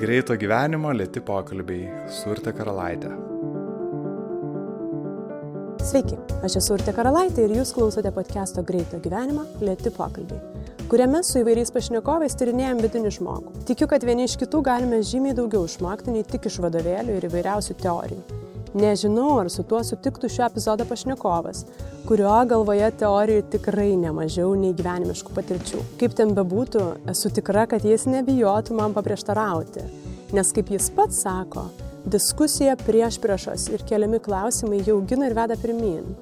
Greito 0.00 0.32
gyvenimo 0.32 0.94
lėti 0.96 1.20
pokalbiai 1.20 2.06
su 2.08 2.30
Urte 2.32 2.54
Karalaitė. 2.56 3.10
Sveiki, 5.84 6.16
aš 6.46 6.56
esu 6.62 6.72
Urte 6.78 6.94
Karalaitė 6.96 7.44
ir 7.44 7.52
jūs 7.58 7.74
klausote 7.76 8.08
podcast'o 8.16 8.64
Greito 8.64 8.96
gyvenimo 9.04 9.44
lėti 9.60 9.92
pokalbiai, 9.92 10.40
kuriame 10.88 11.20
su 11.20 11.42
įvairiais 11.42 11.74
pašnekovais 11.74 12.38
tyrinėjom 12.40 12.80
vidinį 12.86 13.12
žmogų. 13.18 13.52
Tikiu, 13.68 13.90
kad 13.92 14.06
vieni 14.08 14.24
iš 14.24 14.38
kitų 14.40 14.62
galime 14.70 15.02
žymiai 15.04 15.36
daugiau 15.36 15.68
išmokti 15.68 16.16
nei 16.16 16.24
tik 16.24 16.48
iš 16.48 16.56
vadovėlių 16.64 17.18
ir 17.20 17.28
įvairiausių 17.28 17.76
teorijų. 17.84 18.40
Nežinau, 18.80 19.34
ar 19.42 19.52
su 19.52 19.66
tuo 19.68 19.82
sutiktų 19.84 20.32
šio 20.32 20.48
epizodo 20.48 20.88
pašnekovas, 20.88 21.66
kurio 22.08 22.32
galvoje 22.48 22.88
teorijų 23.00 23.44
tikrai 23.52 23.92
nemažiau 24.00 24.54
nei 24.58 24.72
gyvenimiškų 24.76 25.34
patirčių. 25.36 25.82
Kaip 26.00 26.16
ten 26.18 26.34
bebūtų, 26.36 26.82
esu 27.12 27.30
tikra, 27.34 27.66
kad 27.70 27.84
jis 27.86 28.06
nebijotų 28.10 28.76
man 28.78 28.96
paprieštarauti, 28.96 29.84
nes 30.36 30.52
kaip 30.56 30.72
jis 30.74 30.90
pats 30.96 31.22
sako, 31.24 31.68
diskusija 32.10 32.76
prieš 32.80 33.20
priešas 33.22 33.68
ir 33.74 33.84
keliami 33.88 34.22
klausimai 34.24 34.82
jau 34.86 34.98
gina 35.06 35.28
ir 35.28 35.36
veda 35.38 35.58
pirmin. 35.60 36.14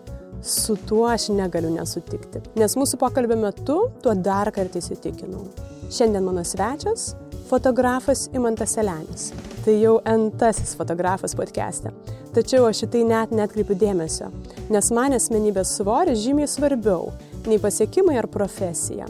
Su 0.42 0.76
tuo 0.86 1.08
aš 1.10 1.28
negaliu 1.34 1.70
nesutikti, 1.74 2.44
nes 2.58 2.76
mūsų 2.78 3.00
pokalbio 3.00 3.38
metu 3.40 3.80
tuo 4.02 4.14
dar 4.14 4.52
kartą 4.54 4.78
įsitikinau. 4.78 5.48
Šiandien 5.90 6.24
mano 6.24 6.44
svečias- 6.44 7.14
fotografas 7.50 8.28
Imantas 8.32 8.76
Selenis. 8.76 9.32
Tai 9.64 9.74
jau 9.80 10.00
entasis 10.04 10.76
fotografas 10.76 11.34
podcast'e. 11.34 11.90
Tačiau 12.38 12.68
aš 12.68 12.84
šitai 12.84 13.00
net 13.02 13.32
netkreipiu 13.34 13.74
dėmesio, 13.74 14.28
nes 14.70 14.88
man 14.94 15.16
asmenybės 15.16 15.72
svoris 15.74 16.20
žymiai 16.22 16.46
svarbiau 16.46 17.08
nei 17.50 17.58
pasiekimai 17.58 18.14
ar 18.20 18.28
profesija. 18.30 19.08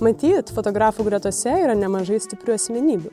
Matyt, 0.00 0.48
fotografų 0.56 1.04
gretose 1.10 1.52
yra 1.60 1.74
nemažai 1.76 2.22
stiprių 2.24 2.56
asmenybių. 2.56 3.12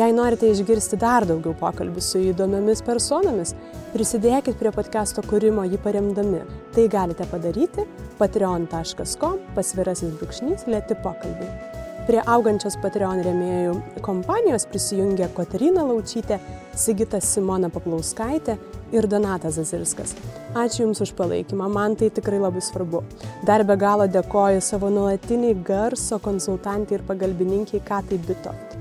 Jei 0.00 0.16
norite 0.16 0.48
išgirsti 0.48 0.96
dar 1.04 1.28
daugiau 1.28 1.52
pokalbių 1.60 2.00
su 2.00 2.24
įdomiomis 2.30 2.80
personomis, 2.88 3.52
prisidėkit 3.92 4.56
prie 4.56 4.72
podcast'o 4.72 5.28
kūrimo 5.28 5.68
jį 5.68 5.84
paremdami. 5.84 6.40
Tai 6.72 6.88
galite 6.96 7.28
padaryti 7.28 7.84
patreon.com 8.16 9.40
pasvirasis 9.52 10.16
brūkšnys 10.16 10.64
lėti 10.64 10.96
pokalbiai. 11.04 11.83
Prie 12.04 12.18
augančios 12.28 12.74
Patreon 12.82 13.22
rėmėjų 13.24 13.74
kompanijos 14.04 14.66
prisijungė 14.68 15.30
Kotarina 15.32 15.86
Laučytė, 15.88 16.36
Sigita 16.76 17.16
Simona 17.24 17.70
Paplauskaitė 17.72 18.58
ir 18.92 19.08
Donatas 19.08 19.56
Zazirskas. 19.56 20.12
Ačiū 20.52 20.82
Jums 20.84 21.00
už 21.00 21.14
palaikymą, 21.16 21.70
man 21.72 21.96
tai 21.96 22.10
tikrai 22.12 22.42
labai 22.42 22.60
svarbu. 22.60 23.00
Dar 23.48 23.64
be 23.64 23.78
galo 23.80 24.04
dėkoju 24.04 24.60
savo 24.60 24.92
nuolatiniai 24.92 25.56
garso 25.64 26.20
konsultantai 26.20 26.98
ir 26.98 27.08
pagalbininkiai 27.08 27.80
Katai 27.88 28.20
Bitoft. 28.28 28.76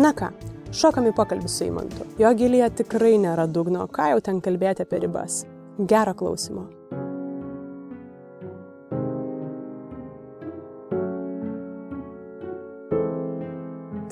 Na 0.00 0.16
ką, 0.16 0.32
šokam 0.72 1.12
į 1.12 1.16
pokalbį 1.20 1.52
su 1.52 1.68
Įmantu. 1.68 2.08
Jo 2.16 2.32
gilyje 2.32 2.72
tikrai 2.86 3.18
nėra 3.20 3.44
dugno, 3.44 3.84
ką 3.84 4.14
jau 4.14 4.24
ten 4.24 4.40
kalbėti 4.40 4.88
apie 4.88 5.04
ribas. 5.04 5.42
Gerą 5.76 6.16
klausimą. 6.16 6.70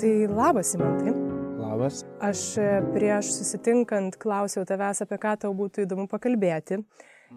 Tai 0.01 0.27
labas, 0.27 0.75
Imantai. 0.75 1.13
Labas. 1.61 1.99
Aš 2.25 2.41
e, 2.57 2.69
prieš 2.95 3.35
susitinkant 3.35 4.15
klausiau 4.23 4.63
tavęs, 4.65 5.03
apie 5.05 5.19
ką 5.21 5.35
tau 5.43 5.51
būtų 5.59 5.83
įdomu 5.85 6.07
pakalbėti. 6.09 6.79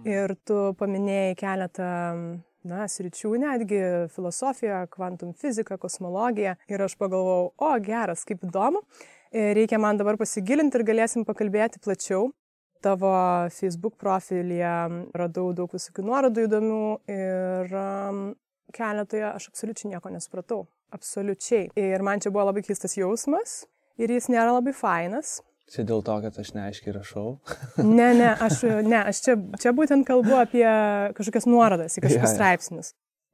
Ir 0.07 0.31
tu 0.47 0.59
paminėjai 0.79 1.33
keletą 1.41 1.89
na, 2.63 2.85
sričių, 2.87 3.33
netgi 3.41 3.81
filosofiją, 4.15 4.77
kvantum 4.93 5.33
fiziką, 5.41 5.75
kosmologiją. 5.81 6.53
Ir 6.71 6.85
aš 6.85 6.95
pagalvojau, 7.01 7.49
o 7.51 7.73
geras, 7.83 8.23
kaip 8.29 8.47
įdomu. 8.47 8.79
E, 9.27 9.49
reikia 9.59 9.81
man 9.83 9.99
dabar 9.99 10.15
pasigilinti 10.21 10.79
ir 10.79 10.85
galėsim 10.87 11.27
pakalbėti 11.27 11.83
plačiau. 11.83 12.29
Tavo 12.79 13.11
Facebook 13.51 13.99
profilyje 13.99 14.71
radau 15.11 15.49
daug 15.51 15.75
visokių 15.75 16.07
nuorodų 16.07 16.47
įdomių 16.47 16.81
ir 17.11 17.75
keletoje 18.73 19.25
aš 19.29 19.49
absoliučiai 19.51 19.93
nieko 19.93 20.11
nesupratau. 20.13 20.65
Absoliučiai. 20.93 21.69
Ir 21.79 22.03
man 22.05 22.21
čia 22.21 22.31
buvo 22.33 22.47
labai 22.49 22.63
keistas 22.65 22.97
jausmas 22.97 23.63
ir 23.97 24.13
jis 24.13 24.29
nėra 24.29 24.53
labai 24.53 24.73
fainas. 24.77 25.39
Čia 25.73 25.85
dėl 25.89 26.03
to, 26.05 26.15
kad 26.25 26.35
aš 26.37 26.51
neaiškiai 26.53 26.93
rašau. 26.97 27.37
ne, 27.97 28.09
ne, 28.17 28.33
aš, 28.33 28.61
ne, 28.91 28.99
aš 29.09 29.23
čia, 29.25 29.37
čia 29.61 29.73
būtent 29.75 30.05
kalbu 30.07 30.35
apie 30.43 30.67
kažkokias 31.17 31.49
nuorodas 31.49 31.97
į 31.97 32.05
kažkokius 32.05 32.27
ja, 32.27 32.29
ja. 32.29 32.35
straipsnius. 32.35 32.93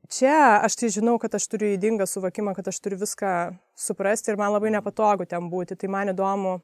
Čia 0.09 0.37
aš 0.65 0.77
tai 0.79 0.89
žinau, 0.93 1.19
kad 1.21 1.35
aš 1.37 1.45
turiu 1.51 1.75
įdingą 1.75 2.07
suvokimą, 2.09 2.55
kad 2.57 2.71
aš 2.71 2.79
turiu 2.81 2.97
viską 3.01 3.33
suprasti 3.77 4.31
ir 4.31 4.39
man 4.39 4.55
labai 4.55 4.71
nepatogu 4.73 5.27
ten 5.29 5.51
būti. 5.51 5.77
Tai 5.77 5.89
man 5.93 6.09
įdomu, 6.15 6.55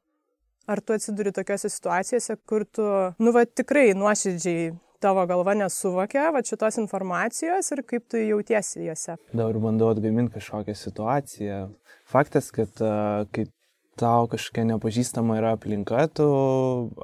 ar 0.65 0.81
tu 0.81 0.95
atsiduri 0.95 1.33
tokiuose 1.35 1.69
situacijose, 1.69 2.39
kur 2.49 2.65
tu, 2.65 2.87
nu, 3.21 3.33
va, 3.35 3.45
tikrai 3.45 3.91
nuoširdžiai 3.97 4.71
tavo 5.03 5.25
galva 5.29 5.55
nesuvokia 5.57 6.29
va 6.35 6.43
šitos 6.45 6.79
informacijos 6.81 7.71
ir 7.75 7.83
kaip 7.87 8.07
tu 8.11 8.21
jautiesi 8.21 8.85
juose. 8.85 9.17
Dabar 9.33 9.59
bandau 9.63 9.91
atgaminti 9.93 10.37
kažkokią 10.37 10.75
situaciją. 10.79 11.59
Faktas, 12.09 12.51
kad 12.55 12.81
kai 13.35 13.47
tau 13.99 14.27
kažkokia 14.31 14.67
nepažįstama 14.73 15.39
yra 15.39 15.55
aplinka, 15.55 16.05
tu 16.11 16.27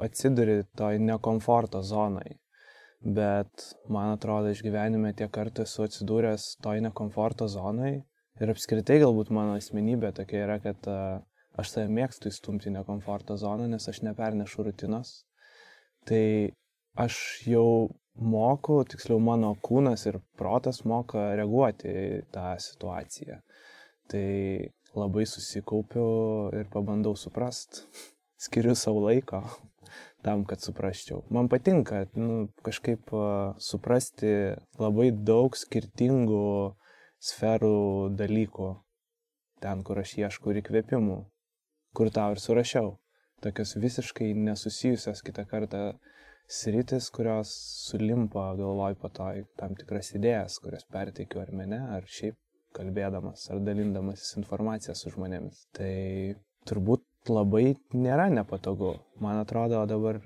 atsiduri 0.04 0.62
toj 0.78 1.00
nekomforto 1.02 1.82
zonai. 1.86 2.38
Bet 3.02 3.72
man 3.90 4.12
atrodo, 4.14 4.52
iš 4.52 4.62
gyvenime 4.62 5.10
tiek 5.18 5.30
kartų 5.34 5.64
esu 5.66 5.88
atsidūręs 5.88 6.52
toj 6.62 6.84
nekomforto 6.84 7.48
zonai. 7.50 7.96
Ir 8.40 8.52
apskritai 8.52 9.00
galbūt 9.02 9.32
mano 9.34 9.56
asmenybė 9.58 10.12
tokia 10.16 10.44
yra, 10.46 10.58
kad 10.62 10.86
aš 11.58 11.74
save 11.74 11.90
mėgstu 11.92 12.30
įstumti 12.30 12.70
į 12.70 12.76
nekomforto 12.78 13.36
zoną, 13.40 13.66
nes 13.72 13.88
aš 13.88 14.02
nepernešu 14.06 14.68
rutinos. 14.68 15.22
Tai 16.08 16.24
aš 16.94 17.16
jau 17.48 17.88
moku, 18.14 18.82
tiksliau 18.84 19.20
mano 19.22 19.54
kūnas 19.64 20.06
ir 20.10 20.20
protas 20.38 20.82
moka 20.84 21.32
reaguoti 21.38 21.88
į 21.88 22.06
tą 22.34 22.52
situaciją. 22.60 23.40
Tai 24.12 24.28
labai 24.98 25.24
susikaupiu 25.28 26.06
ir 26.58 26.68
pabandau 26.72 27.16
suprast. 27.16 27.84
Skiriu 28.42 28.74
savo 28.74 29.04
laiko 29.06 29.44
tam, 30.22 30.44
kad 30.44 30.62
suprasčiau. 30.62 31.22
Man 31.30 31.48
patinka 31.48 32.06
nu, 32.18 32.48
kažkaip 32.66 33.10
suprasti 33.62 34.54
labai 34.78 35.10
daug 35.14 35.54
skirtingų 35.58 36.46
sferų 37.22 38.10
dalykų. 38.18 38.72
Ten, 39.62 39.84
kur 39.86 40.00
aš 40.02 40.16
ieškau 40.18 40.50
ir 40.50 40.58
įkvėpimų, 40.62 41.18
kur 41.94 42.10
tau 42.10 42.34
ir 42.34 42.42
surašiau. 42.42 42.96
Tokios 43.42 43.76
visiškai 43.78 44.32
nesusijusios 44.38 45.22
kitą 45.22 45.46
kartą 45.50 45.84
sritis, 46.48 47.08
kurios 47.14 47.52
sulimpa 47.88 48.52
galvoj 48.58 48.96
po 49.00 49.10
to 49.12 49.28
į 49.40 49.44
tam 49.60 49.76
tikras 49.78 50.12
idėjas, 50.16 50.58
kurias 50.62 50.84
perteikiu 50.92 51.42
ar 51.42 51.52
mene, 51.56 51.80
ar 51.96 52.06
šiaip 52.08 52.36
kalbėdamas, 52.76 53.48
ar 53.52 53.60
dalindamasis 53.64 54.36
informaciją 54.40 54.94
su 54.96 55.12
žmonėmis. 55.12 55.66
Tai 55.76 55.92
turbūt 56.68 57.04
labai 57.30 57.74
nėra 57.94 58.28
nepatogu. 58.32 58.94
Man 59.22 59.40
atrodo, 59.42 59.82
dabar 59.88 60.20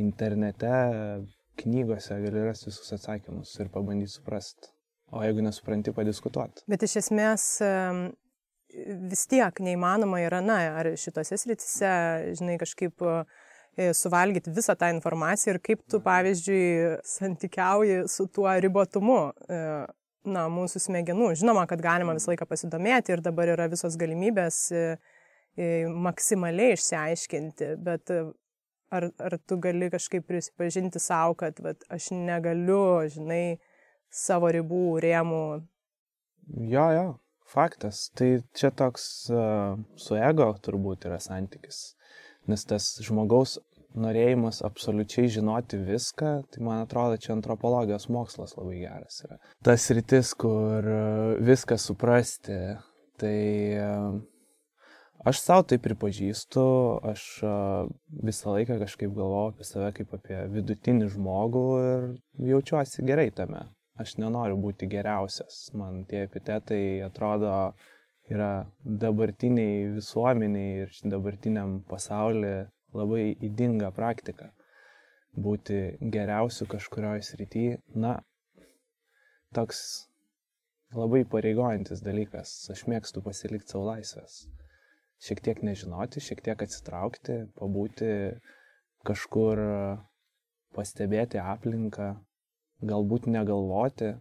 internete, 0.00 0.72
knygose 1.62 2.18
gali 2.22 2.46
rasti 2.46 2.70
visus 2.70 2.94
atsakymus 2.96 3.52
ir 3.60 3.70
pabandyti 3.72 4.16
suprasti. 4.16 4.72
O 5.12 5.20
jeigu 5.20 5.44
nesupranti, 5.44 5.92
padiskutuoti. 5.92 6.64
Bet 6.72 6.86
iš 6.86 6.96
esmės 7.02 7.44
vis 8.72 9.26
tiek 9.28 9.58
neįmanoma 9.60 10.22
yra, 10.24 10.40
na, 10.44 10.58
ar 10.80 10.88
šitose 10.96 11.36
sritise, 11.36 11.90
žinai, 12.38 12.56
kažkaip 12.62 13.04
uh, 13.04 13.41
suvalgyti 13.76 14.52
visą 14.52 14.76
tą 14.76 14.90
informaciją 14.92 15.54
ir 15.54 15.60
kaip 15.64 15.80
tu, 15.88 16.00
pavyzdžiui, 16.04 16.98
santykiauji 17.08 18.02
su 18.08 18.26
tuo 18.28 18.52
ribotumu 18.60 19.18
e, 19.48 19.60
na, 20.28 20.44
mūsų 20.52 20.82
smegenų. 20.86 21.32
Žinoma, 21.40 21.64
kad 21.70 21.80
galima 21.84 22.12
visą 22.16 22.32
laiką 22.32 22.46
pasidomėti 22.50 23.14
ir 23.14 23.24
dabar 23.24 23.54
yra 23.54 23.70
visos 23.72 23.96
galimybės 24.00 24.58
e, 24.76 24.84
maksimaliai 25.88 26.76
išsiaiškinti, 26.76 27.72
bet 27.80 28.12
ar, 28.12 29.08
ar 29.08 29.38
tu 29.48 29.56
gali 29.60 29.88
kažkaip 29.92 30.28
prisipažinti 30.28 31.00
savo, 31.00 31.36
kad 31.40 31.60
vat, 31.64 31.84
aš 31.92 32.10
negaliu, 32.12 33.08
žinai, 33.12 33.56
savo 34.12 34.52
ribų, 34.52 34.84
rėmų. 35.00 35.44
Jo, 36.68 36.86
jo, 36.92 37.08
faktas. 37.48 38.10
Tai 38.16 38.34
čia 38.56 38.72
toks 38.76 39.06
uh, 39.32 39.80
su 39.96 40.16
ego 40.20 40.50
turbūt 40.60 41.08
yra 41.08 41.20
santykis 41.22 41.92
nes 42.50 42.64
tas 42.66 42.86
žmogaus 43.04 43.58
norėjimas 43.98 44.62
absoliučiai 44.66 45.30
žinoti 45.36 45.78
viską, 45.84 46.32
tai 46.52 46.64
man 46.64 46.82
atrodo, 46.84 47.18
čia 47.20 47.34
antropologijos 47.36 48.08
mokslas 48.12 48.56
labai 48.56 48.80
geras 48.82 49.22
yra. 49.26 49.38
Tas 49.64 49.88
rytis, 49.94 50.32
kur 50.38 50.86
e, 50.86 51.02
viską 51.44 51.78
suprasti, 51.80 52.58
tai 53.20 53.36
e, 53.76 53.90
aš 55.28 55.42
savo 55.44 55.66
tai 55.70 55.78
pripažįstu, 55.82 56.66
aš 57.12 57.28
e, 57.44 57.54
visą 58.30 58.56
laiką 58.56 58.80
kažkaip 58.82 59.14
galvoju 59.16 59.54
apie 59.54 59.68
save 59.68 59.92
kaip 60.00 60.18
apie 60.18 60.42
vidutinį 60.56 61.12
žmogų 61.16 61.68
ir 61.84 62.10
jaučiuosi 62.52 63.06
gerai 63.08 63.30
tame. 63.34 63.66
Aš 64.00 64.16
nenoriu 64.16 64.56
būti 64.56 64.88
geriausias, 64.88 65.66
man 65.76 66.06
tie 66.08 66.24
epitetai 66.24 67.02
atrodo 67.04 67.74
yra 68.32 68.64
dabartiniai 68.82 69.90
visuomeniai 69.98 70.86
ir 70.86 70.94
dabartiniam 71.12 71.82
pasaulyje 71.90 72.62
labai 72.96 73.32
įdinga 73.40 73.92
praktika 73.96 74.52
būti 75.32 75.96
geriausiu 76.12 76.66
kažkurioje 76.68 77.24
srityje. 77.28 77.78
Na, 77.96 78.18
toks 79.56 80.08
labai 80.96 81.24
pareigojantis 81.28 82.02
dalykas. 82.04 82.54
Aš 82.72 82.84
mėgstu 82.90 83.22
pasilikti 83.24 83.72
savo 83.72 83.88
laisvės. 83.90 84.42
Šiek 85.22 85.40
tiek 85.44 85.62
nežinoti, 85.62 86.20
šiek 86.20 86.42
tiek 86.44 86.64
atsitraukti, 86.64 87.44
pabūti 87.58 88.10
kažkur, 89.06 89.60
pastebėti 90.74 91.40
aplinką, 91.40 92.12
galbūt 92.82 93.28
negalvoti. 93.30 94.16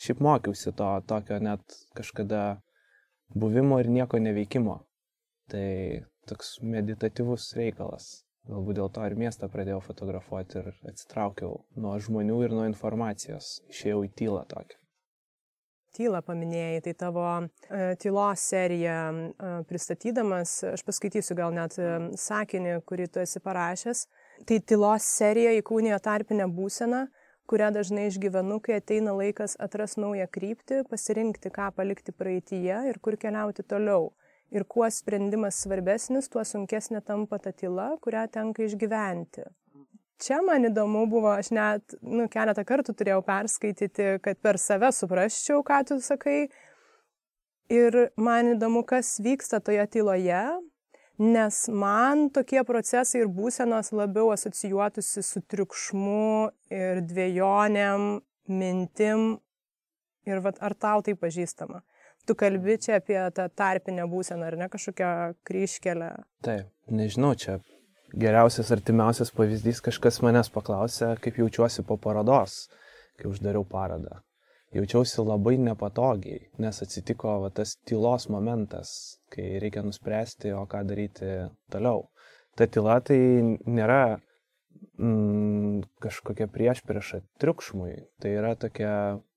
Šiaip 0.00 0.20
mokiausi 0.24 0.72
to 0.76 0.88
tokio 1.08 1.38
net 1.40 1.76
kažkada 1.96 2.58
buvimo 3.32 3.78
ir 3.80 3.88
nieko 3.92 4.20
neveikimo. 4.20 4.80
Tai 5.52 5.68
toks 6.30 6.56
meditatyvus 6.62 7.52
reikalas. 7.58 8.08
Galbūt 8.46 8.78
dėl 8.78 8.90
to 8.94 9.04
ir 9.08 9.16
miestą 9.18 9.48
pradėjau 9.50 9.80
fotografuoti 9.82 10.60
ir 10.60 10.72
atsitraukiau 10.86 11.64
nuo 11.82 11.96
žmonių 11.98 12.42
ir 12.46 12.54
nuo 12.54 12.66
informacijos. 12.68 13.56
Išėjau 13.72 14.04
į 14.06 14.10
tylą 14.20 14.44
tokią. 14.52 14.78
Tylą 15.96 16.20
paminėjai, 16.22 16.82
tai 16.84 16.92
tavo 17.00 17.24
e, 17.40 17.48
tylos 18.02 18.42
seriją 18.52 18.96
e, 19.16 19.52
pristatydamas, 19.66 20.52
aš 20.74 20.84
paskaitysiu 20.84 21.34
gal 21.38 21.54
net 21.56 21.78
e, 21.80 21.86
sakinį, 22.20 22.74
kurį 22.86 23.06
tu 23.14 23.22
esi 23.22 23.40
parašęs. 23.42 24.04
Tai 24.46 24.58
tylos 24.68 25.08
serija 25.08 25.54
įkūnėjo 25.56 25.98
tarpinę 26.04 26.46
būseną, 26.52 27.06
kurią 27.50 27.70
dažnai 27.72 28.10
išgyvenu, 28.10 28.60
kai 28.60 28.76
ateina 28.82 29.16
laikas 29.16 29.56
atras 29.62 29.96
naują 29.96 30.28
kryptį, 30.36 30.82
pasirinkti, 30.90 31.50
ką 31.54 31.70
palikti 31.74 32.12
praeitie 32.12 32.76
ir 32.90 33.00
kur 33.00 33.16
keliauti 33.18 33.64
toliau. 33.64 34.12
Ir 34.54 34.62
kuo 34.70 34.86
sprendimas 34.92 35.58
svarbesnis, 35.64 36.28
tuo 36.30 36.44
sunkesnė 36.46 37.00
tampa 37.02 37.40
ta 37.42 37.50
tyla, 37.50 37.92
kurią 38.02 38.26
tenka 38.30 38.62
išgyventi. 38.62 39.46
Čia 40.22 40.38
man 40.40 40.64
įdomu 40.64 41.02
buvo, 41.10 41.34
aš 41.36 41.50
net 41.52 41.96
nu, 42.00 42.24
keletą 42.32 42.62
kartų 42.64 42.94
turėjau 42.96 43.20
perskaityti, 43.26 44.14
kad 44.24 44.38
per 44.40 44.56
save 44.60 44.88
suprasčiau, 44.94 45.60
ką 45.66 45.82
tu 45.90 45.98
sakai. 46.00 46.46
Ir 47.68 47.98
man 48.16 48.54
įdomu, 48.54 48.84
kas 48.86 49.16
vyksta 49.20 49.58
toje 49.60 49.82
tyloje, 49.92 50.40
nes 51.18 51.58
man 51.68 52.28
tokie 52.32 52.62
procesai 52.64 53.24
ir 53.24 53.32
būsenos 53.34 53.90
labiau 53.92 54.30
asocijuotųsi 54.32 55.24
su 55.26 55.42
triukšmu 55.42 56.30
ir 56.70 57.02
dviejonėm, 57.10 58.06
mintim. 58.48 59.26
Ir 60.26 60.40
vat, 60.42 60.62
ar 60.64 60.74
tau 60.78 61.04
tai 61.04 61.12
pažįstama? 61.18 61.82
Tu 62.26 62.34
kalbi 62.38 62.78
čia 62.82 62.98
apie 63.00 63.18
tą 63.34 63.46
tarpinę 63.54 64.08
būseną, 64.10 64.50
ar 64.50 64.58
ne 64.58 64.68
kažkokią 64.72 65.10
kryškelę? 65.46 66.10
Taip, 66.46 66.70
nežinau, 66.90 67.34
čia 67.38 67.60
geriausias 68.14 68.72
artimiausias 68.74 69.30
pavyzdys 69.34 69.82
kažkas 69.84 70.22
manęs 70.26 70.50
paklausė, 70.54 71.14
kaip 71.22 71.38
jaučiuosi 71.42 71.86
po 71.86 71.98
parodos, 72.02 72.64
kai 73.18 73.30
uždariau 73.30 73.66
parodą 73.68 74.22
jaučiausi 74.76 75.22
labai 75.22 75.56
nepatogiai, 75.62 76.46
nes 76.62 76.82
atsitiko 76.82 77.40
va, 77.44 77.50
tas 77.54 77.76
tylos 77.88 78.28
momentas, 78.32 78.90
kai 79.32 79.56
reikia 79.62 79.84
nuspręsti, 79.86 80.52
o 80.56 80.64
ką 80.70 80.82
daryti 80.88 81.30
toliau. 81.72 82.06
Ta 82.56 82.68
tyla 82.72 82.98
tai 83.04 83.18
nėra 83.68 84.18
mm, 84.98 85.84
kažkokia 86.02 86.48
prieš 86.52 86.82
priešą 86.88 87.22
triukšmui, 87.40 87.94
tai 88.22 88.36
yra 88.40 88.54
tokia 88.58 88.94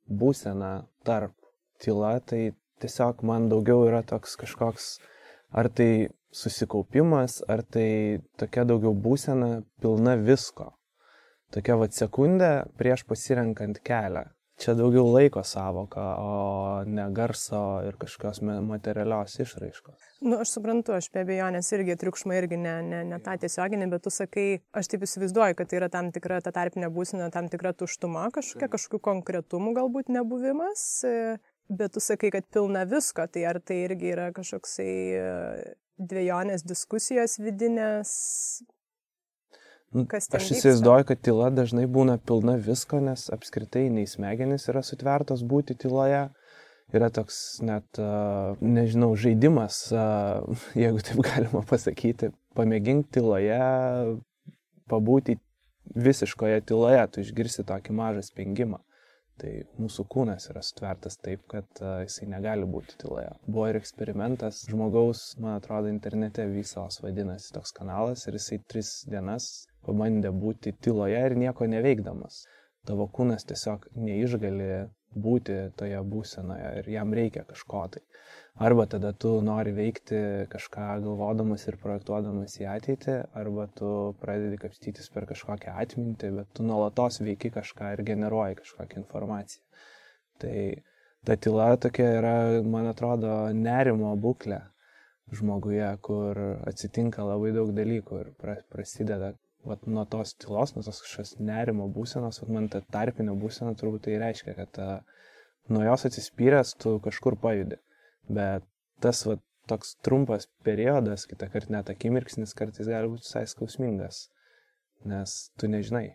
būsena 0.08 0.74
tarp. 1.08 1.36
Tyla 1.80 2.18
tai 2.20 2.50
tiesiog 2.82 3.24
man 3.28 3.50
daugiau 3.52 3.86
yra 3.88 4.02
toks 4.08 4.36
kažkoks, 4.40 4.90
ar 5.52 5.70
tai 5.70 6.10
susikaupimas, 6.32 7.40
ar 7.50 7.64
tai 7.64 8.22
tokia 8.40 8.66
daugiau 8.70 8.94
būsena 8.94 9.62
pilna 9.82 10.16
visko. 10.18 10.74
Tokia 11.54 11.80
va 11.82 11.90
sekundė 11.90 12.52
prieš 12.78 13.06
pasirenkant 13.10 13.82
kelią 13.86 14.28
čia 14.60 14.76
daugiau 14.76 15.08
laiko 15.08 15.44
savoka, 15.44 16.04
o 16.20 16.84
ne 16.88 17.06
garso 17.16 17.62
ir 17.88 17.96
kažkokios 18.00 18.42
materialios 18.66 19.38
išraiškos. 19.40 20.00
Na, 20.20 20.34
nu, 20.34 20.40
aš 20.44 20.56
suprantu, 20.58 20.96
aš 20.98 21.10
be 21.14 21.24
abejonės 21.24 21.72
irgi 21.78 21.96
triukšmą 22.02 22.36
irgi 22.42 22.60
ne, 22.60 22.76
ne, 22.86 23.02
ne 23.08 23.20
tą 23.24 23.38
tiesioginį, 23.40 23.90
bet 23.94 24.04
tu 24.06 24.14
sakai, 24.14 24.48
aš 24.76 24.92
taip 24.92 25.06
įsivaizduoju, 25.08 25.58
kad 25.60 25.72
tai 25.72 25.80
yra 25.80 25.92
tam 25.94 26.12
tikra 26.16 26.42
ta 26.44 26.54
tarpinė 26.56 26.92
būsena, 26.96 27.32
tam 27.34 27.48
tikra 27.52 27.74
tuštuma, 27.78 28.28
kažkokia, 28.36 28.72
kažkokių 28.76 29.02
konkretumų 29.10 29.76
galbūt 29.80 30.12
nebuvimas, 30.14 30.84
bet 31.70 31.94
tu 31.96 32.04
sakai, 32.04 32.34
kad 32.34 32.50
pilna 32.54 32.84
visko, 32.90 33.28
tai 33.30 33.46
ar 33.50 33.62
tai 33.62 33.84
irgi 33.86 34.12
yra 34.16 34.30
kažkoksai 34.36 34.92
dviejonės 36.00 36.66
diskusijos 36.68 37.38
vidinės, 37.44 38.12
Nu, 39.90 40.04
aš 40.14 40.52
įsivaizduoju, 40.54 41.06
kad 41.10 41.22
tyla 41.26 41.48
dažnai 41.50 41.88
būna 41.90 42.20
pilna 42.22 42.60
visko, 42.62 43.00
nes 43.02 43.26
apskritai 43.34 43.88
nei 43.90 44.06
smegenys 44.10 44.68
yra 44.70 44.84
sutvertos 44.86 45.42
būti 45.42 45.74
tyloje. 45.82 46.28
Yra 46.94 47.10
toks 47.14 47.60
net, 47.66 48.00
nežinau, 48.62 49.12
žaidimas, 49.18 49.82
jeigu 50.84 51.02
taip 51.06 51.24
galima 51.26 51.62
pasakyti, 51.70 52.32
pamėgink 52.58 53.10
tyloje, 53.14 53.60
pabūti 54.90 55.40
visiškoje 55.98 56.62
tyloje, 56.70 57.04
tu 57.10 57.26
išgirsi 57.26 57.66
tokį 57.66 57.98
mažą 57.98 58.26
spengimą. 58.26 58.82
Tai 59.40 59.52
mūsų 59.80 60.04
kūnas 60.12 60.50
yra 60.52 60.62
sutvertas 60.66 61.16
taip, 61.24 61.46
kad 61.52 61.80
uh, 61.80 62.02
jisai 62.04 62.28
negali 62.34 62.68
būti 62.68 62.98
tyloje. 63.00 63.30
Buvo 63.48 63.70
ir 63.72 63.80
eksperimentas 63.80 64.66
žmogaus, 64.68 65.22
man 65.40 65.56
atrodo, 65.56 65.88
internete 65.92 66.44
visos 66.52 67.00
vadinasi 67.04 67.54
toks 67.56 67.72
kanalas 67.78 68.26
ir 68.28 68.36
jisai 68.36 68.60
tris 68.68 68.94
dienas 69.08 69.50
pabandė 69.88 70.34
būti 70.36 70.76
tyloje 70.84 71.22
ir 71.30 71.38
nieko 71.40 71.70
neveikdamas. 71.72 72.44
Tavo 72.88 73.08
kūnas 73.16 73.48
tiesiog 73.48 73.88
neišgali 73.96 74.70
būti 75.16 75.56
toje 75.80 76.00
būsenoje 76.12 76.74
ir 76.82 76.90
jam 76.94 77.16
reikia 77.16 77.46
kažko 77.48 77.86
tai. 77.96 78.04
Arba 78.60 78.84
tada 78.92 79.14
tu 79.16 79.30
nori 79.40 79.72
veikti 79.72 80.18
kažką 80.52 80.86
galvodamas 81.06 81.62
ir 81.70 81.78
projektuodamas 81.80 82.58
į 82.60 82.66
ateitį, 82.68 83.14
arba 83.40 83.70
tu 83.80 83.92
pradedi 84.20 84.60
kapstytis 84.60 85.08
per 85.14 85.28
kažkokią 85.30 85.78
atmintį, 85.84 86.32
bet 86.42 86.52
tu 86.58 86.66
nuolatos 86.68 87.22
veiki 87.24 87.54
kažką 87.56 87.94
ir 87.96 88.04
generuoji 88.12 88.60
kažkokią 88.60 89.00
informaciją. 89.00 89.64
Tai 90.44 90.58
ta 91.24 91.40
tyla 91.40 91.70
tokia 91.88 92.12
yra, 92.18 92.36
man 92.76 92.92
atrodo, 92.92 93.32
nerimo 93.56 94.12
būklė 94.28 94.60
žmoguje, 95.40 95.88
kur 96.04 96.44
atsitinka 96.68 97.24
labai 97.32 97.56
daug 97.56 97.72
dalykų 97.80 98.24
ir 98.26 98.34
prasideda 98.44 99.34
vat, 99.64 99.88
nuo 99.88 100.04
tos 100.04 100.36
tylos, 100.36 100.76
nuo 100.76 100.84
tos 100.84 101.00
kažkokios 101.06 101.38
nerimo 101.40 101.88
būsenos, 101.96 102.44
vat, 102.44 102.52
man 102.60 102.68
ta 102.74 102.84
tarpinė 102.92 103.40
būsena 103.40 103.72
turbūt 103.80 104.10
tai 104.10 104.20
reiškia, 104.20 104.56
kad 104.58 104.80
a, 104.84 104.90
nuo 105.72 105.84
jos 105.88 106.10
atsispyręs 106.10 106.76
tu 106.84 107.00
kažkur 107.08 107.40
pajudi. 107.40 107.80
Bet 108.30 108.66
tas 109.04 109.24
vat, 109.26 109.42
toks 109.70 109.96
trumpas 110.06 110.48
periodas, 110.66 111.28
kitą 111.30 111.50
kartą 111.54 111.76
net 111.78 111.90
akimirksnis 111.94 112.56
kartais 112.58 112.90
gali 112.90 113.10
būti 113.12 113.28
visai 113.28 113.46
skausmingas, 113.50 114.28
nes 115.06 115.36
tu 115.60 115.70
nežinai. 115.70 116.08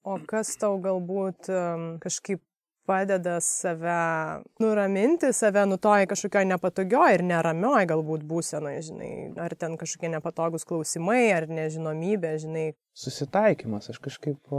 O 0.00 0.16
kas 0.28 0.54
tau 0.60 0.78
galbūt 0.80 1.50
kažkaip 2.00 2.40
padeda 2.90 3.36
save 3.44 4.42
nuraminti, 4.58 5.32
save 5.36 5.62
nutoj 5.68 6.06
kažkokioj 6.10 6.46
nepatogioj 6.54 7.14
ir 7.14 7.24
neramioj 7.26 7.86
galbūt 7.90 8.24
būsenoje, 8.26 8.80
žinai, 8.88 9.10
ar 9.44 9.54
ten 9.60 9.76
kažkokie 9.80 10.10
nepatogus 10.10 10.66
klausimai, 10.66 11.28
ar 11.36 11.46
nežinomybė, 11.50 12.32
žinai. 12.42 12.64
Susitaikymas, 12.98 13.90
aš 13.92 14.00
kažkaip 14.02 14.56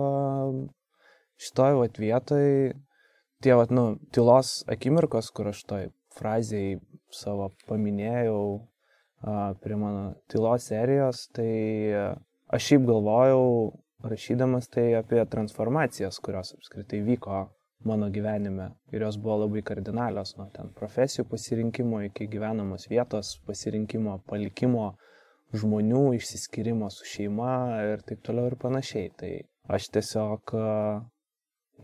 šitoj 1.41 1.79
vat 1.81 1.99
vietoj, 1.99 2.45
tie 3.43 3.57
vat, 3.57 3.73
nu, 3.73 3.97
tylos 4.15 4.61
akimirkos, 4.71 5.33
kur 5.35 5.51
aš 5.51 5.65
toj 5.67 5.89
frazėjai 6.17 6.79
savo 7.13 7.51
paminėjau 7.69 8.43
prie 9.61 9.77
mano 9.77 10.15
tylos 10.31 10.67
serijos, 10.71 11.27
tai 11.35 11.51
aš 12.51 12.67
šiaip 12.71 12.85
galvojau, 12.89 13.47
rašydamas 14.11 14.69
tai 14.73 14.91
apie 14.97 15.21
transformacijas, 15.29 16.17
kurios 16.23 16.55
apskritai 16.55 17.03
vyko 17.05 17.43
mano 17.85 18.09
gyvenime 18.13 18.71
ir 18.93 19.05
jos 19.05 19.17
buvo 19.17 19.43
labai 19.43 19.61
kardinalios, 19.65 20.35
nuo 20.37 20.47
ten 20.53 20.71
profesijų 20.77 21.25
pasirinkimo 21.29 22.01
iki 22.07 22.27
gyvenamos 22.29 22.87
vietos 22.89 23.35
pasirinkimo, 23.47 24.19
palikimo 24.29 24.91
žmonių, 25.53 26.03
išsiskirimo 26.17 26.89
su 26.93 27.07
šeima 27.09 27.53
ir 27.91 28.05
taip 28.07 28.21
toliau 28.25 28.51
ir 28.51 28.57
panašiai. 28.61 29.11
Tai 29.17 29.31
aš 29.77 29.89
tiesiog, 29.97 30.53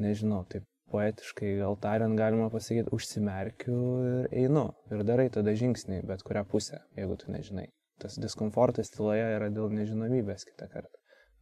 nežinau, 0.02 0.44
taip 0.52 0.66
poetiškai 0.92 1.58
gal 1.60 1.76
tariant 1.82 2.18
galima 2.20 2.48
pasakyti, 2.54 2.94
užsimerkiu 2.96 3.80
ir 4.10 4.30
einu 4.46 4.70
ir 4.92 5.04
darai 5.08 5.28
tada 5.34 5.54
žingsnį, 5.58 6.04
bet 6.08 6.24
kurią 6.28 6.46
pusę, 6.48 6.82
jeigu 6.98 7.18
tu 7.20 7.32
nežinai. 7.34 7.68
Tas 8.02 8.18
diskomfortas 8.22 8.94
tyloje 8.94 9.26
yra 9.36 9.50
dėl 9.54 9.74
nežinomybės 9.74 10.46
kitą 10.48 10.70
kartą. 10.72 10.94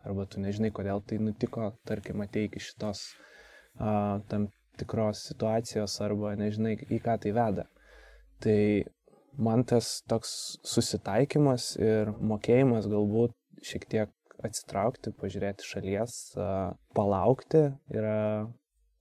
Arba 0.06 0.28
tu 0.30 0.42
nežinai, 0.42 0.72
kodėl 0.74 1.02
tai 1.04 1.18
nutiko, 1.20 1.74
tarkim, 1.90 2.22
atei 2.24 2.46
iki 2.48 2.62
šitos 2.64 3.08
tam 3.76 4.50
tikros 4.80 5.26
situacijos 5.30 5.96
arba 6.06 6.36
nežinai, 6.40 6.76
į 6.92 7.00
ką 7.04 7.18
tai 7.24 7.34
veda. 7.36 7.66
Tai 8.44 8.60
man 9.38 9.66
tas 9.68 10.00
toks 10.10 10.60
susitaikymas 10.68 11.74
ir 11.82 12.14
mokėjimas 12.20 12.88
galbūt 12.92 13.36
šiek 13.66 13.88
tiek 13.92 14.14
atsitraukti, 14.46 15.16
pažiūrėti 15.20 15.66
šalies, 15.66 16.20
palaukti 16.96 17.66
yra 17.92 18.20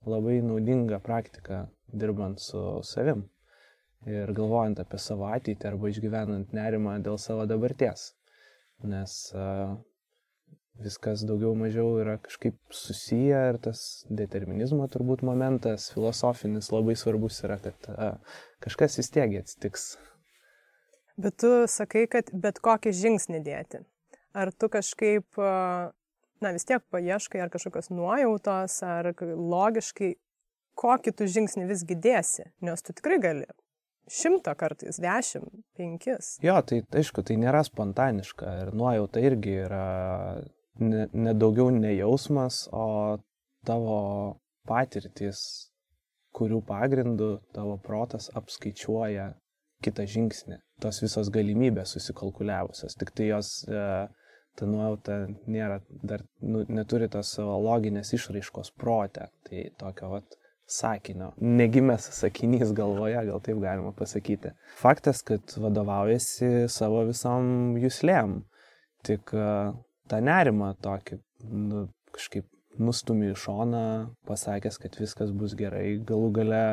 labai 0.06 0.40
naudinga 0.44 0.98
praktika 1.04 1.64
dirbant 1.92 2.40
su 2.40 2.60
savim 2.82 3.24
ir 4.06 4.32
galvojant 4.36 4.80
apie 4.82 5.00
savo 5.00 5.28
ateitį 5.32 5.70
arba 5.70 5.90
išgyvenant 5.90 6.52
nerimą 6.56 6.98
dėl 7.04 7.18
savo 7.20 7.46
dabarties. 7.48 8.12
Nes 8.84 9.16
viskas 10.82 11.22
daugiau 11.24 11.54
mažiau 11.56 12.00
yra 12.02 12.16
kažkaip 12.22 12.56
susiję 12.74 13.40
ir 13.52 13.58
tas 13.66 13.80
determinizmo 14.10 14.88
turbūt 14.90 15.22
momentas 15.26 15.90
filosofinis 15.94 16.72
labai 16.74 16.96
svarbus 16.98 17.40
yra, 17.46 17.60
kad 17.62 17.88
a, 17.94 18.10
kažkas 18.64 18.98
vis 18.98 19.12
tiek 19.14 19.38
atsitiks. 19.40 19.94
Bet 21.16 21.38
tu 21.38 21.50
sakai, 21.70 22.08
kad 22.10 22.32
bet 22.32 22.58
kokį 22.58 22.92
žingsnį 22.98 23.40
dėti. 23.46 23.84
Ar 24.34 24.50
tu 24.50 24.66
kažkaip, 24.66 25.38
na 26.44 26.52
vis 26.54 26.66
tiek 26.68 26.84
paieškai, 26.94 27.42
ar 27.42 27.52
kažkokios 27.52 27.90
nuojautos, 27.94 28.78
ar 28.86 29.10
logiškai, 29.24 30.14
kokį 30.78 31.14
tu 31.18 31.28
žingsnį 31.30 31.68
visgi 31.70 31.96
dėsi, 31.98 32.48
nes 32.64 32.84
tu 32.84 32.94
tikrai 32.96 33.20
gali 33.22 33.46
šimtą 34.10 34.52
kartais, 34.60 34.98
dešimt, 35.00 35.52
penkis. 35.78 36.34
Jo, 36.44 36.58
tai 36.66 36.82
aišku, 36.92 37.24
tai 37.24 37.38
nėra 37.40 37.62
spontaniška 37.64 38.56
ir 38.62 38.72
nuojauta 38.76 39.22
irgi 39.24 39.54
yra 39.64 39.84
ne, 40.80 41.06
ne 41.12 41.34
ne 41.34 41.94
jausmas, 41.94 42.66
o 42.72 43.18
tavo 43.64 44.40
patirtis, 44.68 45.70
kurių 46.34 46.60
pagrindų 46.66 47.30
tavo 47.54 47.78
protas 47.78 48.30
apskaičiuoja 48.34 49.32
kitą 49.84 50.06
žingsnį. 50.08 50.58
Tos 50.82 51.00
visos 51.04 51.30
galimybės 51.30 51.94
susikalkuliavusios, 51.94 52.96
tik 52.98 53.12
tai 53.14 53.30
jos, 53.30 53.64
e, 53.68 54.08
ta 54.58 54.68
nuojauta 54.70 55.18
nėra, 55.50 55.80
dar 56.06 56.24
nu, 56.40 56.64
neturi 56.68 57.08
tos 57.12 57.32
savo 57.36 57.56
loginės 57.64 58.14
išraiškos 58.16 58.72
protę. 58.78 59.28
Tai 59.48 59.66
tokio 59.80 60.10
vat 60.14 60.38
sakinio, 60.70 61.32
negimęs 61.40 62.08
sakinys 62.16 62.72
galvoje, 62.76 63.20
gal 63.28 63.42
taip 63.44 63.60
galima 63.62 63.92
pasakyti. 63.96 64.54
Faktas, 64.80 65.22
kad 65.26 65.56
vadovaujasi 65.60 66.70
savo 66.72 67.04
visom 67.08 67.76
jūslėm, 67.80 68.40
tik 69.04 69.34
tą 69.34 70.20
nerimą 70.24 70.72
tokį, 70.84 71.20
nu, 71.52 71.86
kažkaip 72.14 72.48
nustumi 72.80 73.30
į 73.32 73.38
šoną, 73.38 73.86
pasakęs, 74.28 74.80
kad 74.82 74.96
viskas 74.98 75.30
bus 75.36 75.54
gerai, 75.58 76.00
galų 76.06 76.32
gale 76.40 76.64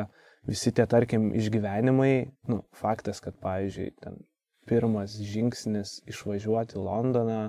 visi 0.48 0.72
tie, 0.74 0.86
tarkim, 0.90 1.30
išgyvenimai, 1.38 2.14
nu, 2.50 2.62
faktas, 2.74 3.20
kad, 3.22 3.36
pavyzdžiui, 3.42 3.92
ten 4.02 4.22
pirmas 4.66 5.14
žingsnis 5.18 6.00
išvažiuoti 6.10 6.78
į 6.78 6.86
Londoną 6.86 7.42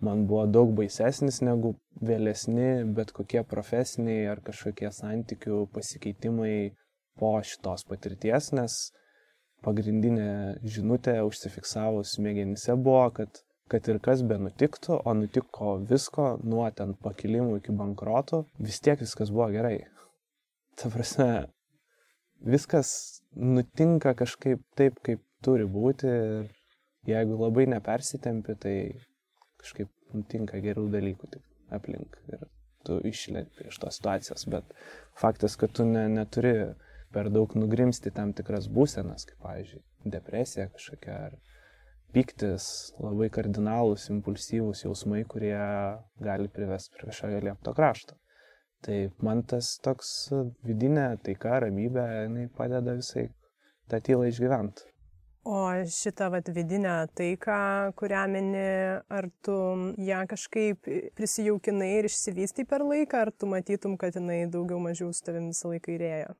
man 0.00 0.26
buvo 0.30 0.46
daug 0.46 0.72
baisesnis 0.78 1.42
negu 1.42 1.74
vėlesni 2.00 2.84
bet 2.96 3.12
kokie 3.12 3.42
profesiniai 3.44 4.26
ar 4.32 4.42
kažkokie 4.44 4.90
santykių 4.94 5.66
pasikeitimai 5.74 6.72
po 7.20 7.36
šitos 7.44 7.84
patirties, 7.88 8.52
nes 8.56 8.78
pagrindinė 9.62 10.58
žinutė 10.64 11.20
užsifiksavus 11.26 12.16
smegenyse 12.16 12.76
buvo, 12.80 13.04
kad 13.18 13.42
kad 13.72 13.88
ir 13.88 14.02
kas 14.04 14.20
be 14.28 14.36
nutiktų, 14.36 14.98
o 15.08 15.12
nutiko 15.16 15.78
visko, 15.88 16.34
nuo 16.44 16.66
ten 16.76 16.92
pakilimų 17.00 17.56
iki 17.62 17.72
bankrotų, 17.78 18.42
vis 18.60 18.82
tiek 18.84 19.00
viskas 19.00 19.30
buvo 19.32 19.46
gerai. 19.54 19.78
Ta 20.76 20.90
prasme, 20.92 21.46
viskas 22.44 22.90
nutinka 23.32 24.12
kažkaip 24.18 24.60
taip, 24.76 24.98
kaip 25.06 25.22
turi 25.44 25.64
būti 25.64 26.10
ir 26.10 26.50
jeigu 27.08 27.38
labai 27.40 27.64
nepersitempi, 27.72 28.58
tai 28.60 28.76
kažkaip 29.62 29.90
nutinka 30.12 30.60
gerų 30.64 30.88
dalykų 30.92 31.30
tik 31.36 31.46
aplink 31.72 32.18
ir 32.28 32.44
tu 32.86 32.98
išlėpi 33.06 33.68
iš 33.70 33.78
tos 33.82 33.98
situacijos, 33.98 34.44
bet 34.50 34.74
faktas, 35.18 35.56
kad 35.60 35.72
tu 35.76 35.86
ne, 35.86 36.08
neturi 36.10 36.74
per 37.14 37.30
daug 37.30 37.54
nugrimsti 37.58 38.12
tam 38.14 38.32
tikras 38.36 38.68
būsenas, 38.72 39.26
kaip, 39.28 39.38
pavyzdžiui, 39.44 39.82
depresija 40.14 40.68
kažkokia 40.72 41.18
ar 41.28 41.36
pyktis, 42.12 42.64
labai 43.00 43.28
kardinalūs, 43.32 44.08
impulsyvūs 44.12 44.84
jausmai, 44.84 45.22
kurie 45.28 45.56
gali 46.20 46.50
privesti 46.52 46.96
prie 46.96 47.08
kažkokio 47.10 47.40
liepto 47.46 47.74
krašto. 47.76 48.18
Tai 48.82 48.96
man 49.22 49.44
tas 49.46 49.76
toks 49.84 50.10
vidinė 50.66 51.12
taika, 51.22 51.60
ramybė, 51.62 52.06
jinai 52.26 52.48
padeda 52.56 52.96
visai 52.98 53.28
tą 53.88 54.00
tylą 54.02 54.26
išgyventi. 54.32 54.91
O 55.44 55.58
šitą 55.90 56.28
vat, 56.30 56.46
vidinę 56.54 57.08
taiką, 57.18 57.54
kurią 57.98 58.26
mini, 58.30 58.66
ar 59.10 59.26
tu 59.42 59.54
ją 59.98 60.20
kažkaip 60.30 60.86
prisijaukinai 61.18 61.88
ir 61.98 62.06
išsivystai 62.06 62.62
per 62.70 62.84
laiką, 62.86 63.24
ar 63.26 63.32
tu 63.34 63.48
matytum, 63.50 63.96
kad 63.98 64.14
jinai 64.14 64.44
daugiau 64.52 64.78
mažiau 64.78 65.10
su 65.10 65.24
tavim 65.26 65.48
visą 65.50 65.72
laiką 65.72 65.96
įrėjo? 65.96 66.36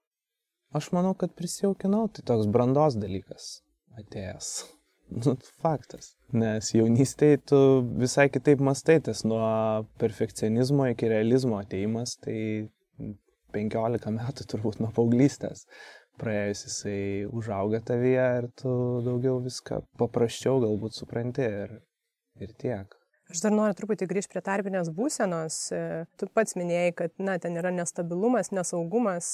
Aš 0.78 0.92
manau, 0.94 1.16
kad 1.18 1.34
prisijaukinau, 1.34 2.04
tai 2.14 2.22
toks 2.30 2.46
brandos 2.54 2.98
dalykas 3.00 3.58
atėjęs. 3.98 4.52
Nu, 5.12 5.34
faktas. 5.60 6.14
Nes 6.32 6.70
jaunystėje 6.72 7.42
tu 7.50 7.58
visai 8.00 8.30
kitaip 8.32 8.62
mastai, 8.64 8.94
tas 9.04 9.26
nuo 9.28 9.42
perfekcionizmo 10.00 10.86
iki 10.88 11.10
realizmo 11.10 11.58
ateimas, 11.58 12.14
tai 12.22 12.70
15 13.52 14.14
metų 14.16 14.46
turbūt 14.48 14.80
nuo 14.80 14.88
paauglystės 14.96 15.66
praėjus 16.22 16.64
jisai 16.68 16.98
užauga 17.28 17.82
tavyje 17.92 18.26
ir 18.40 18.48
tu 18.62 18.72
daugiau 19.06 19.40
viską 19.44 19.82
paprasčiau 20.00 20.62
galbūt 20.62 20.98
supranti 20.98 21.46
ir, 21.46 21.78
ir 22.40 22.52
tiek. 22.62 22.98
Aš 23.32 23.40
dar 23.44 23.54
noriu 23.54 23.76
truputį 23.78 24.08
grįžti 24.10 24.34
prie 24.34 24.42
tarpinės 24.44 24.90
būsenos. 24.92 25.56
Tu 26.20 26.28
pats 26.36 26.56
minėjai, 26.58 26.92
kad 26.98 27.14
na, 27.22 27.38
ten 27.40 27.56
yra 27.56 27.72
nestabilumas, 27.72 28.52
nesaugumas. 28.52 29.30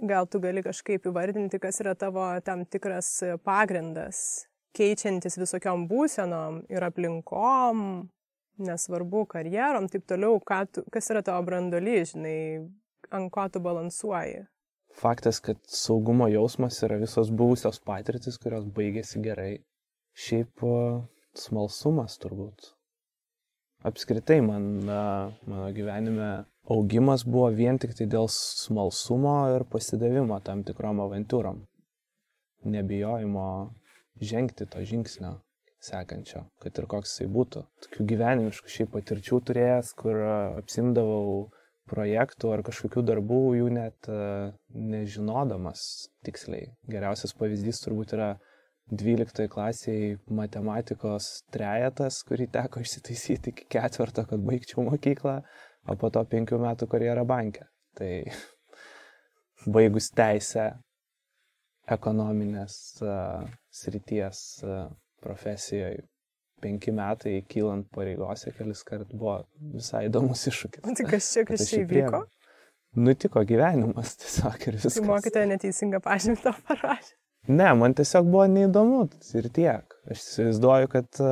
Gal 0.00 0.28
tu 0.32 0.40
gali 0.40 0.62
kažkaip 0.64 1.08
įvardinti, 1.08 1.60
kas 1.60 1.80
yra 1.84 1.94
tavo 1.96 2.26
tam 2.44 2.66
tikras 2.68 3.18
pagrindas 3.44 4.46
keičiantis 4.76 5.38
visokiom 5.40 5.86
būsenom 5.90 6.62
ir 6.70 6.84
aplinkom, 6.86 7.82
nesvarbu, 8.60 9.24
karjerom, 9.32 9.88
taip 9.90 10.06
toliau, 10.08 10.38
tu, 10.72 10.84
kas 10.92 11.10
yra 11.12 11.24
tavo 11.26 11.42
brandoly, 11.46 12.00
žinai, 12.06 12.38
ant 13.10 13.32
ko 13.34 13.48
tu 13.48 13.62
balansuoji. 13.64 14.44
Faktas, 14.96 15.38
kad 15.40 15.56
saugumo 15.70 16.26
jausmas 16.28 16.82
yra 16.82 16.98
visos 17.00 17.30
buvusios 17.30 17.78
patirtis, 17.86 18.38
kurios 18.42 18.66
baigėsi 18.76 19.22
gerai. 19.24 19.52
Šiaip 20.18 20.64
smalsumas 21.38 22.18
turbūt. 22.20 22.72
Apskritai 23.86 24.40
man, 24.44 24.64
mano 24.84 25.68
gyvenime 25.72 26.30
augimas 26.68 27.24
buvo 27.24 27.48
vien 27.54 27.78
tik 27.80 27.94
tai 27.96 28.06
dėl 28.10 28.28
smalsumo 28.28 29.36
ir 29.54 29.64
pasidavimo 29.70 30.36
tam 30.44 30.64
tikrom 30.66 31.00
avantūrom. 31.06 31.62
Nebijojimo 32.68 33.46
žengti 34.20 34.66
to 34.68 34.82
žingsnio 34.84 35.38
sekančio, 35.80 36.44
kad 36.60 36.76
ir 36.76 36.86
koks 36.90 37.14
jisai 37.14 37.30
būtų. 37.32 37.64
Tokių 37.86 38.06
gyvenimiškų 38.12 38.74
šiaip 38.74 38.92
patirčių 38.98 39.40
turėjęs, 39.48 39.94
kur 39.96 40.20
apsimdavau 40.60 41.48
projektų 41.90 42.54
ar 42.54 42.62
kažkokių 42.66 43.02
darbų, 43.08 43.40
jų 43.58 43.72
net 43.74 44.08
nežinodamas 44.70 45.82
tiksliai. 46.26 46.70
Geriausias 46.90 47.34
pavyzdys 47.36 47.82
turbūt 47.84 48.14
yra 48.16 48.30
12 48.90 49.46
klasiai 49.50 50.14
matematikos 50.34 51.44
trejetas, 51.54 52.22
kurį 52.26 52.48
teko 52.54 52.80
išsitaisyti 52.84 53.54
iki 53.54 53.68
ketvirto, 53.76 54.26
kad 54.26 54.46
baigčiau 54.46 54.86
mokyklą, 54.88 55.40
o 55.86 55.96
po 55.98 56.10
to 56.10 56.24
penkių 56.30 56.58
metų 56.62 56.90
karjerą 56.90 57.24
bankę. 57.28 57.66
Tai 57.98 58.12
baigus 59.74 60.10
teisę 60.14 60.72
ekonominės 61.90 62.74
uh, 63.02 63.46
srities 63.74 64.42
uh, 64.66 64.90
profesijoje. 65.22 66.06
Penki 66.60 66.92
metai 66.96 67.40
kylant 67.50 67.88
pareigose 67.94 68.52
kelis 68.56 68.82
kart 68.86 69.10
buvo 69.12 69.40
visai 69.74 70.06
įdomus 70.08 70.46
iššūkis. 70.50 70.84
Tai 70.84 71.06
kas 71.08 71.30
čia, 71.34 71.44
kas 71.48 71.66
čia 71.70 71.82
įvyko? 71.84 72.22
Nutiko 73.00 73.42
gyvenimas 73.46 74.16
tiesiog 74.22 74.66
ir 74.68 74.78
viskas. 74.78 74.98
Tai 74.98 75.06
mokytoja 75.08 75.50
neteisingą 75.52 76.02
pažymį 76.04 76.40
to 76.44 76.54
parašė. 76.68 77.14
Ne, 77.48 77.70
man 77.80 77.94
tiesiog 77.96 78.26
buvo 78.28 78.44
neįdomu 78.52 79.04
ir 79.40 79.48
tiek. 79.56 79.94
Aš 80.10 80.24
įsivaizduoju, 80.26 80.90
kad 80.92 81.22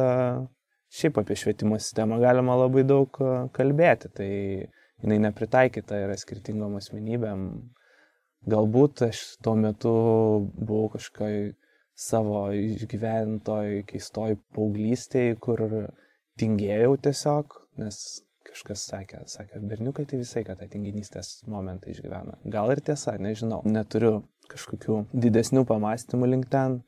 šiaip 0.98 1.20
apie 1.20 1.36
švietimo 1.36 1.76
sistemą 1.76 2.16
galima 2.22 2.56
labai 2.56 2.86
daug 2.88 3.20
kalbėti, 3.54 4.08
tai 4.16 4.30
jinai 4.32 5.18
nepritaikyta 5.26 6.00
yra 6.06 6.16
skirtingom 6.18 6.78
asmenybėm, 6.80 7.44
Galbūt 8.46 9.02
aš 9.08 9.20
tuo 9.42 9.56
metu 9.58 9.92
buvau 10.54 10.88
kažkokioj 10.92 11.50
savo 11.98 12.46
išgyventoj 12.54 13.82
keistoj 13.88 14.38
paauglystėje, 14.56 15.36
kur 15.42 15.64
tingėjau 16.38 16.94
tiesiog, 17.08 17.56
nes 17.82 18.00
kažkas 18.48 18.86
sakė, 18.90 19.24
sakė, 19.28 19.60
berniukai 19.70 20.06
tai 20.08 20.20
visai, 20.22 20.44
kad 20.46 20.60
tą 20.60 20.68
tinginystės 20.70 21.40
momentą 21.50 21.90
išgyvena. 21.92 22.38
Gal 22.48 22.72
ir 22.72 22.80
tiesa, 22.86 23.18
nežinau, 23.20 23.60
neturiu 23.68 24.22
kažkokių 24.48 25.02
didesnių 25.12 25.66
pamastymų 25.68 26.30
link 26.32 26.48
ten, 26.52 26.80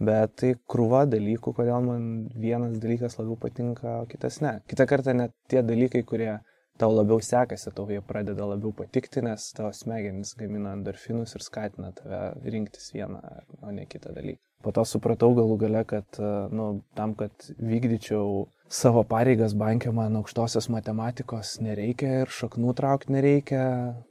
Bet 0.00 0.38
tai 0.40 0.54
krūva 0.72 1.02
dalykų, 1.04 1.52
kodėl 1.52 1.84
man 1.84 2.04
vienas 2.40 2.78
dalykas 2.80 3.18
labiau 3.18 3.36
patinka, 3.36 3.98
o 4.00 4.06
kitas 4.08 4.40
ne. 4.40 4.54
Kita 4.70 4.86
kartą 4.88 5.12
net 5.12 5.34
tie 5.52 5.60
dalykai, 5.62 6.00
kurie 6.08 6.38
tau 6.82 6.92
labiau 6.92 7.22
sekasi, 7.22 7.70
tau 7.76 7.86
jie 7.90 8.02
pradeda 8.04 8.46
labiau 8.48 8.72
patikti, 8.76 9.22
nes 9.24 9.50
tavo 9.56 9.70
smegenys 9.76 10.34
gamina 10.38 10.74
endorfinus 10.76 11.36
ir 11.36 11.44
skatina 11.46 11.92
tave 11.96 12.22
rinktis 12.54 12.90
vieną, 12.96 13.20
o 13.62 13.74
ne 13.74 13.86
kitą 13.86 14.14
dalyką. 14.16 14.42
Po 14.62 14.70
to 14.74 14.84
supratau 14.86 15.32
galų 15.34 15.56
gale, 15.58 15.82
kad 15.90 16.18
nu, 16.54 16.66
tam, 16.98 17.16
kad 17.18 17.48
vykdyčiau 17.58 18.44
savo 18.72 19.02
pareigas 19.08 19.56
bankė, 19.58 19.90
man 19.94 20.20
aukštosios 20.20 20.68
matematikos 20.72 21.56
nereikia 21.64 22.22
ir 22.22 22.30
šaknų 22.32 22.74
traukti 22.78 23.16
nereikia, 23.16 23.64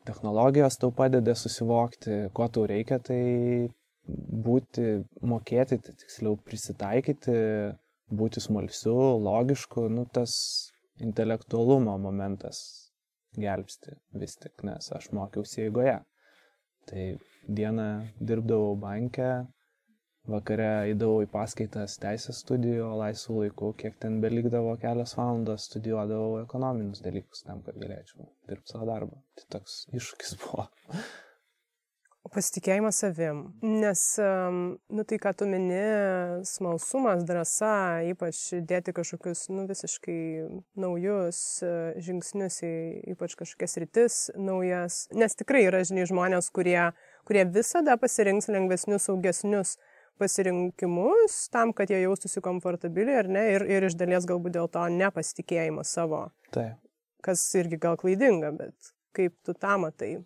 technologijos 0.08 0.78
tau 0.82 0.92
padeda 0.96 1.36
susivokti, 1.40 2.26
ko 2.36 2.50
tau 2.52 2.68
reikia, 2.70 3.00
tai 3.00 3.22
būti, 4.12 5.06
mokėti, 5.24 5.80
tai 5.86 5.96
tiksliau 6.04 6.36
prisitaikyti, 6.46 7.38
būti 8.12 8.44
smalsiu, 8.44 8.98
logišku, 9.24 9.88
nu 9.94 10.06
tas 10.14 10.34
intelektualumo 11.02 11.98
momentas 12.02 12.62
gelbsti 13.40 13.96
vis 14.22 14.36
tik, 14.42 14.64
nes 14.68 14.92
aš 14.98 15.10
mokiausi 15.16 15.66
eigoje. 15.66 15.98
Tai 16.90 17.04
dieną 17.48 17.88
dirbdavau 18.20 18.76
bankę, 18.82 19.30
vakare 20.30 20.70
eidavau 20.90 21.22
į 21.26 21.30
paskaitas 21.34 21.98
teisės 22.02 22.42
studijų, 22.44 22.84
o 22.90 23.00
laisvų 23.00 23.46
laikų, 23.46 23.72
kiek 23.82 23.98
ten 24.02 24.20
belikdavo 24.24 24.76
kelias 24.82 25.16
valandas, 25.18 25.68
studijuodavau 25.70 26.42
ekonominius 26.44 27.04
dalykus 27.06 27.46
tam, 27.48 27.64
kad 27.66 27.78
galėčiau 27.82 28.28
dirbti 28.50 28.76
savo 28.76 28.90
darbą. 28.90 29.22
Tai 29.38 29.50
toks 29.58 29.84
iššūkis 29.98 30.38
buvo. 30.44 30.68
Pasitikėjimas 32.30 33.00
savim. 33.02 33.40
Nes, 33.66 34.02
nu 34.22 35.04
tai, 35.10 35.18
ką 35.20 35.32
tu 35.40 35.48
mini, 35.50 35.80
smalsumas, 36.46 37.24
drąsa, 37.26 38.04
ypač 38.12 38.44
dėti 38.70 38.94
kažkokius, 38.94 39.48
nu 39.50 39.66
visiškai 39.68 40.20
naujus 40.80 41.42
e, 41.66 41.72
žingsnius 42.06 42.60
į 42.68 42.72
ypač 43.16 43.34
kažkokias 43.40 43.76
rytis 43.82 44.20
naujas. 44.38 45.08
Nes 45.18 45.36
tikrai 45.40 45.66
yra, 45.66 45.82
žinai, 45.88 46.06
žmonės, 46.12 46.52
kurie, 46.54 46.92
kurie 47.26 47.48
visada 47.50 47.98
pasirinks 48.00 48.52
lengvesnius, 48.54 49.10
saugesnius 49.10 49.80
pasirinkimus 50.22 51.48
tam, 51.50 51.74
kad 51.74 51.90
jie 51.90 52.04
jaustųsi 52.04 52.46
komfortabiliai 52.46 53.24
ar 53.24 53.34
ne, 53.34 53.48
ir, 53.56 53.66
ir 53.66 53.90
iš 53.90 53.98
dalies 53.98 54.30
galbūt 54.30 54.60
dėl 54.60 54.70
to 54.70 54.86
nepasitikėjimo 54.94 55.82
savo. 55.90 56.28
Taip. 56.54 56.78
Kas 57.26 57.44
irgi 57.58 57.82
gal 57.82 57.98
klaidinga, 58.02 58.54
bet 58.62 58.94
kaip 59.18 59.34
tu 59.46 59.58
tą 59.58 59.80
matai? 59.82 60.20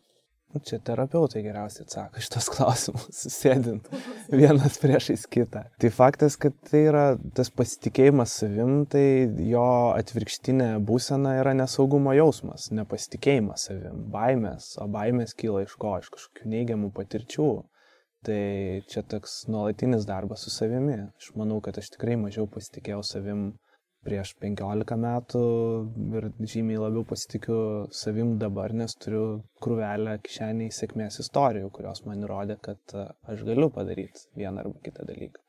Nu, 0.55 0.61
čia 0.63 0.77
terapeutai 0.79 1.41
geriausiai 1.43 1.83
atsako 1.83 2.21
šitos 2.23 2.45
klausimus, 2.53 3.23
sėdint 3.27 3.89
vienas 4.31 4.77
priešais 4.79 5.25
kitą. 5.27 5.65
Tai 5.83 5.89
faktas, 5.91 6.37
kad 6.39 6.55
tai 6.69 6.85
yra 6.87 7.03
tas 7.35 7.51
pasitikėjimas 7.51 8.37
savim, 8.39 8.85
tai 8.87 9.03
jo 9.49 9.65
atvirkštinė 9.97 10.69
būsena 10.87 11.33
yra 11.41 11.51
nesaugumo 11.59 12.15
jausmas, 12.15 12.69
nepasitikėjimas 12.71 13.67
savim, 13.67 14.05
baimės, 14.13 14.69
o 14.79 14.87
baimės 14.95 15.35
kyla 15.35 15.65
iš 15.65 15.75
ko, 15.81 15.97
iš 15.99 16.07
kažkokių 16.15 16.53
neigiamų 16.55 16.93
patirčių. 16.95 17.51
Tai 18.25 18.41
čia 18.89 19.03
toks 19.05 19.41
nuolatinis 19.51 20.07
darbas 20.07 20.47
su 20.47 20.55
savimi. 20.55 21.01
Aš 21.19 21.33
manau, 21.37 21.59
kad 21.61 21.75
aš 21.77 21.91
tikrai 21.97 22.15
mažiau 22.17 22.47
pasitikėjau 22.49 23.03
savim 23.05 23.43
prieš 24.05 24.33
15 24.41 24.97
metų 25.01 25.41
ir 26.19 26.27
žymiai 26.51 26.81
labiau 26.81 27.05
pasitikiu 27.09 27.57
savim 27.95 28.35
dabar, 28.41 28.73
nes 28.77 28.93
turiu 29.01 29.25
krūvelę 29.65 30.19
kišeniai 30.25 30.73
sėkmės 30.73 31.19
istorijų, 31.23 31.71
kurios 31.73 32.03
man 32.05 32.21
įrodė, 32.25 32.59
kad 32.67 32.95
e, 32.95 33.07
aš 33.31 33.43
galiu 33.47 33.71
padaryti 33.73 34.27
vieną 34.37 34.63
arba 34.65 34.83
kitą 34.85 35.07
dalyką. 35.09 35.41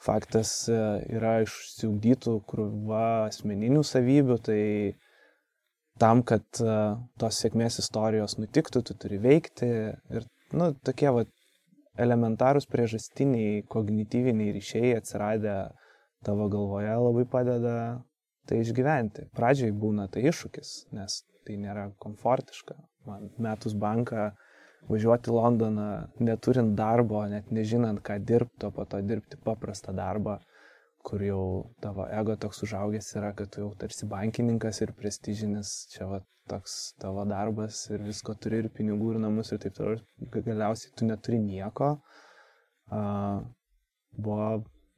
Faktas 0.00 0.52
e, 0.72 0.80
yra 1.12 1.40
išsiugdytų 1.44 2.38
krūva 2.48 3.04
asmeninių 3.26 3.84
savybių, 3.84 4.38
tai 4.48 4.62
tam, 6.00 6.24
kad 6.24 6.62
e, 6.64 6.78
tos 7.20 7.42
sėkmės 7.44 7.82
istorijos 7.84 8.38
nutiktų, 8.40 8.84
tu 8.88 8.96
turi 8.96 9.20
veikti 9.20 9.68
ir, 9.68 10.26
nu, 10.56 10.72
tokie 10.86 11.12
va 11.12 11.26
elementarūs 12.00 12.64
priežastiniai 12.70 13.60
kognityviniai 13.68 14.54
ryšiai 14.56 14.94
atsiradę 14.96 15.56
tavo 16.26 16.48
galvoje 16.52 16.92
labai 16.96 17.24
padeda 17.28 17.74
tai 18.48 18.60
išgyventi. 18.64 19.28
Pradžiai 19.36 19.72
būna 19.72 20.08
tai 20.12 20.26
iššūkis, 20.30 20.72
nes 20.96 21.22
tai 21.46 21.56
nėra 21.60 21.90
komfortiška. 22.02 22.76
Man 23.08 23.30
metus 23.40 23.76
banką 23.78 24.30
važiuoti 24.90 25.32
Londoną, 25.32 25.88
neturint 26.24 26.74
darbo, 26.76 27.22
net 27.28 27.50
nežinant, 27.54 28.00
ką 28.04 28.18
dirbti, 28.24 28.68
o 28.68 28.72
po 28.74 28.86
to 28.88 29.00
dirbti 29.04 29.38
paprastą 29.44 29.94
darbą, 29.96 30.38
kur 31.04 31.22
jau 31.24 31.44
tavo 31.84 32.06
ego 32.20 32.36
toks 32.40 32.64
užaugęs 32.66 33.14
yra, 33.20 33.32
kad 33.36 33.52
tu 33.52 33.64
jau 33.64 33.70
tarsi 33.80 34.08
bankininkas 34.08 34.82
ir 34.84 34.92
prestižinis, 34.96 35.72
čia 35.94 36.08
va 36.10 36.20
toks 36.50 36.76
tavo 37.00 37.24
darbas 37.28 37.84
ir 37.94 38.02
visko 38.04 38.34
turi 38.34 38.64
ir 38.64 38.68
pinigų 38.74 39.14
ir 39.14 39.22
namus 39.22 39.52
ir 39.54 39.60
taip 39.62 39.76
toliau. 39.76 40.02
Galiausiai 40.34 40.92
tu 40.96 41.08
neturi 41.08 41.38
nieko. 41.44 41.92
Uh, 42.90 43.44
buvo 44.18 44.48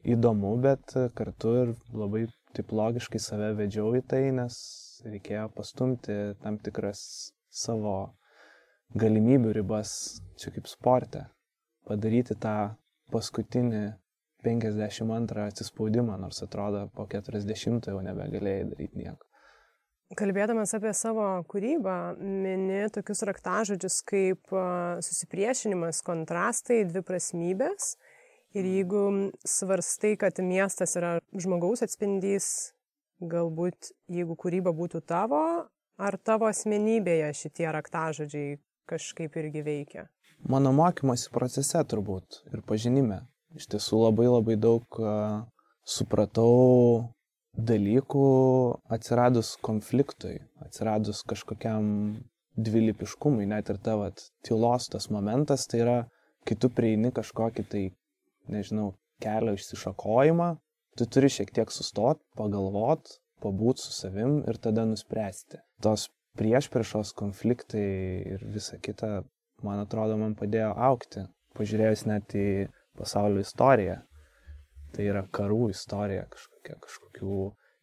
įdomu, 0.04 0.56
bet 0.62 0.94
kartu 1.16 1.54
ir 1.62 1.74
labai 1.94 2.26
taip 2.56 2.72
logiškai 2.74 3.20
save 3.22 3.52
vedžiau 3.58 3.94
į 3.98 4.02
tai, 4.08 4.24
nes 4.34 4.56
reikėjo 5.06 5.48
pastumti 5.56 6.16
tam 6.42 6.58
tikras 6.62 7.32
savo 7.52 8.12
galimybių 8.98 9.54
ribas, 9.56 10.20
čia 10.40 10.52
kaip 10.54 10.68
sporte, 10.68 11.26
padaryti 11.88 12.36
tą 12.38 12.74
paskutinį 13.12 13.84
52 14.44 15.46
atsispaudimą, 15.46 16.16
nors 16.20 16.42
atrodo 16.44 16.88
po 16.96 17.06
40 17.10 17.92
jau 17.92 18.00
nebegalėjai 18.02 18.64
daryti 18.72 19.04
nieko. 19.04 19.28
Kalbėdamas 20.18 20.74
apie 20.76 20.90
savo 20.92 21.24
kūrybą, 21.48 22.18
mini 22.20 22.82
tokius 22.92 23.22
raktažodžius 23.24 24.02
kaip 24.04 24.52
susipriešinimas, 25.06 26.02
kontrastai, 26.04 26.82
dviprasmybės 26.90 27.94
Ir 28.52 28.66
jeigu 28.68 29.02
svarstai, 29.48 30.16
kad 30.20 30.36
miestas 30.44 30.92
yra 31.00 31.14
žmogaus 31.32 31.80
atspindys, 31.86 32.72
galbūt 33.22 33.92
jeigu 34.12 34.36
kūryba 34.36 34.74
būtų 34.76 35.00
tavo, 35.08 35.40
ar 35.96 36.18
tavo 36.20 36.48
asmenybėje 36.50 37.30
šitie 37.38 37.70
raktažodžiai 37.72 38.58
kažkaip 38.90 39.38
irgi 39.40 39.62
veikia? 39.64 40.04
Mano 40.42 40.72
mokymosi 40.76 41.30
procese 41.32 41.80
turbūt 41.88 42.42
ir 42.52 42.64
pažinime. 42.68 43.22
Iš 43.56 43.70
tiesų 43.72 44.02
labai 44.02 44.28
labai 44.28 44.58
daug 44.60 45.00
supratau 45.88 47.08
dalykų 47.56 48.26
atsiradus 48.92 49.54
konfliktui, 49.64 50.40
atsiradus 50.64 51.20
kažkokiam 51.28 51.86
dvilipiškumui, 52.56 53.48
net 53.48 53.72
ir 53.72 53.80
tavo 53.80 54.10
tylos 54.44 54.88
tas 54.92 55.08
momentas, 55.12 55.66
tai 55.68 55.82
yra, 55.84 55.98
kai 56.44 56.56
tu 56.56 56.68
prieini 56.72 57.12
kažkokį 57.14 57.64
tai 57.72 57.84
nežinau, 58.50 58.92
kelio 59.22 59.54
išsišakojimą, 59.56 60.48
tu 60.98 61.06
turi 61.06 61.30
šiek 61.32 61.52
tiek 61.54 61.72
sustot, 61.72 62.20
pagalvot, 62.38 63.18
pabūt 63.42 63.82
su 63.82 63.92
savim 63.94 64.40
ir 64.48 64.58
tada 64.62 64.84
nuspręsti. 64.88 65.60
Tos 65.82 66.08
priešpriešos 66.38 67.12
konfliktai 67.18 67.86
ir 68.34 68.44
visa 68.54 68.78
kita, 68.82 69.22
man 69.66 69.82
atrodo, 69.84 70.18
man 70.20 70.36
padėjo 70.38 70.72
aukti. 70.90 71.26
Pažiūrėjus 71.58 72.06
net 72.08 72.32
į 72.38 72.48
pasaulio 72.96 73.42
istoriją, 73.44 73.98
tai 74.96 75.08
yra 75.10 75.26
karų 75.38 75.68
istorija, 75.72 76.24
kažkokia, 76.32 76.78
kažkokių 76.86 77.40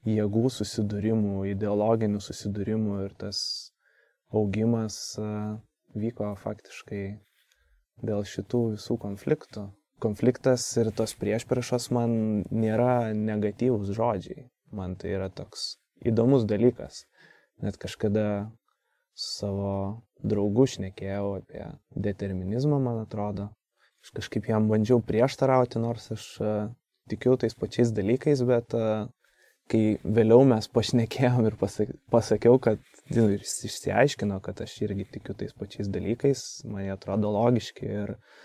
jėgų 0.10 0.50
susidūrimų, 0.56 1.43
ideologinių 1.54 2.22
susidūrimų 2.24 3.04
ir 3.06 3.15
tas 3.19 3.41
augimas 4.34 5.17
vyko 5.98 6.34
faktiškai 6.39 7.04
dėl 8.06 8.26
šitų 8.26 8.63
visų 8.78 8.98
konfliktų 9.02 9.67
konfliktas 10.01 10.65
ir 10.79 10.91
tos 10.95 11.13
priešpriešos 11.19 11.89
man 11.95 12.15
nėra 12.51 13.12
negatyvūs 13.15 13.91
žodžiai. 13.97 14.47
Man 14.75 14.95
tai 14.99 15.15
yra 15.17 15.29
toks 15.33 15.77
įdomus 16.05 16.45
dalykas. 16.49 17.03
Net 17.63 17.77
kažkada 17.81 18.49
savo 19.19 20.01
draugų 20.23 20.67
šnekėjau 20.75 21.39
apie 21.39 21.63
determinizmą, 21.95 22.79
man 22.83 23.01
atrodo. 23.03 23.49
Aš 24.05 24.13
kažkaip 24.21 24.47
jam 24.47 24.69
bandžiau 24.71 25.01
prieštarauti, 25.03 25.81
nors 25.83 26.07
aš 26.15 26.27
uh, 26.39 26.51
tikiu 27.12 27.35
tais 27.39 27.55
pačiais 27.57 27.91
dalykais, 27.95 28.43
bet 28.47 28.75
uh, 28.77 29.09
kai 29.69 29.99
vėliau 30.03 30.45
mes 30.47 30.69
pašnekėjom 30.71 31.49
ir 31.49 31.57
pasakiau, 32.13 32.55
kad 32.63 32.79
nu, 33.12 33.27
jis 33.33 33.57
išsiaiškino, 33.67 34.39
kad 34.45 34.63
aš 34.63 34.77
irgi 34.85 35.09
tikiu 35.17 35.35
tais 35.35 35.51
pačiais 35.57 35.91
dalykais, 35.91 36.45
man 36.69 36.85
jie 36.85 36.95
atrodo 36.95 37.33
logiški 37.35 37.91
ir 37.91 38.15
uh, 38.15 38.39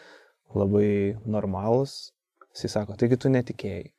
labai 0.52 1.16
normalus. 1.24 2.12
Jisai 2.54 2.70
sako, 2.76 2.96
taigi 2.98 3.18
tu 3.18 3.32
netikėjai. 3.32 3.90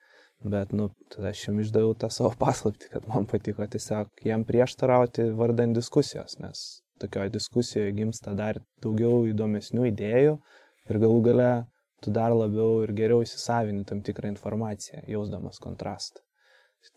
Bet, 0.46 0.74
nu, 0.78 0.92
tada 1.10 1.32
aš 1.32 1.48
jam 1.48 1.60
išdaviau 1.64 1.96
tą 1.98 2.12
savo 2.14 2.34
paslapti, 2.44 2.90
kad 2.92 3.08
man 3.10 3.26
patiko 3.30 3.66
tiesiog 3.66 4.26
jam 4.26 4.46
prieštarauti 4.48 5.32
vardan 5.40 5.74
diskusijos, 5.74 6.38
nes 6.44 6.66
tokioje 7.02 7.34
diskusijoje 7.34 7.96
gimsta 7.96 8.36
dar 8.38 8.60
daugiau 8.84 9.26
įdomesnių 9.32 9.90
idėjų 9.92 10.36
ir 10.90 11.00
galų 11.02 11.24
gale 11.30 11.50
tu 12.04 12.14
dar 12.14 12.36
labiau 12.36 12.84
ir 12.86 12.94
geriau 12.96 13.24
įsisavini 13.26 13.86
tam 13.90 14.04
tikrą 14.06 14.30
informaciją, 14.36 15.02
jausdamas 15.10 15.60
kontrastą. 15.64 16.22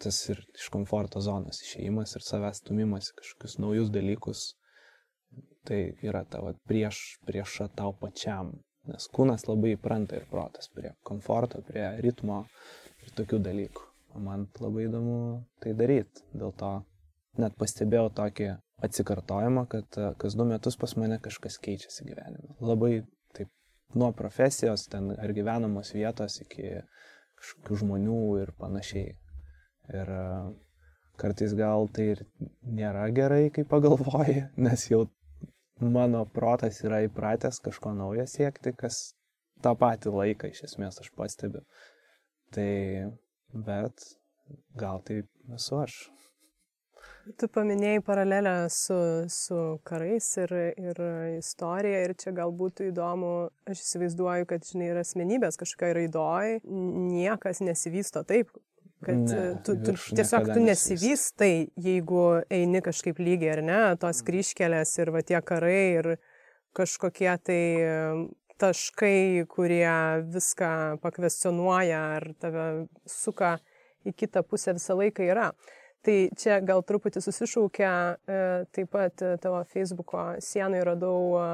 Tas 0.02 0.18
ir 0.28 0.42
iš 0.52 0.68
komforto 0.74 1.22
zonos 1.24 1.62
išėjimas 1.64 2.12
ir 2.18 2.24
savęs 2.26 2.60
stumimas 2.60 3.08
į 3.08 3.14
kažkokius 3.22 3.56
naujus 3.62 3.88
dalykus, 3.94 4.42
tai 5.64 5.80
yra 6.04 6.26
tavo 6.28 6.52
prieš, 6.68 7.16
prieš 7.24 7.62
tau 7.78 7.94
pačiam. 7.96 8.52
Nes 8.88 9.08
kūnas 9.14 9.44
labai 9.48 9.74
įpranta 9.76 10.16
ir 10.18 10.24
protas 10.30 10.70
prie 10.72 10.94
komforto, 11.06 11.60
prie 11.66 11.90
ritmo 12.04 12.44
ir 13.04 13.12
tokių 13.18 13.42
dalykų. 13.44 13.84
O 14.16 14.22
man 14.24 14.46
labai 14.62 14.86
įdomu 14.86 15.18
tai 15.62 15.74
daryti. 15.76 16.24
Dėl 16.32 16.54
to 16.58 16.72
net 17.38 17.54
pastebėjau 17.60 18.08
tokį 18.16 18.48
atsikartojimą, 18.88 19.66
kad 19.70 20.00
kas 20.18 20.36
du 20.38 20.46
metus 20.48 20.78
pas 20.80 20.94
mane 20.96 21.18
kažkas 21.22 21.58
keičiasi 21.62 22.06
gyvenime. 22.08 22.56
Labai 22.64 23.02
nuo 23.94 24.12
profesijos 24.12 24.86
ten 24.88 25.10
ar 25.16 25.32
gyvenamos 25.32 25.92
vietos 25.96 26.40
iki 26.44 26.80
kažkokių 27.38 27.78
žmonių 27.82 28.22
ir 28.42 28.52
panašiai. 28.58 29.14
Ir 29.94 30.10
e, 30.12 30.24
kartais 31.20 31.54
gal 31.56 31.88
tai 31.94 32.10
ir 32.14 32.24
nėra 32.62 33.06
gerai, 33.14 33.48
kai 33.54 33.64
pagalvoji, 33.68 34.44
nes 34.66 34.88
jau 34.90 35.06
mano 35.80 36.24
protas 36.34 36.82
yra 36.84 37.02
įpratęs 37.06 37.60
kažko 37.64 37.94
naujo 37.96 38.26
siekti, 38.28 38.74
kas 38.76 39.12
tą 39.62 39.74
patį 39.78 40.14
laiką 40.14 40.50
iš 40.52 40.64
esmės 40.70 41.00
aš 41.02 41.10
pastebiu. 41.16 41.64
Tai, 42.54 42.70
bet 43.52 44.06
gal 44.78 45.02
tai 45.04 45.22
esu 45.54 45.82
aš. 45.82 45.98
Tu 47.36 47.44
paminėjai 47.52 48.00
paralelę 48.04 48.52
su, 48.72 48.96
su 49.28 49.56
karais 49.86 50.28
ir, 50.40 50.54
ir 50.80 51.00
istorija 51.36 52.00
ir 52.06 52.14
čia 52.16 52.32
gal 52.36 52.54
būtų 52.56 52.88
įdomu, 52.88 53.32
aš 53.68 53.82
įsivaizduoju, 53.84 54.48
kad, 54.48 54.64
žinai, 54.64 54.88
yra 54.94 55.02
asmenybės 55.04 55.60
kažkokia 55.60 55.92
raidoj, 55.98 56.54
niekas 56.64 57.60
nesivysto 57.60 58.24
taip, 58.28 58.54
kad 59.04 59.22
ne, 59.30 59.44
tu, 59.66 59.76
tu 59.84 59.94
tiesiog 60.16 60.50
tu 60.50 60.58
nesivystai, 60.64 61.68
jeigu 61.78 62.24
eini 62.50 62.82
kažkaip 62.84 63.20
lygiai 63.22 63.54
ar 63.56 63.62
ne, 63.62 63.80
tos 64.00 64.22
mm. 64.22 64.26
kryškelės 64.26 64.96
ir 64.98 65.12
va 65.14 65.22
tie 65.26 65.40
karai 65.44 65.80
ir 66.00 66.12
kažkokie 66.78 67.32
tai 67.46 67.62
taškai, 68.58 69.46
kurie 69.50 69.90
viską 70.34 70.98
pakvestionuoja 71.02 72.00
ar 72.18 72.30
tave 72.42 72.68
suka 73.06 73.56
į 74.06 74.14
kitą 74.18 74.42
pusę 74.46 74.74
visą 74.76 74.96
laiką 74.98 75.26
yra. 75.30 75.52
Tai 76.06 76.16
čia 76.38 76.60
gal 76.62 76.82
truputį 76.86 77.20
susišaukia, 77.22 77.90
e, 78.14 78.38
taip 78.74 78.92
pat 78.94 79.22
e, 79.22 79.34
tavo 79.42 79.64
Facebook'o 79.66 80.38
sienai 80.42 80.84
radau 80.86 81.34
e, 81.38 81.48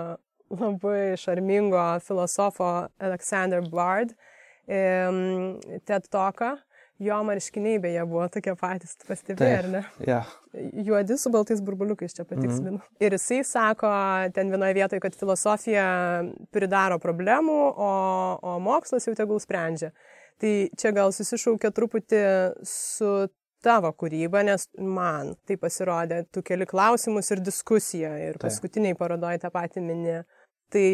labai 0.53 1.17
šarmingo 1.21 1.85
filosofo 2.05 2.71
Alexander 3.01 3.65
Bard 3.73 4.13
TED 4.67 6.07
Talką. 6.13 6.55
Jo 7.03 7.17
marškiniai 7.27 7.81
beje 7.83 8.03
buvo 8.07 8.27
tokie 8.31 8.53
patys, 8.59 8.95
pastebėjai, 9.09 9.55
ar 9.59 9.69
ne? 9.73 9.81
Yeah. 10.07 10.29
Juodi 10.87 11.17
su 11.19 11.33
baltais 11.35 11.63
burbuliukais 11.65 12.15
čia 12.15 12.23
patikslinu. 12.25 12.77
Mm 12.77 12.83
-hmm. 12.83 13.07
Ir 13.07 13.17
jisai 13.19 13.45
sako 13.45 13.89
ten 14.35 14.51
vienoje 14.51 14.75
vietoje, 14.75 15.01
kad 15.01 15.15
filosofija 15.15 15.87
pridaro 16.51 16.99
problemų, 16.99 17.59
o, 17.77 17.91
o 18.43 18.59
mokslas 18.59 19.07
jau 19.07 19.15
tegul 19.15 19.41
sprendžia. 19.41 19.91
Tai 20.39 20.69
čia 20.77 20.93
gal 20.93 21.13
susišaukia 21.13 21.71
truputį 21.71 22.23
su 22.63 23.29
tavo 23.65 23.91
kūrybą, 23.93 24.45
nes 24.45 24.69
man 24.79 25.35
tai 25.47 25.57
pasirodė, 25.57 26.25
tu 26.31 26.43
keli 26.43 26.67
klausimus 26.67 27.31
ir 27.31 27.41
diskusiją 27.41 28.17
ir 28.29 28.39
paskutiniai 28.39 28.95
parodoji 28.95 29.39
tą 29.39 29.51
patį 29.51 29.81
minį. 29.81 30.19
Tai 30.71 30.89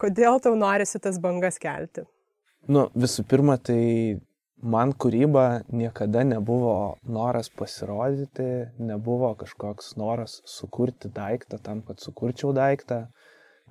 kodėl 0.00 0.40
tau 0.40 0.54
norisi 0.54 0.98
tas 0.98 1.18
bangas 1.18 1.58
kelti? 1.58 2.04
Nu, 2.68 2.88
visų 2.94 3.24
pirma, 3.28 3.56
tai 3.58 4.20
man 4.64 4.94
kūryba 4.96 5.64
niekada 5.68 6.24
nebuvo 6.24 6.96
noras 7.04 7.50
pasirodyti, 7.52 8.70
nebuvo 8.80 9.34
kažkoks 9.38 9.94
noras 10.00 10.40
sukurti 10.48 11.10
daiktą 11.12 11.60
tam, 11.62 11.82
kad 11.84 12.00
sukurčiau 12.00 12.54
daiktą. 12.56 13.04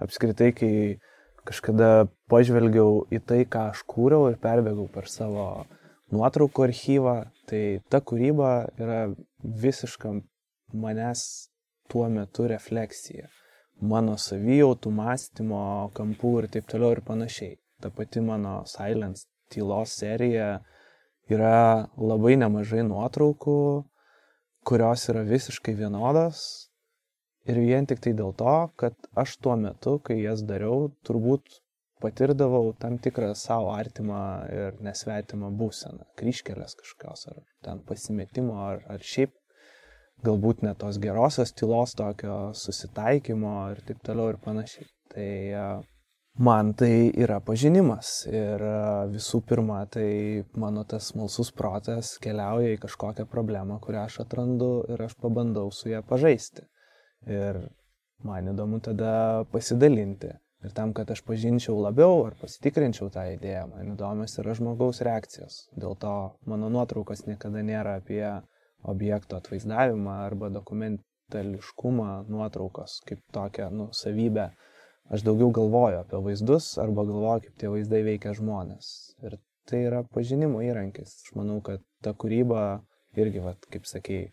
Apskritai, 0.01 0.51
kai 0.53 0.73
kažkada 1.47 2.07
pažvelgiau 2.31 3.03
į 3.13 3.21
tai, 3.25 3.41
ką 3.45 3.71
aš 3.73 3.83
kūriau 3.89 4.29
ir 4.31 4.37
perbėgau 4.41 4.87
per 4.93 5.09
savo 5.09 5.65
nuotraukų 6.13 6.67
archyvą, 6.67 7.15
tai 7.49 7.63
ta 7.89 8.01
kūryba 8.01 8.53
yra 8.77 9.01
visiška 9.41 10.13
manęs 10.73 11.49
tuo 11.89 12.05
metu 12.09 12.47
refleksija. 12.49 13.29
Mano 13.81 14.15
savijautų, 14.21 14.93
mąstymo 14.93 15.89
kampų 15.97 16.33
ir 16.43 16.49
taip 16.53 16.69
toliau 16.69 16.93
ir 16.95 17.01
panašiai. 17.05 17.57
Ta 17.81 17.89
pati 17.91 18.21
mano 18.23 18.61
Silence 18.69 19.25
tylos 19.51 19.97
serija 19.99 20.61
yra 21.31 21.87
labai 21.97 22.35
nemažai 22.39 22.83
nuotraukų, 22.87 23.57
kurios 24.67 25.07
yra 25.11 25.23
visiškai 25.27 25.75
vienodos. 25.79 26.69
Ir 27.43 27.59
vien 27.59 27.87
tik 27.87 27.99
tai 27.99 28.13
dėl 28.15 28.31
to, 28.39 28.55
kad 28.79 28.95
aš 29.19 29.35
tuo 29.43 29.57
metu, 29.59 29.97
kai 29.99 30.21
jas 30.21 30.45
dariau, 30.47 30.93
turbūt 31.03 31.59
patirdavau 32.03 32.71
tam 32.79 32.97
tikrą 33.03 33.33
savo 33.35 33.71
artimą 33.75 34.23
ir 34.51 34.79
nesvetimą 34.83 35.51
būseną, 35.59 36.07
kryškelės 36.19 36.75
kažkokios, 36.79 37.27
ar 37.31 37.39
ten 37.63 37.81
pasimetimo, 37.87 38.59
ar, 38.63 38.83
ar 38.91 39.03
šiaip 39.03 39.35
galbūt 40.23 40.63
net 40.63 40.79
tos 40.79 40.99
gerosios 41.03 41.51
tylos 41.55 41.95
tokio 41.99 42.37
susitaikymo 42.55 43.55
ir 43.73 43.83
taip 43.87 44.03
toliau 44.07 44.33
ir 44.33 44.39
panašiai. 44.43 44.87
Tai 45.13 45.29
e, 45.29 45.65
man 46.37 46.73
tai 46.73 47.11
yra 47.13 47.39
pažinimas 47.45 48.23
ir 48.29 48.63
e, 48.65 48.75
visų 49.13 49.43
pirma, 49.49 49.83
tai 49.91 50.43
mano 50.57 50.85
tas 50.89 51.11
smalsus 51.11 51.53
protas 51.53 52.15
keliauja 52.23 52.73
į 52.73 52.81
kažkokią 52.85 53.27
problemą, 53.29 53.79
kurią 53.83 54.07
aš 54.07 54.21
atrandu 54.25 54.71
ir 54.89 55.05
aš 55.05 55.17
pabandau 55.21 55.69
su 55.71 55.91
ją 55.91 56.01
pažaisti. 56.07 56.65
Ir 57.29 57.61
man 58.23 58.49
įdomu 58.51 58.81
tada 58.83 59.43
pasidalinti 59.51 60.33
Ir 60.63 60.71
tam, 60.71 60.93
kad 60.95 61.09
aš 61.11 61.19
pažinčiau 61.27 61.75
labiau 61.83 62.21
ar 62.23 62.35
pasitikrinčiau 62.39 63.09
tą 63.11 63.25
idėją, 63.33 63.65
man 63.73 63.95
įdomios 63.97 64.37
yra 64.39 64.53
žmogaus 64.55 65.01
reakcijos. 65.03 65.57
Dėl 65.75 65.97
to 65.99 66.13
mano 66.47 66.69
nuotraukos 66.71 67.25
niekada 67.27 67.63
nėra 67.67 67.97
apie 67.99 68.23
objekto 68.93 69.35
atvaizdavimą 69.41 70.13
arba 70.23 70.47
dokumentališkumą 70.55 72.07
nuotraukos 72.31 73.01
kaip 73.09 73.19
tokią 73.35 73.67
nu, 73.75 73.89
savybę. 73.91 74.53
Aš 75.11 75.25
daugiau 75.27 75.51
galvoju 75.51 75.99
apie 75.99 76.19
vaizdus 76.27 76.73
arba 76.81 77.03
galvoju, 77.07 77.47
kaip 77.47 77.57
tie 77.59 77.71
vaizdai 77.71 78.03
veikia 78.05 78.35
žmonės. 78.37 78.87
Ir 79.25 79.37
tai 79.69 79.83
yra 79.87 80.03
pažinimo 80.15 80.61
įrankis. 80.63 81.17
Aš 81.25 81.33
manau, 81.39 81.59
kad 81.65 81.83
ta 82.03 82.13
kūryba 82.15 82.83
irgi, 83.19 83.43
vat, 83.43 83.67
kaip 83.71 83.85
sakėjai, 83.89 84.31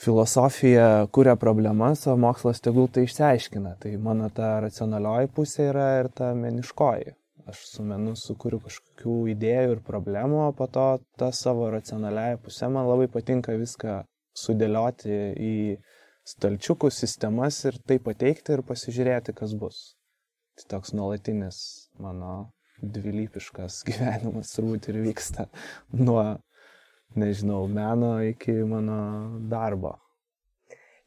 filosofija 0.00 1.06
kuria 1.14 1.34
problemas, 1.40 2.06
o 2.06 2.16
mokslas 2.18 2.62
tegul 2.64 2.88
tai 2.92 3.06
išsiaiškina. 3.08 3.76
Tai 3.82 3.92
mano 4.02 4.30
ta 4.34 4.56
racionalioji 4.64 5.30
pusė 5.34 5.68
yra 5.72 5.90
ir 6.00 6.10
ta 6.14 6.32
meniškoji. 6.38 7.14
Aš 7.50 7.60
su 7.68 7.82
menu 7.84 8.14
sukūriu 8.16 8.62
kažkokių 8.64 9.14
idėjų 9.34 9.74
ir 9.74 9.80
problemų, 9.84 10.46
o 10.46 10.52
po 10.56 10.64
to 10.72 10.86
tą 11.20 11.28
savo 11.36 11.66
racionaliąją 11.74 12.38
pusę 12.46 12.70
man 12.72 12.88
labai 12.88 13.10
patinka 13.12 13.52
viską 13.60 13.98
sudėlioti 14.38 15.18
į 15.36 15.56
stalčiukų 16.28 16.90
sistemas 16.92 17.60
ir 17.68 17.78
tai 17.88 17.98
pateikti 18.02 18.56
ir 18.56 18.64
pasižiūrėti, 18.66 19.34
kas 19.36 19.54
bus. 19.58 19.80
Tai 20.58 20.68
toks 20.76 20.94
nuolatinis 20.96 21.58
mano 22.00 22.52
dvilypiškas 22.82 23.82
gyvenimas 23.88 24.54
turbūt 24.56 24.90
ir 24.92 25.00
vyksta 25.04 25.48
nuo 25.94 26.24
nežinau, 27.18 27.66
meno 27.70 28.16
iki 28.24 28.56
mano 28.68 28.98
darbo. 29.50 29.96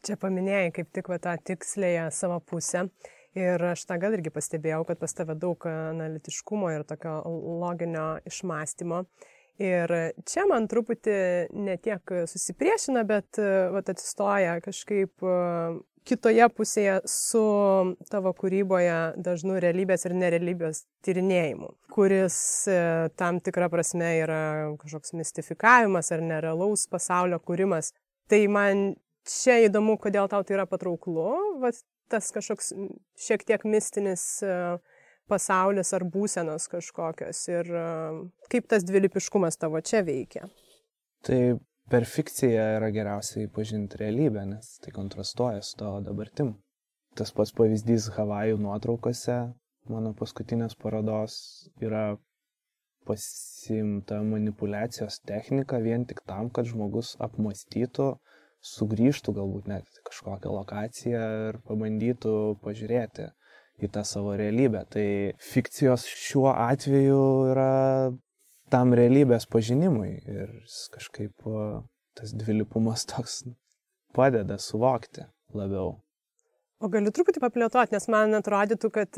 Čia 0.05 0.15
paminėjai 0.21 0.71
kaip 0.75 0.91
tik 0.95 1.09
va, 1.11 1.17
tą 1.19 1.33
tikslėje 1.49 2.09
savo 2.15 2.39
pusę. 2.39 2.87
Ir 3.37 3.61
aš 3.69 3.83
tą 3.85 3.97
gal 4.01 4.15
irgi 4.15 4.31
pastebėjau, 4.33 4.85
kad 4.87 5.01
pas 5.01 5.13
tave 5.13 5.35
daug 5.37 5.61
analitiškumo 5.69 6.71
ir 6.73 6.85
tokio 6.89 7.19
loginio 7.61 8.07
išmastymo. 8.25 9.03
Ir 9.57 9.91
čia 10.29 10.43
man 10.45 10.67
truputį 10.69 11.19
ne 11.57 11.77
tiek 11.81 12.11
susipriešina, 12.29 13.01
bet 13.09 13.39
va, 13.41 13.81
atsistoja 13.81 14.59
kažkaip 14.61 15.25
kitoje 16.07 16.47
pusėje 16.55 16.99
su 17.09 17.43
tavo 18.11 18.31
kūryboje 18.37 18.97
dažnų 19.23 19.59
realybės 19.63 20.07
ir 20.07 20.15
nerealybės 20.17 20.83
tyrinėjimu, 21.05 21.71
kuris 21.93 22.37
e, 22.71 22.77
tam 23.19 23.41
tikra 23.43 23.69
prasme 23.71 24.13
yra 24.21 24.41
kažkoks 24.81 25.15
mistifikavimas 25.17 26.11
ar 26.15 26.23
nerealaus 26.23 26.87
pasaulio 26.91 27.39
kūrimas. 27.43 27.91
Tai 28.31 28.41
man 28.51 28.87
čia 29.27 29.59
įdomu, 29.67 29.97
kodėl 30.03 30.29
tau 30.31 30.43
tai 30.47 30.57
yra 30.57 30.67
patrauklu, 30.69 31.27
va, 31.63 31.73
tas 32.11 32.31
kažkoks 32.35 32.71
šiek 33.27 33.43
tiek 33.47 33.67
mistinis 33.67 34.23
e, 34.45 34.53
pasaulis 35.29 35.93
ar 35.93 36.05
būsenos 36.07 36.67
kažkokios 36.71 37.41
ir 37.51 37.71
e, 37.71 37.87
kaip 38.51 38.69
tas 38.71 38.85
dvilipiškumas 38.87 39.59
tavo 39.61 39.81
čia 39.81 40.03
veikia. 40.07 40.47
Tai 41.27 41.41
per 41.91 42.07
fikciją 42.07 42.67
yra 42.77 42.91
geriausiai 42.95 43.49
pažinti 43.53 43.99
realybę, 44.01 44.45
nes 44.53 44.77
tai 44.83 44.93
kontrastuoja 44.95 45.63
su 45.63 45.77
to 45.81 45.97
dabartim. 46.05 46.55
Tas 47.17 47.33
pats 47.33 47.53
pavyzdys 47.57 48.11
Havajų 48.13 48.59
nuotraukose, 48.61 49.37
mano 49.89 50.13
paskutinės 50.17 50.75
parodos 50.77 51.37
yra 51.81 52.17
pasimta 53.07 54.19
manipulacijos 54.23 55.21
technika 55.25 55.79
vien 55.83 56.03
tik 56.05 56.21
tam, 56.27 56.51
kad 56.53 56.67
žmogus 56.69 57.15
apmastytų, 57.23 58.11
sugrįžtų 58.67 59.33
galbūt 59.37 59.69
net 59.71 60.01
kažkokią 60.09 60.51
lokaciją 60.51 61.23
ir 61.49 61.59
pabandytų 61.69 62.33
pažiūrėti 62.63 63.29
į 63.81 63.91
tą 63.93 64.03
savo 64.07 64.35
realybę. 64.39 64.83
Tai 64.93 65.07
fikcijos 65.51 66.07
šiuo 66.09 66.49
atveju 66.53 67.21
yra 67.53 67.71
tam 68.73 68.95
realybės 68.97 69.47
pažinimui 69.51 70.17
ir 70.27 70.51
kažkaip 70.95 71.47
tas 72.17 72.33
dvilipumas 72.35 73.05
toks 73.07 73.43
padeda 74.17 74.57
suvokti 74.61 75.27
labiau. 75.55 75.97
O 76.77 76.89
galiu 76.93 77.09
truputį 77.13 77.41
paplėtoti, 77.41 77.95
nes 77.95 78.05
man 78.13 78.37
atrodytų, 78.37 78.89
kad, 78.93 79.17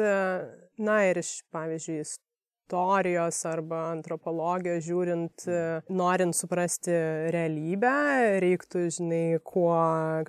na 0.79 0.97
ir 1.09 1.19
iš, 1.19 1.41
pavyzdžiui, 1.51 1.97
istorijos 2.05 3.39
arba 3.49 3.81
antropologijos 3.89 4.85
žiūrint, 4.85 5.47
norint 5.91 6.37
suprasti 6.37 6.93
realybę, 7.35 7.95
reiktų, 8.45 8.85
žinai, 8.95 9.23
kuo 9.43 9.73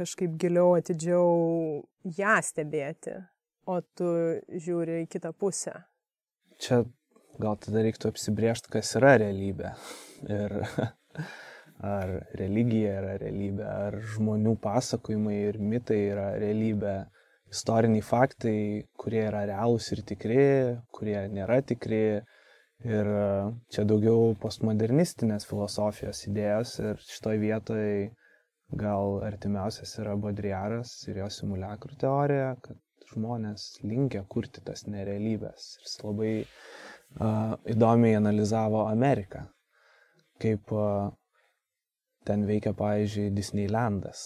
kažkaip 0.00 0.34
giliau, 0.42 0.72
atidžiau 0.80 1.84
ją 2.18 2.38
stebėti, 2.42 3.20
o 3.70 3.78
tu 3.96 4.08
žiūri 4.50 5.04
į 5.04 5.10
kitą 5.12 5.32
pusę. 5.36 5.76
Čia 6.60 6.82
gal 7.40 7.56
tada 7.60 7.84
reiktų 7.86 8.10
apsibriežti, 8.12 8.72
kas 8.74 8.92
yra 8.98 9.16
realybė. 9.22 9.74
Ir 10.40 10.58
ar 11.80 12.10
religija 12.36 12.98
yra 13.00 13.14
realybė, 13.20 13.64
ar 13.64 13.96
žmonių 14.14 14.52
pasakojimai 14.60 15.38
ir 15.46 15.58
mitai 15.64 16.00
yra 16.10 16.26
realybė 16.40 16.96
istoriniai 17.50 18.04
faktai, 18.04 18.58
kurie 19.00 19.22
yra 19.24 19.46
realūs 19.48 19.88
ir 19.94 20.04
tikri, 20.06 20.44
kurie 20.92 21.16
nėra 21.32 21.60
tikri. 21.66 22.20
Ir 22.80 23.08
čia 23.68 23.82
daugiau 23.84 24.30
postmodernistinės 24.40 25.44
filosofijos 25.48 26.22
idėjos 26.30 26.78
ir 26.80 27.02
šitoj 27.04 27.40
vietoj 27.42 27.88
gal 28.80 29.18
artimiausias 29.26 29.98
yra 30.00 30.14
Bodriaras 30.16 30.94
ir 31.10 31.18
jo 31.20 31.26
simulakrų 31.34 31.98
teorija, 32.00 32.54
kad 32.64 32.78
žmonės 33.14 33.66
linkia 33.84 34.24
kurti 34.28 34.62
tas 34.66 34.86
nerealybės. 34.86 35.70
Jis 35.84 35.96
labai 36.04 36.34
uh, 36.42 37.56
įdomiai 37.74 38.16
analizavo 38.18 38.86
Ameriką, 38.88 39.44
kaip 40.42 40.72
uh, 40.76 41.10
ten 42.28 42.46
veikia, 42.48 42.72
pavyzdžiui, 42.76 43.30
Disneylandas. 43.36 44.22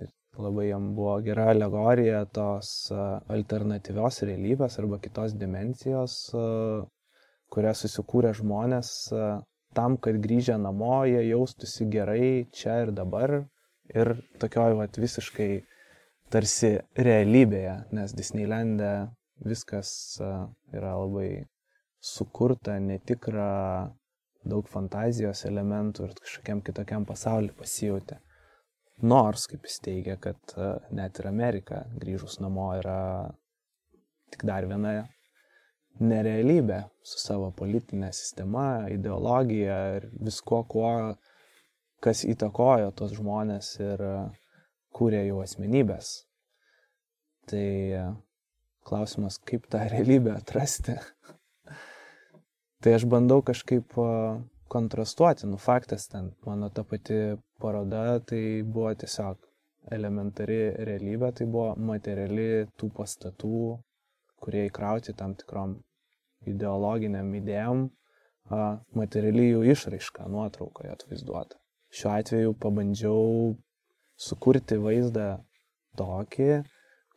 Ir 0.00 0.12
labai 0.40 0.68
jam 0.68 0.90
buvo 0.96 1.16
gera 1.22 1.48
alegorija 1.52 2.24
tos 2.34 2.90
alternatyvios 2.90 4.22
realybės 4.26 4.78
arba 4.82 4.98
kitos 5.02 5.36
dimensijos, 5.38 6.16
kurią 7.54 7.74
susikūrė 7.78 8.32
žmonės 8.40 8.90
tam, 9.74 9.96
kad 9.98 10.18
grįžę 10.22 10.56
namo 10.58 11.04
jie 11.10 11.22
jaustųsi 11.28 11.86
gerai 11.90 12.46
čia 12.54 12.80
ir 12.84 12.92
dabar 12.96 13.36
ir 13.94 14.14
tokioj 14.42 14.78
vat 14.80 14.98
visiškai 14.98 15.50
tarsi 16.34 16.74
realybėje, 16.98 17.74
nes 17.94 18.14
Disneylande 18.16 18.90
viskas 19.46 19.90
yra 20.74 20.94
labai 20.98 21.44
sukurta, 22.04 22.76
netikra, 22.82 23.92
daug 24.44 24.66
fantazijos 24.68 25.44
elementų 25.48 26.08
ir 26.08 26.14
kažkokiam 26.18 26.60
kitokiam 26.64 27.06
pasauliu 27.08 27.54
pasijauti. 27.56 28.18
Nors, 29.02 29.46
kaip 29.50 29.64
jis 29.66 29.80
teigia, 29.82 30.18
kad 30.22 30.54
net 30.94 31.18
ir 31.18 31.30
Amerika 31.30 31.82
grįžus 32.02 32.38
namo 32.42 32.68
yra 32.78 32.98
tik 34.34 34.44
dar 34.46 34.66
viena 34.70 34.92
nerealybė 36.02 36.80
su 37.06 37.18
savo 37.22 37.50
politinė 37.54 38.10
sistema, 38.14 38.86
ideologija 38.90 39.78
ir 39.98 40.08
visko, 40.26 40.62
kuo, 40.70 40.90
kas 42.02 42.24
įtakojo 42.26 42.90
tos 42.98 43.14
žmonės 43.16 43.74
ir 43.82 44.02
kūrė 44.94 45.24
jų 45.26 45.42
asmenybės. 45.44 46.12
Tai 47.50 47.66
e, 48.00 48.04
klausimas, 48.88 49.38
kaip 49.50 49.68
tą 49.72 49.84
realybę 49.92 50.36
atrasti. 50.36 50.96
tai 52.84 52.98
aš 52.98 53.06
bandau 53.08 53.40
kažkaip 53.42 53.96
kontrastuoti, 54.68 55.46
nu 55.46 55.56
faktas 55.56 56.08
ten, 56.12 56.32
mano 56.46 56.68
ta 56.70 56.84
pati 56.84 57.36
paroda, 57.60 58.20
tai 58.20 58.62
buvo 58.62 58.92
tiesiog 59.00 59.38
elementari 59.94 60.60
realybė, 60.88 61.30
tai 61.36 61.46
buvo 61.48 61.74
materiali 61.90 62.66
tų 62.80 62.90
pastatų, 62.96 63.60
kurie 64.40 64.66
įkrauti 64.68 65.14
tam 65.16 65.36
tikrom 65.40 65.76
ideologiniam 66.48 67.30
idėjom, 67.40 67.84
materiali 68.98 69.50
jų 69.50 69.62
išraiška 69.74 70.26
nuotraukoje 70.32 70.92
atvaizduota. 70.92 71.60
Šiuo 71.94 72.10
atveju 72.18 72.56
pabandžiau 72.60 73.54
sukurti 74.20 74.78
vaizdą 74.80 75.28
tokį, 75.98 76.62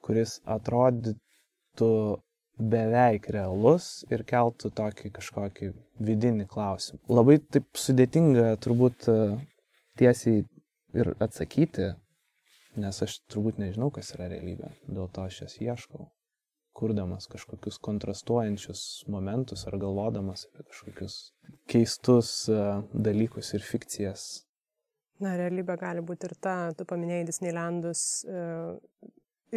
kuris 0.06 0.38
atrodytų 0.46 1.92
beveik 2.58 3.30
realus 3.34 4.04
ir 4.10 4.24
keltų 4.28 4.72
tokį 4.78 5.12
kažkokį 5.14 5.72
vidinį 6.08 6.48
klausimą. 6.50 7.00
Labai 7.10 7.38
taip 7.54 7.68
sudėtinga 7.78 8.56
turbūt 8.64 9.10
e, 9.12 9.18
tiesiai 10.00 10.44
ir 10.98 11.14
atsakyti, 11.22 11.92
nes 12.82 13.02
aš 13.06 13.20
turbūt 13.30 13.62
nežinau, 13.62 13.92
kas 13.94 14.14
yra 14.16 14.30
realybė, 14.32 14.72
dėl 14.90 15.10
to 15.14 15.26
aš 15.28 15.44
jas 15.44 15.58
ieškau, 15.62 16.08
kurdamas 16.78 17.30
kažkokius 17.30 17.78
kontrastuojančius 17.86 18.82
momentus 19.10 19.68
ar 19.70 19.78
galvodamas 19.82 20.48
apie 20.50 20.66
kažkokius 20.72 21.20
keistus 21.70 22.34
e, 22.50 22.60
dalykus 22.94 23.54
ir 23.58 23.66
fikcijas. 23.66 24.28
Na, 25.24 25.34
realybė 25.40 25.78
gali 25.82 26.04
būti 26.06 26.30
ir 26.30 26.36
ta, 26.42 26.56
tu 26.78 26.86
paminėjai 26.86 27.26
Disneylandus, 27.26 28.02
e, 28.30 28.42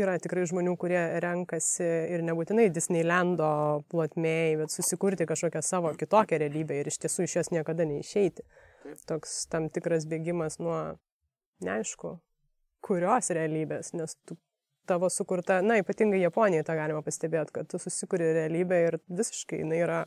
yra 0.01 0.15
tikrai 0.23 0.47
žmonių, 0.49 0.73
kurie 0.81 1.01
renkasi 1.21 1.87
ir 2.15 2.25
nebūtinai 2.25 2.69
Disneylando 2.73 3.51
plotmėjai, 3.93 4.57
bet 4.63 4.75
susikurti 4.75 5.27
kažkokią 5.29 5.63
savo 5.65 5.93
kitokią 6.01 6.39
realybę 6.41 6.81
ir 6.81 6.91
iš 6.91 7.01
tiesų 7.05 7.27
iš 7.27 7.37
jos 7.41 7.53
niekada 7.53 7.85
neišeiti. 7.89 8.47
Toks 9.11 9.43
tam 9.53 9.69
tikras 9.73 10.07
bėgimas 10.09 10.57
nuo 10.63 10.79
neaišku, 11.65 12.15
kurios 12.85 13.29
realybės, 13.37 13.93
nes 13.99 14.17
tu, 14.25 14.39
tavo 14.89 15.11
sukurta, 15.13 15.61
na, 15.63 15.77
ypatingai 15.83 16.23
Japonijoje 16.23 16.67
tą 16.67 16.77
galima 16.79 17.05
pastebėti, 17.05 17.55
kad 17.59 17.69
tu 17.71 17.79
susikuri 17.83 18.33
realybę 18.39 18.81
ir 18.87 18.99
visiškai 19.13 19.61
jinai 19.61 19.85
yra, 19.85 20.01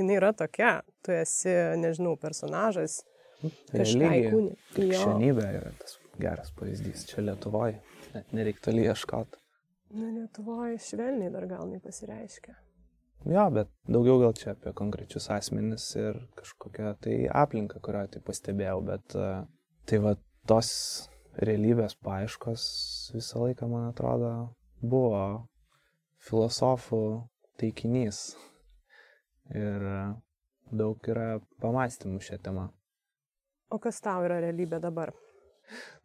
jinai 0.00 0.18
yra 0.18 0.32
tokia, 0.36 0.80
tu 1.04 1.14
esi, 1.14 1.54
nežinau, 1.80 2.16
personažas. 2.20 3.02
Religija, 3.72 4.32
krikščionybė 4.76 5.46
yra 5.58 5.72
tas 5.80 5.98
geras 6.20 6.52
pavyzdys 6.58 7.06
čia 7.10 7.24
Lietuvoje 7.24 7.80
net 8.14 8.34
nereiktų 8.36 8.74
ieškoti. 8.82 9.40
Na, 9.92 10.10
Lietuvoje 10.16 10.78
švelniai 10.80 11.32
dar 11.32 11.46
gal 11.50 11.66
nepasireiškia. 11.68 12.54
Jo, 13.28 13.44
bet 13.54 13.70
daugiau 13.86 14.18
gal 14.18 14.32
čia 14.34 14.52
apie 14.56 14.72
konkrečius 14.74 15.28
asmenis 15.30 15.84
ir 15.94 16.18
kažkokią 16.38 16.94
tai 17.04 17.16
aplinką, 17.30 17.78
kurią 17.84 18.08
tai 18.10 18.22
pastebėjau, 18.26 18.80
bet 18.88 19.14
e, 19.14 19.28
tai 19.86 20.00
va 20.02 20.16
tos 20.50 20.72
realybės 21.38 21.94
paaiškos 22.02 22.64
visą 23.14 23.44
laiką, 23.44 23.68
man 23.70 23.92
atrodo, 23.92 24.32
buvo 24.82 25.22
filosofų 26.26 27.02
taikinys. 27.62 28.32
Ir 29.54 29.86
e, 29.92 30.02
daug 30.72 31.12
yra 31.14 31.36
pamastymų 31.62 32.24
šią 32.26 32.40
temą. 32.42 32.70
O 33.72 33.78
kas 33.80 34.02
tau 34.04 34.20
yra 34.26 34.36
realybė 34.44 34.82
dabar? 34.82 35.14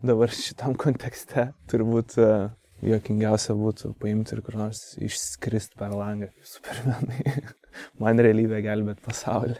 dabar 0.04 0.32
šitam 0.32 0.76
kontekste 0.80 1.50
turbūt 1.72 2.16
uh, 2.22 2.50
juokingiausia 2.86 3.56
būtų 3.58 3.94
paimti 4.02 4.36
ir 4.36 4.42
kur 4.46 4.58
nors 4.60 4.82
išskrist 5.04 5.76
per 5.80 5.96
langą 5.98 6.30
supermenai. 6.46 7.44
Man 8.02 8.22
realybė 8.24 8.62
gelbėt 8.66 9.02
pasaulį. 9.06 9.58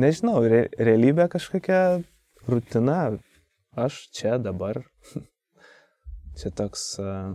Nežinau, 0.00 0.38
re, 0.48 0.66
realybė 0.78 1.28
kažkokia 1.32 1.80
rutina. 2.48 3.00
Aš 3.72 4.04
čia 4.14 4.36
dabar. 4.40 4.82
čia 6.38 6.52
toks, 6.54 6.84
uh, 7.00 7.32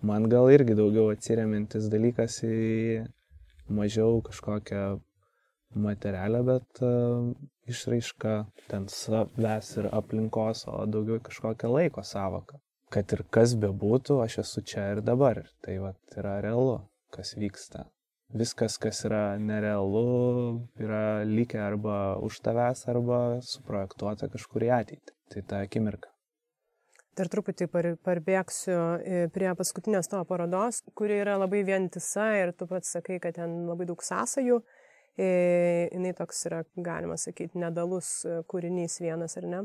man 0.00 0.28
gal 0.32 0.48
irgi 0.52 0.76
daugiau 0.78 1.12
atsiriamintis 1.12 1.90
dalykas 1.92 2.40
į 2.48 3.04
mažiau 3.68 4.22
kažkokią 4.24 4.84
materialią, 5.74 6.42
bet 6.46 6.80
uh, 6.82 7.32
išraiška 7.68 8.32
ten 8.70 8.88
savęs 8.88 9.74
ir 9.80 9.90
aplinkos, 9.92 10.64
o 10.68 10.86
daugiau 10.86 11.20
kažkokią 11.24 11.70
laiko 11.72 12.04
savoką. 12.04 12.60
Kad 12.92 13.12
ir 13.12 13.24
kas 13.30 13.52
bebūtų, 13.60 14.22
aš 14.24 14.38
esu 14.44 14.64
čia 14.64 14.86
ir 14.94 15.02
dabar. 15.04 15.42
Tai 15.64 15.76
va, 15.82 15.92
yra 16.16 16.38
realu, 16.44 16.80
kas 17.12 17.34
vyksta. 17.36 17.84
Viskas, 18.32 18.76
kas 18.80 19.02
yra 19.08 19.38
nerealu, 19.40 20.64
yra 20.80 21.24
likę 21.24 21.60
arba 21.64 22.16
už 22.24 22.40
tavęs, 22.44 22.84
arba 22.92 23.20
suprojektuota 23.44 24.28
kažkur 24.32 24.68
į 24.68 24.72
ateitį. 24.80 25.16
Tai 25.32 25.44
ta 25.48 25.60
akimirka. 25.64 26.12
Dar 27.18 27.28
truputį 27.32 27.66
parbėgsiu 28.04 28.76
e, 28.78 29.22
prie 29.34 29.48
paskutinės 29.58 30.08
tavo 30.08 30.22
parodos, 30.28 30.84
kuri 30.96 31.16
yra 31.18 31.34
labai 31.40 31.64
vientisa 31.66 32.28
ir 32.38 32.52
tu 32.54 32.68
pats 32.70 32.92
sakai, 32.94 33.16
kad 33.20 33.34
ten 33.40 33.64
labai 33.66 33.88
daug 33.88 34.04
sąsajų. 34.06 34.60
E, 34.60 34.77
jinai 35.18 36.14
toks 36.16 36.44
yra, 36.48 36.62
galima 36.76 37.18
sakyti, 37.18 37.58
nedalus 37.58 38.10
e, 38.26 38.40
kūrinys 38.48 39.00
vienas 39.02 39.38
ar 39.40 39.48
ne. 39.48 39.62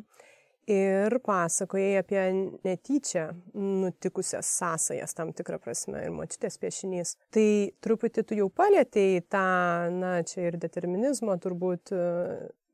Ir 0.71 1.17
pasakojai 1.19 1.97
apie 1.99 2.21
netyčia 2.63 3.25
nutikusias 3.53 4.47
sąsajas 4.47 5.11
tam 5.17 5.33
tikrą 5.35 5.59
prasme 5.59 6.05
ir 6.05 6.13
močiutės 6.15 6.55
piešinys. 6.61 7.17
Tai 7.35 7.47
truputį 7.83 8.23
tu 8.23 8.37
jau 8.39 8.47
palėtėjai 8.47 9.25
tą, 9.27 9.47
na, 9.91 10.13
čia 10.23 10.47
ir 10.47 10.59
determinizmo 10.61 11.35
turbūt 11.43 11.91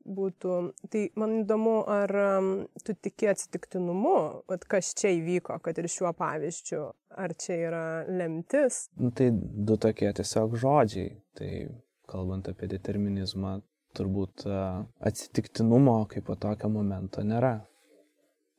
būtų. 0.06 0.54
Tai 0.92 1.02
man 1.20 1.36
įdomu, 1.42 1.74
ar 1.90 2.14
tu 2.84 2.94
tiki 2.94 3.30
atsitiktinumu, 3.32 4.16
at 4.54 4.64
kas 4.70 4.94
čia 4.98 5.12
įvyko, 5.18 5.58
kad 5.64 5.78
ir 5.80 5.90
šiuo 5.90 6.12
pavyzdžiu, 6.18 6.82
ar 7.20 7.34
čia 7.34 7.58
yra 7.68 7.84
lemtis? 8.08 8.84
Nu, 9.00 9.10
tai 9.10 9.30
du 9.34 9.78
tokie 9.80 10.12
tiesiog 10.16 10.56
žodžiai. 10.60 11.14
Tai 11.38 11.52
kalbant 12.10 12.48
apie 12.50 12.68
determinizmą, 12.70 13.58
turbūt 13.96 14.46
atsitiktinumo 15.10 15.96
kaip 16.10 16.26
po 16.28 16.36
tokio 16.38 16.70
momento 16.72 17.24
nėra. 17.26 17.58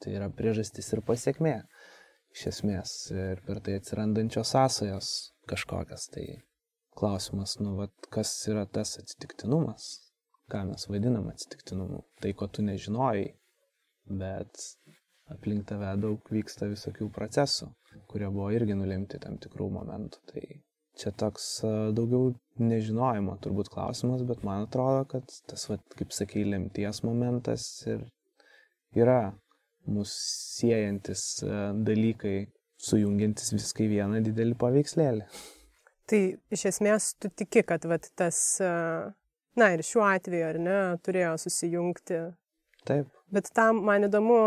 Tai 0.02 0.14
yra 0.18 0.30
priežastis 0.34 0.90
ir 0.96 1.04
pasiekmė. 1.06 1.58
Iš 2.32 2.46
esmės, 2.54 2.94
ir 3.12 3.42
per 3.46 3.60
tai 3.64 3.76
atsirandančios 3.78 4.54
sąsajos 4.56 5.10
kažkokias. 5.52 6.08
Tai 6.14 6.24
klausimas, 6.98 7.58
nu, 7.60 7.76
vat, 7.80 7.94
kas 8.14 8.32
yra 8.52 8.64
tas 8.66 8.96
atsitiktinumas, 9.02 9.92
ką 10.52 10.64
mes 10.72 10.88
vadinam 10.90 11.28
atsitiktinumu. 11.32 12.02
Tai, 12.24 12.34
ko 12.40 12.48
tu 12.48 12.66
nežinojai, 12.66 13.28
bet 14.22 14.66
aplink 15.32 15.68
tave 15.70 15.92
daug 16.02 16.34
vyksta 16.34 16.72
visokių 16.72 17.12
procesų, 17.16 17.70
kurie 18.12 18.32
buvo 18.32 18.50
irgi 18.56 18.80
nulemti 18.80 19.20
tam 19.22 19.38
tikrų 19.44 19.70
momentų. 19.78 20.24
Tai 20.32 20.46
čia 20.99 21.13
toks 21.17 21.62
daugiau 21.95 22.34
nežinojimo 22.62 23.38
turbūt 23.43 23.71
klausimas, 23.73 24.23
bet 24.27 24.43
man 24.47 24.65
atrodo, 24.67 25.06
kad 25.13 25.30
tas, 25.49 25.67
vat, 25.69 25.84
kaip 25.97 26.12
sakai, 26.15 26.43
lemties 26.49 27.01
momentas 27.08 27.67
ir 27.88 28.04
yra 28.97 29.32
mūsų 29.89 30.17
siejantis 30.58 31.23
dalykai, 31.88 32.36
sujungiantis 32.82 33.54
viską 33.54 33.86
į 33.86 33.89
vieną 33.95 34.21
didelį 34.25 34.58
paveikslėlį. 34.62 35.25
Tai 36.10 36.21
iš 36.54 36.67
esmės 36.73 37.13
tu 37.21 37.32
tiki, 37.34 37.63
kad 37.65 37.86
vat, 37.88 38.10
tas 38.19 38.39
na 39.58 39.71
ir 39.75 39.84
šiuo 39.86 40.04
atveju, 40.08 40.47
ar 40.47 40.60
ne, 40.62 40.80
turėjo 41.06 41.36
susijungti. 41.45 42.21
Taip. 42.88 43.10
Bet 43.32 43.51
tam 43.56 43.84
man 43.88 44.08
įdomu, 44.08 44.39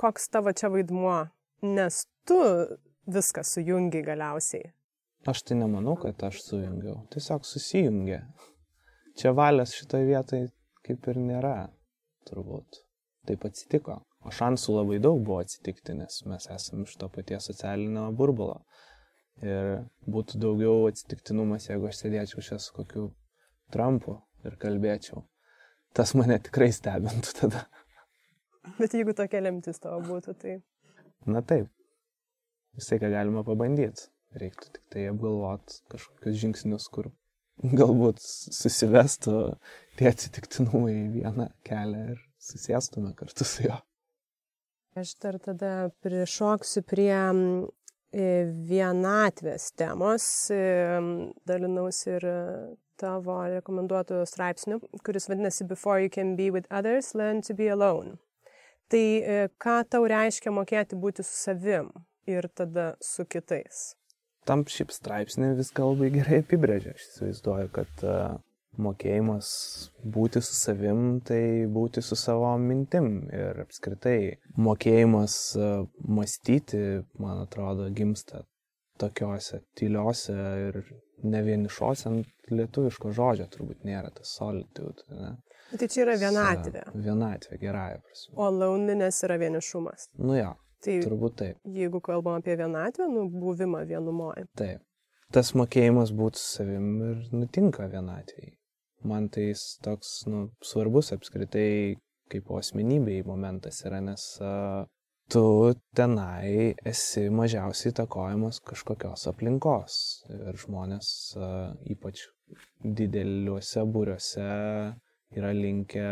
koks 0.00 0.30
tavo 0.32 0.54
čia 0.56 0.70
vaidmuo, 0.72 1.18
nes 1.66 2.04
tu 2.28 2.38
viską 3.10 3.44
sujungi 3.46 4.04
galiausiai. 4.06 4.70
Aš 5.28 5.44
tai 5.46 5.56
nemanau, 5.60 5.94
kad 6.02 6.18
aš 6.26 6.40
sujungiau, 6.42 7.04
tiesiog 7.14 7.44
susijungė. 7.46 8.22
Čia 9.18 9.30
valios 9.36 9.74
šitoje 9.76 10.08
vietoje 10.08 10.48
kaip 10.86 11.06
ir 11.12 11.20
nėra, 11.22 11.56
turbūt. 12.28 12.80
Taip 13.28 13.44
atsitiko. 13.46 14.00
O 14.26 14.30
šansų 14.34 14.76
labai 14.76 14.98
daug 15.02 15.20
buvo 15.22 15.40
atsitikti, 15.42 15.94
nes 15.98 16.20
mes 16.30 16.46
esame 16.50 16.86
iš 16.86 16.96
to 16.98 17.08
paties 17.10 17.46
socialinio 17.50 18.08
burbulo. 18.18 18.60
Ir 19.42 19.84
būtų 20.10 20.38
daugiau 20.42 20.86
atsitiktinumas, 20.90 21.68
jeigu 21.70 21.88
aš 21.88 22.02
sėdėčiau 22.02 22.44
čia 22.46 22.58
su 22.62 22.74
kokiu 22.76 23.08
Trumpu 23.74 24.18
ir 24.46 24.58
kalbėčiau. 24.62 25.24
Tas 25.96 26.14
mane 26.18 26.38
tikrai 26.42 26.70
stebintų 26.74 27.34
tada. 27.40 27.64
Bet 28.78 28.94
jeigu 28.94 29.14
tokia 29.18 29.42
lemtis 29.42 29.82
tavo 29.82 30.02
būtų, 30.06 30.36
tai... 30.38 30.58
Na 31.26 31.42
taip. 31.46 31.70
Visai 32.78 32.98
ką 33.02 33.10
galima 33.12 33.42
pabandyti. 33.46 34.11
Reiktų 34.38 34.70
tik 34.76 34.84
tai 34.92 35.08
apgalvot 35.10 35.80
kažkokius 35.92 36.38
žingsnius, 36.40 36.88
kur 36.92 37.10
galbūt 37.62 38.20
susivestų 38.22 39.36
tie 39.98 40.08
atsitiktinumai 40.10 40.94
į 40.94 41.08
vieną 41.18 41.48
kelią 41.66 42.04
ir 42.14 42.22
susėstume 42.40 43.12
kartu 43.18 43.46
su 43.46 43.68
juo. 43.68 43.78
Aš 44.98 45.14
dar 45.24 45.38
tada 45.40 45.90
prišoksiu 46.04 46.82
prie 46.84 47.12
e, 47.12 48.24
vienatvės 48.68 49.70
temos. 49.76 50.26
E, 50.52 50.58
dalinausi 51.48 52.10
ir 52.18 52.26
tavo 53.00 53.38
rekomenduotų 53.54 54.20
straipsnių, 54.28 54.78
kuris 55.06 55.30
vadinasi 55.30 55.66
Before 55.68 56.02
you 56.02 56.12
can 56.12 56.36
be 56.36 56.50
with 56.50 56.68
others, 56.70 57.14
learn 57.14 57.40
to 57.48 57.56
be 57.56 57.70
alone. 57.72 58.18
Tai 58.92 59.00
e, 59.00 59.48
ką 59.56 59.80
tau 59.88 60.04
reiškia 60.04 60.52
mokėti 60.52 60.98
būti 61.00 61.24
su 61.24 61.32
savim 61.32 61.88
ir 62.28 62.50
tada 62.52 62.92
su 63.00 63.24
kitais? 63.24 63.94
Tam 64.48 64.64
šiaip 64.66 64.94
straipsnį 64.94 65.52
viską 65.60 65.90
labai 65.92 66.08
gerai 66.14 66.40
apibrėžia. 66.42 66.96
Aš 66.96 67.04
įsivaizduoju, 67.08 67.68
kad 67.76 68.06
uh, 68.06 68.38
mokėjimas 68.82 69.50
būti 70.14 70.42
su 70.42 70.56
savim, 70.58 71.20
tai 71.26 71.68
būti 71.70 72.02
su 72.02 72.18
savo 72.18 72.50
mintim. 72.58 73.28
Ir 73.30 73.62
apskritai 73.66 74.18
mokėjimas 74.58 75.36
uh, 75.58 75.86
mąstyti, 76.02 76.82
man 77.22 77.44
atrodo, 77.46 77.90
gimsta 77.94 78.44
tokiuose 79.02 79.62
tyliuose 79.78 80.34
ir 80.68 80.82
ne 81.22 81.40
vienišos 81.46 82.06
ant 82.10 82.52
lietuviško 82.52 83.12
žodžio 83.14 83.46
turbūt 83.52 83.86
nėra 83.86 84.10
tas 84.14 84.34
solitude. 84.38 85.06
Ne? 85.14 85.36
Tai 85.78 85.88
čia 85.88 86.02
yra 86.04 86.18
vienatvė. 86.20 86.82
Vienatvė, 86.92 87.58
gerąją 87.62 88.02
prasme. 88.04 88.34
O 88.36 88.50
loneliness 88.52 89.24
yra 89.26 89.38
vienišumas. 89.40 90.10
Nu 90.20 90.36
jo, 90.36 90.50
tai 90.84 90.96
turbūt 91.04 91.36
taip. 91.40 91.60
Jeigu 91.78 92.00
kalbam 92.04 92.40
apie 92.40 92.56
vienatvę, 92.60 93.08
nu, 93.10 93.26
buvimą 93.30 93.84
vienumoje. 93.88 94.46
Taip. 94.58 94.82
Tas 95.32 95.54
mokėjimas 95.56 96.12
būti 96.12 96.40
savim 96.40 96.88
ir 97.08 97.20
nutinka 97.32 97.88
vienatvėjai. 97.92 98.56
Man 99.08 99.28
tai 99.32 99.48
jis 99.48 99.62
toks, 99.82 100.22
nu, 100.30 100.48
svarbus 100.62 101.10
apskritai 101.14 101.96
kaip 102.32 102.50
asmenybei 102.56 103.24
momentas 103.26 103.80
yra, 103.86 103.98
nes 104.04 104.26
uh, 104.44 104.84
tu 105.32 105.72
tenai 105.96 106.74
esi 106.92 107.26
mažiausiai 107.32 107.92
įtakojamas 107.94 108.60
kažkokios 108.68 109.26
aplinkos. 109.30 109.96
Ir 110.32 110.60
žmonės 110.60 111.08
ypač 111.94 112.26
dideliuose 112.84 113.84
būriuose 113.94 114.46
yra 115.32 115.52
linkę 115.56 116.08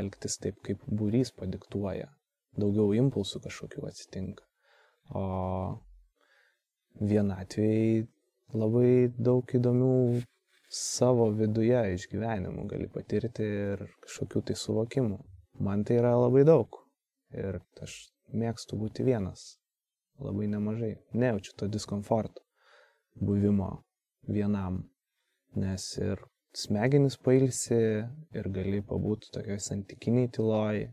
elgtis 0.00 0.36
taip, 0.42 0.60
kaip 0.66 0.82
būrys 0.86 1.32
padiktuoja. 1.36 2.10
Daugiau 2.58 2.94
impulsų 2.96 3.42
kažkokių 3.44 3.86
atsitinka. 3.86 4.44
O 5.14 5.22
vienatvėjai 7.00 8.06
labai 8.58 9.10
daug 9.18 9.54
įdomių 9.54 9.94
savo 10.70 11.30
viduje 11.34 11.80
išgyvenimų 11.96 12.66
gali 12.70 12.88
patirti 12.90 13.46
ir 13.46 13.84
kažkokių 14.04 14.42
tai 14.50 14.56
suvokimų. 14.58 15.18
Man 15.60 15.84
tai 15.84 15.98
yra 16.00 16.14
labai 16.18 16.44
daug. 16.48 16.78
Ir 17.34 17.60
aš 17.82 17.96
mėgstu 18.34 18.78
būti 18.78 19.06
vienas. 19.06 19.56
Labai 20.20 20.46
nemažai. 20.50 20.96
Nejaučiu 21.12 21.56
to 21.56 21.68
diskomforto 21.70 22.42
buvimo 23.14 23.70
vienam. 24.28 24.84
Nes 25.58 25.86
ir 25.98 26.22
smegenis 26.54 27.16
pailsi 27.18 27.80
ir 28.38 28.48
gali 28.54 28.82
pabūti 28.86 29.30
tokioj 29.34 29.58
santykiniai 29.62 30.30
tyloj 30.34 30.86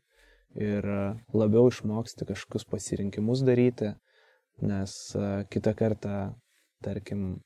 ir 0.55 0.88
labiau 1.33 1.67
išmoksti 1.71 2.27
kažkokius 2.29 2.67
pasirinkimus 2.71 3.43
daryti, 3.47 3.93
nes 4.63 4.93
kitą 5.51 5.73
kartą, 5.77 6.15
tarkim, 6.83 7.39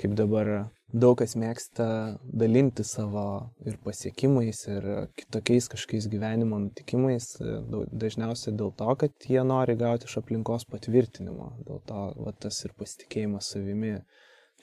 kaip 0.00 0.16
dabar 0.16 0.70
daug 0.90 1.16
kas 1.20 1.36
mėgsta 1.38 1.86
dalinti 2.24 2.84
savo 2.86 3.24
ir 3.66 3.76
pasiekimais, 3.84 4.62
ir 4.72 4.86
kitokiais 5.18 5.68
kažkokiais 5.72 6.08
gyvenimo 6.10 6.58
nutikimais, 6.64 7.28
dažniausiai 7.70 8.56
dėl 8.58 8.72
to, 8.76 8.94
kad 9.04 9.28
jie 9.28 9.42
nori 9.46 9.76
gauti 9.80 10.08
iš 10.08 10.18
aplinkos 10.22 10.66
patvirtinimo. 10.70 11.52
Dėl 11.66 11.82
to 11.86 12.06
va, 12.16 12.32
tas 12.32 12.58
ir 12.66 12.74
pasitikėjimas 12.78 13.52
savimi 13.54 13.98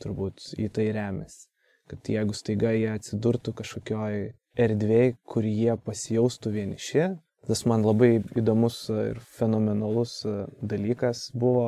turbūt 0.04 0.52
į 0.60 0.68
tai 0.74 0.90
remiasi. 0.98 1.48
Kad 1.88 2.10
jeigu 2.12 2.36
staiga 2.36 2.74
jie 2.76 2.90
atsidurtų 2.92 3.54
kažkokioj 3.62 4.18
erdvėj, 4.60 5.14
kur 5.24 5.46
jie 5.48 5.78
pasijaustų 5.86 6.52
vieniši, 6.58 7.06
tas 7.46 7.64
man 7.70 7.86
labai 7.86 8.18
įdomus 8.40 8.82
ir 8.90 9.22
fenomenalus 9.38 10.20
dalykas 10.62 11.30
buvo 11.38 11.68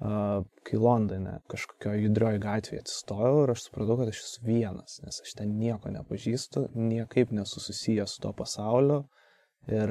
kai 0.00 0.78
Londone 0.80 1.38
kažkokio 1.50 1.94
judrioje 1.96 2.40
gatvėje 2.42 2.82
atsistojau 2.82 3.44
ir 3.44 3.52
aš 3.54 3.68
supratau, 3.68 3.96
kad 4.00 4.10
aš 4.10 4.22
esu 4.24 4.42
vienas, 4.46 4.98
nes 5.04 5.20
aš 5.22 5.34
ten 5.38 5.54
nieko 5.58 5.92
nepažįstu, 5.94 6.66
niekaip 6.74 7.30
nesu 7.30 7.62
susijęs 7.62 8.16
su 8.16 8.24
to 8.24 8.32
pasauliu. 8.36 9.04
Ir 9.70 9.88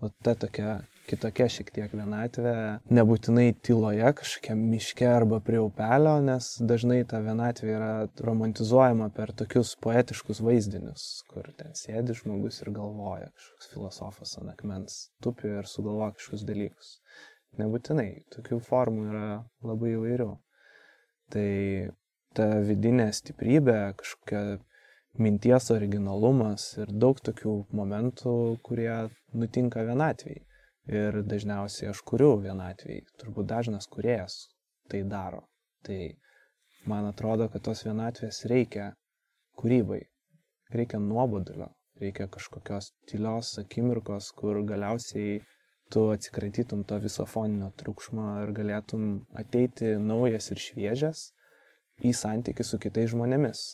o, 0.00 0.08
ta 0.24 0.32
tokia 0.38 0.78
kitokia 1.10 1.46
šiek 1.50 1.72
tiek 1.74 1.94
vienatvė, 1.96 2.54
nebūtinai 2.92 3.48
tyloje, 3.66 4.06
kažkokia 4.20 4.56
miške 4.58 5.08
arba 5.10 5.40
prie 5.44 5.58
upelio, 5.62 6.16
nes 6.24 6.52
dažnai 6.62 7.00
ta 7.10 7.20
vienatvė 7.24 7.72
yra 7.74 7.90
romantizuojama 8.26 9.10
per 9.16 9.34
tokius 9.36 9.74
poetiškus 9.82 10.42
vaizdinius, 10.46 11.06
kur 11.30 11.50
ten 11.58 11.74
sėdi 11.78 12.16
žmogus 12.20 12.62
ir 12.62 12.72
galvoja, 12.76 13.30
kažkoks 13.34 13.72
filosofas 13.74 14.36
ant 14.40 14.54
akmens 14.54 15.00
tupi 15.24 15.50
ir 15.60 15.68
sugalvoja 15.70 16.14
kažkokius 16.16 16.46
dalykus. 16.48 16.94
Nebūtinai. 17.58 18.10
Tokių 18.30 18.60
formų 18.62 19.06
yra 19.10 19.28
labai 19.66 19.96
įvairių. 19.96 20.30
Tai 21.34 21.48
ta 22.38 22.46
vidinė 22.62 23.08
stiprybė, 23.14 23.78
kažkokia 23.98 24.60
minties 25.18 25.70
originalumas 25.74 26.68
ir 26.78 26.92
daug 27.02 27.18
tokių 27.18 27.56
momentų, 27.74 28.36
kurie 28.66 29.10
nutinka 29.34 29.82
vienatviai. 29.86 30.44
Ir 30.88 31.20
dažniausiai 31.28 31.90
aš 31.90 32.00
kuriu 32.08 32.32
vienatviai. 32.40 33.04
Turbūt 33.20 33.50
dažnas 33.50 33.88
kuriejas 33.90 34.46
tai 34.88 35.02
daro. 35.04 35.44
Tai 35.84 35.98
man 36.88 37.10
atrodo, 37.10 37.48
kad 37.52 37.62
tos 37.68 37.84
vienatvės 37.84 38.44
reikia 38.50 38.92
kūrybai. 39.60 40.00
Reikia 40.70 41.00
nuobodulio, 41.02 41.68
reikia 42.00 42.28
kažkokios 42.30 42.92
tylios 43.10 43.56
akimirkos, 43.60 44.30
kur 44.38 44.62
galiausiai 44.66 45.40
tu 45.90 46.06
atsikratytum 46.14 46.84
to 46.86 46.98
viso 47.02 47.26
foninio 47.26 47.72
triukšmo 47.82 48.26
ir 48.44 48.52
galėtum 48.54 49.06
ateiti 49.42 49.96
naujas 49.98 50.52
ir 50.54 50.62
šviežias 50.62 51.24
į 52.06 52.14
santykių 52.16 52.66
su 52.66 52.78
kitais 52.82 53.10
žmonėmis. 53.12 53.64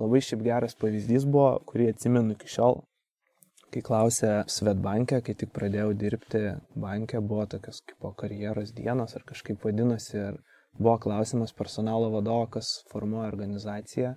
Labai 0.00 0.22
šiaip 0.24 0.44
geras 0.46 0.78
pavyzdys 0.78 1.26
buvo, 1.28 1.58
kurį 1.68 1.90
atsimenu 1.92 2.36
iki 2.36 2.48
šiol, 2.54 2.80
kai 3.72 3.82
klausė 3.84 4.32
Svetbanke, 4.52 5.22
kai 5.24 5.34
tik 5.38 5.52
pradėjau 5.56 5.92
dirbti 5.98 6.42
banke, 6.76 7.20
buvo 7.20 7.46
tokios 7.54 7.80
kaip 7.86 7.98
po 8.04 8.12
karjeros 8.18 8.74
dienos 8.76 9.16
ar 9.16 9.24
kažkaip 9.28 9.64
vadinosi 9.64 10.18
ir 10.20 10.40
buvo 10.78 10.98
klausimas 11.00 11.52
personalo 11.56 12.10
vadovo, 12.12 12.46
kas 12.56 12.82
formuoja 12.92 13.30
organizaciją, 13.32 14.14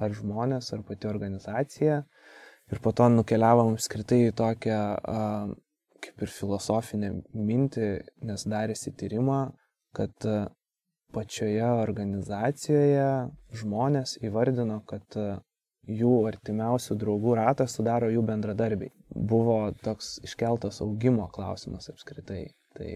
ar 0.00 0.16
žmonės, 0.16 0.72
ar 0.76 0.84
pati 0.88 1.08
organizacija. 1.08 2.02
Ir 2.72 2.80
po 2.80 2.94
to 2.96 3.10
nukeliavom 3.12 3.74
apskritai 3.74 4.22
į 4.30 4.36
tokią 4.36 4.80
kaip 6.04 6.22
ir 6.24 6.32
filosofinę 6.32 7.10
mintį, 7.32 7.88
nes 8.28 8.44
darėsi 8.48 8.92
tyrimą, 9.00 9.40
kad 9.96 10.28
pačioje 11.14 11.66
organizacijoje 11.84 13.08
žmonės 13.60 14.18
įvardino, 14.26 14.80
kad 14.88 15.18
jų 15.88 16.14
artimiausių 16.30 16.96
draugų 17.00 17.36
ratą 17.40 17.66
sudaro 17.70 18.10
jų 18.12 18.24
bendradarbiai. 18.26 18.92
Buvo 19.14 19.58
toks 19.84 20.18
iškeltas 20.24 20.80
augimo 20.84 21.28
klausimas 21.34 21.90
apskritai. 21.92 22.46
Tai 22.74 22.92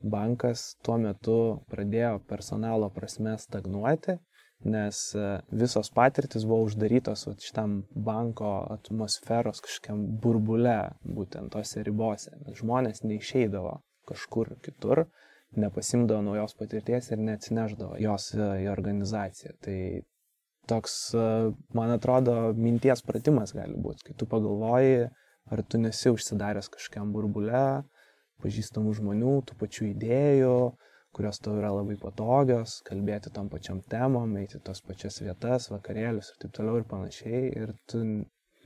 bankas 0.00 0.74
tuo 0.84 0.98
metu 1.00 1.38
pradėjo 1.70 2.18
personalo 2.28 2.90
prasme 2.92 3.38
stagnuoti 3.40 4.18
nes 4.64 5.14
e, 5.14 5.24
visos 5.50 5.90
patirtis 5.90 6.44
buvo 6.48 6.64
uždarytos 6.68 7.26
vat, 7.28 7.42
šitam 7.44 7.76
banko 8.06 8.52
atmosferos 8.72 9.60
kažkokiam 9.64 10.04
burbule, 10.22 10.78
būtent 11.04 11.52
tose 11.52 11.84
ribose. 11.86 12.32
Žmonės 12.60 13.04
neišeidavo 13.04 13.76
kažkur 14.08 14.54
kitur, 14.64 15.04
nepasimdavo 15.60 16.24
naujos 16.24 16.56
patirties 16.58 17.10
ir 17.12 17.22
neatsineždavo 17.28 18.00
jos 18.02 18.32
e, 18.34 18.48
į 18.64 18.70
organizaciją. 18.72 19.54
Tai 19.64 19.78
toks, 20.70 20.96
e, 21.16 21.26
man 21.76 21.94
atrodo, 21.94 22.36
minties 22.56 23.04
pratimas 23.06 23.54
gali 23.56 23.76
būti, 23.80 24.08
kai 24.08 24.16
tu 24.20 24.28
pagalvoji, 24.30 25.08
ar 25.52 25.62
tu 25.68 25.80
nesi 25.80 26.12
užsidaręs 26.12 26.70
kažkiam 26.72 27.12
burbule, 27.14 27.84
pažįstamų 28.44 28.94
žmonių, 28.98 29.36
tų 29.48 29.56
pačių 29.60 29.88
idėjų, 29.92 30.56
kurios 31.14 31.38
tau 31.42 31.54
yra 31.60 31.70
labai 31.72 31.96
patogios, 32.00 32.80
kalbėti 32.88 33.32
tom 33.34 33.48
pačiam 33.52 33.80
temom, 33.90 34.34
eiti 34.40 34.60
tos 34.64 34.82
pačias 34.84 35.20
vietas, 35.22 35.70
vakarėlius 35.72 36.32
ir 36.32 36.40
taip 36.42 36.56
toliau 36.58 36.80
ir 36.80 36.88
panašiai. 36.90 37.42
Ir 37.60 37.74
tu 37.90 38.02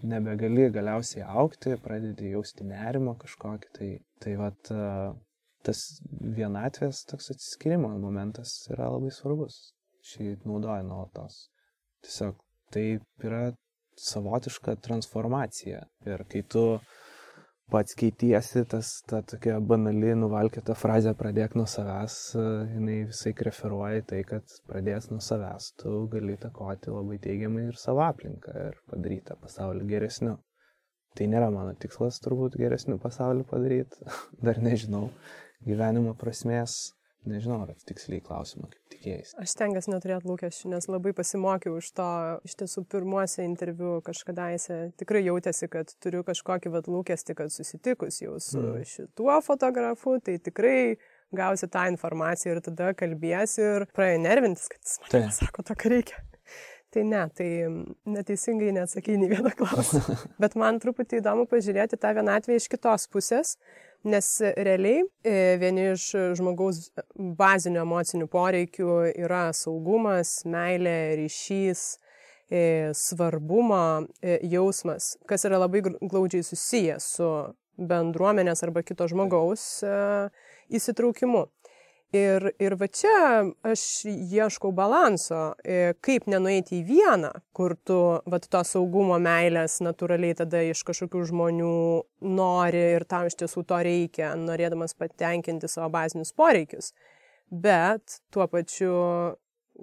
nebegali 0.08 0.68
galiausiai 0.72 1.26
aukti, 1.26 1.76
pradedi 1.84 2.32
jausti 2.32 2.66
nerimo 2.66 3.14
kažkokį. 3.20 3.72
Tai, 3.78 3.90
tai 4.24 4.36
vat, 4.40 4.72
tas 5.66 5.84
vienatvės 6.38 7.04
toks 7.10 7.32
atsiskirimo 7.34 7.92
momentas 8.00 8.54
yra 8.72 8.88
labai 8.94 9.12
svarbus. 9.14 9.60
Šį 10.08 10.38
naudoju 10.46 10.86
nuolatos. 10.88 11.48
Tiesiog 12.06 12.36
tai 12.72 12.86
yra 13.24 13.48
savotiška 13.98 14.76
transformacija. 14.84 15.82
Ir 16.06 16.24
kai 16.30 16.42
tu 16.54 16.64
pats 17.68 17.96
keitiesi, 17.98 18.64
tas 18.70 18.90
ta 19.08 19.20
tokia 19.28 19.58
banali, 19.60 20.14
nuvalkėta 20.16 20.76
frazė 20.78 21.12
pradėk 21.18 21.56
nuo 21.58 21.66
savęs, 21.68 22.18
jinai 22.72 22.98
visai 23.10 23.34
referuoja 23.48 24.04
tai, 24.08 24.22
kad 24.28 24.54
pradės 24.70 25.10
nuo 25.12 25.20
savęs, 25.24 25.72
tu 25.82 25.94
gali 26.12 26.38
takoti 26.40 26.94
labai 26.94 27.18
teigiamai 27.24 27.66
ir 27.68 27.80
savo 27.80 28.06
aplinką 28.06 28.54
ir 28.68 28.78
padaryti 28.88 29.28
tą 29.32 29.36
pasaulį 29.42 29.88
geresniu. 29.90 30.38
Tai 31.18 31.26
nėra 31.26 31.50
mano 31.50 31.74
tikslas 31.82 32.20
turbūt 32.24 32.56
geresnių 32.60 32.98
pasaulį 33.02 33.44
padaryti, 33.50 34.06
dar 34.46 34.60
nežinau 34.64 35.08
gyvenimo 35.66 36.14
prasmės, 36.16 36.94
Nežinau, 37.26 37.58
ar 37.66 37.74
tiksliai 37.88 38.22
klausimą, 38.24 38.68
kaip 38.70 38.92
tikėjai. 38.94 39.24
Aš 39.42 39.52
stengiuosi 39.52 39.90
neturėti 39.90 40.28
lūkesčių, 40.30 40.70
nes 40.72 40.86
labai 40.88 41.12
pasimokiau 41.16 41.74
iš 41.80 41.90
to, 41.98 42.06
iš 42.46 42.54
tiesų 42.62 42.84
pirmuose 42.92 43.42
interviu 43.44 43.98
kažkadaise 44.06 44.78
tikrai 45.00 45.24
jautėsi, 45.26 45.68
kad 45.72 45.92
turiu 46.02 46.22
kažkokį 46.26 46.72
vat 46.76 46.88
lūkestį, 46.88 47.36
kad 47.40 47.52
susitikus 47.52 48.22
jau 48.22 48.38
su 48.40 48.62
mm. 48.62 48.86
šituo 48.92 49.40
fotografu, 49.44 50.16
tai 50.24 50.38
tikrai 50.38 50.78
gausi 51.34 51.68
tą 51.68 51.88
informaciją 51.92 52.54
ir 52.56 52.62
tada 52.70 52.94
kalbėsi 52.96 53.66
ir 53.66 53.88
praėjo 53.96 54.22
nervintis, 54.24 54.70
kad 54.72 54.80
jis 54.86 54.98
man 55.02 55.12
tai. 55.12 55.22
sako 55.42 55.66
to, 55.68 55.78
reikia. 55.92 56.24
Tai 56.88 57.02
ne, 57.04 57.26
tai 57.36 57.48
neteisingai 58.08 58.70
neatsakai 58.72 59.18
nei 59.20 59.28
vieną 59.28 59.52
klausimą. 59.58 60.14
Bet 60.42 60.54
man 60.56 60.78
truputį 60.80 61.20
įdomu 61.20 61.44
pažiūrėti 61.50 61.98
tą 62.00 62.14
vienatvę 62.16 62.56
iš 62.56 62.70
kitos 62.72 63.04
pusės 63.12 63.58
Nes 64.06 64.26
realiai 64.56 65.02
e, 65.26 65.56
vieni 65.58 65.88
iš 65.92 66.12
žmogaus 66.38 66.84
bazinių 67.16 67.80
emocinių 67.82 68.28
poreikių 68.30 68.92
yra 69.24 69.48
saugumas, 69.50 70.44
meilė, 70.46 71.16
ryšys, 71.18 71.82
e, 72.46 72.92
svarbumo 72.94 74.06
e, 74.22 74.38
jausmas, 74.52 75.16
kas 75.26 75.48
yra 75.50 75.58
labai 75.64 75.82
glaudžiai 75.82 76.46
susijęs 76.46 77.10
su 77.18 77.32
bendruomenės 77.78 78.62
arba 78.66 78.84
kito 78.86 79.06
žmogaus 79.10 79.66
įsitraukimu. 80.70 81.48
Ir, 82.16 82.46
ir 82.56 82.72
va 82.80 82.86
čia 82.88 83.44
aš 83.68 83.82
ieškau 84.08 84.70
balanso, 84.72 85.52
e, 85.60 85.92
kaip 86.00 86.24
nenueiti 86.32 86.78
į 86.78 86.86
vieną, 86.88 87.34
kur 87.52 87.74
tu 87.84 87.98
va 88.24 88.38
to 88.40 88.62
saugumo 88.64 89.18
meilės 89.20 89.82
natūraliai 89.84 90.38
tada 90.38 90.62
iš 90.64 90.86
kažkokių 90.88 91.26
žmonių 91.28 91.74
nori 92.24 92.82
ir 92.94 93.04
tam 93.04 93.28
iš 93.28 93.36
tiesų 93.42 93.66
to 93.68 93.82
reikia, 93.84 94.32
norėdamas 94.40 94.96
patenkinti 94.96 95.68
savo 95.68 95.90
bazinius 95.92 96.32
poreikius. 96.32 96.94
Bet 97.52 98.22
tuo 98.32 98.48
pačiu, 98.48 98.96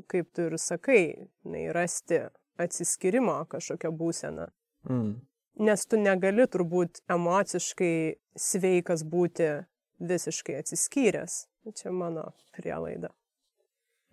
kaip 0.10 0.34
tu 0.34 0.50
ir 0.50 0.58
sakai, 0.58 1.30
nei 1.46 1.70
rasti 1.70 2.24
atsiskirimo 2.58 3.44
kažkokią 3.54 3.94
būseną. 3.94 4.50
Mm. 4.90 5.18
Nes 5.62 5.86
tu 5.86 6.02
negali 6.02 6.50
turbūt 6.50 7.06
emociškai 7.06 7.98
sveikas 8.34 9.06
būti 9.06 9.60
visiškai 10.02 10.64
atsiskyręs. 10.64 11.44
Čia 11.74 11.92
mano 11.92 12.28
prielaida. 12.54 13.10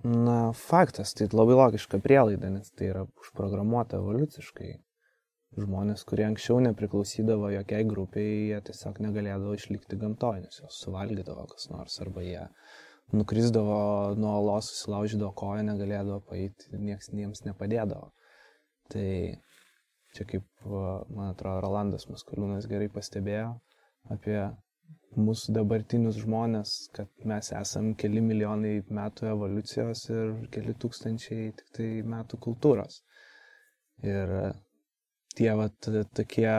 Na, 0.02 0.52
faktas, 0.56 1.12
tai 1.14 1.28
labai 1.30 1.54
logiška 1.58 2.00
prielaida, 2.02 2.48
nes 2.50 2.72
tai 2.74 2.88
yra 2.90 3.04
užprogramuota 3.20 4.00
evoliuciškai. 4.00 4.72
Žmonės, 5.60 6.06
kurie 6.08 6.24
anksčiau 6.24 6.62
nepriklausydavo 6.64 7.50
jokiai 7.52 7.84
grupiai, 7.84 8.48
jie 8.48 8.60
tiesiog 8.70 9.02
negalėdavo 9.04 9.52
išlikti 9.58 9.98
gamtoje, 10.00 10.46
nes 10.46 10.62
jos 10.62 10.78
suvalgydavo 10.80 11.44
kas 11.50 11.68
nors, 11.68 11.98
arba 12.00 12.24
jie 12.24 12.46
nukrisdavo 13.12 13.76
nuo 14.16 14.32
olos, 14.38 14.70
susilaužydavo 14.72 15.34
koją, 15.36 15.66
negalėdavo 15.68 16.22
paeiti, 16.30 16.72
niekas 16.72 17.12
jiems 17.12 17.44
nepadėdavo. 17.44 18.08
Tai 18.92 19.08
čia 20.16 20.28
kaip, 20.32 20.48
man 20.64 21.28
atrodo, 21.28 21.60
Rolandas 21.66 22.08
Maskuliūnas 22.08 22.66
gerai 22.72 22.88
pastebėjo 22.92 23.52
apie 24.12 24.38
mūsų 25.18 25.52
dabartinius 25.58 26.18
žmonės, 26.22 26.74
kad 26.96 27.08
mes 27.28 27.52
esam 27.56 27.92
keli 27.98 28.22
milijonai 28.24 28.78
metų 28.88 29.28
evoliucijos 29.34 30.04
ir 30.10 30.34
keli 30.54 30.74
tūkstančiai 30.80 31.50
tik 31.58 31.72
tai 31.76 31.88
metų 32.14 32.38
kultūros. 32.46 33.02
Ir 34.02 34.32
tie 35.36 35.50
vat, 35.58 35.90
tokie 36.16 36.54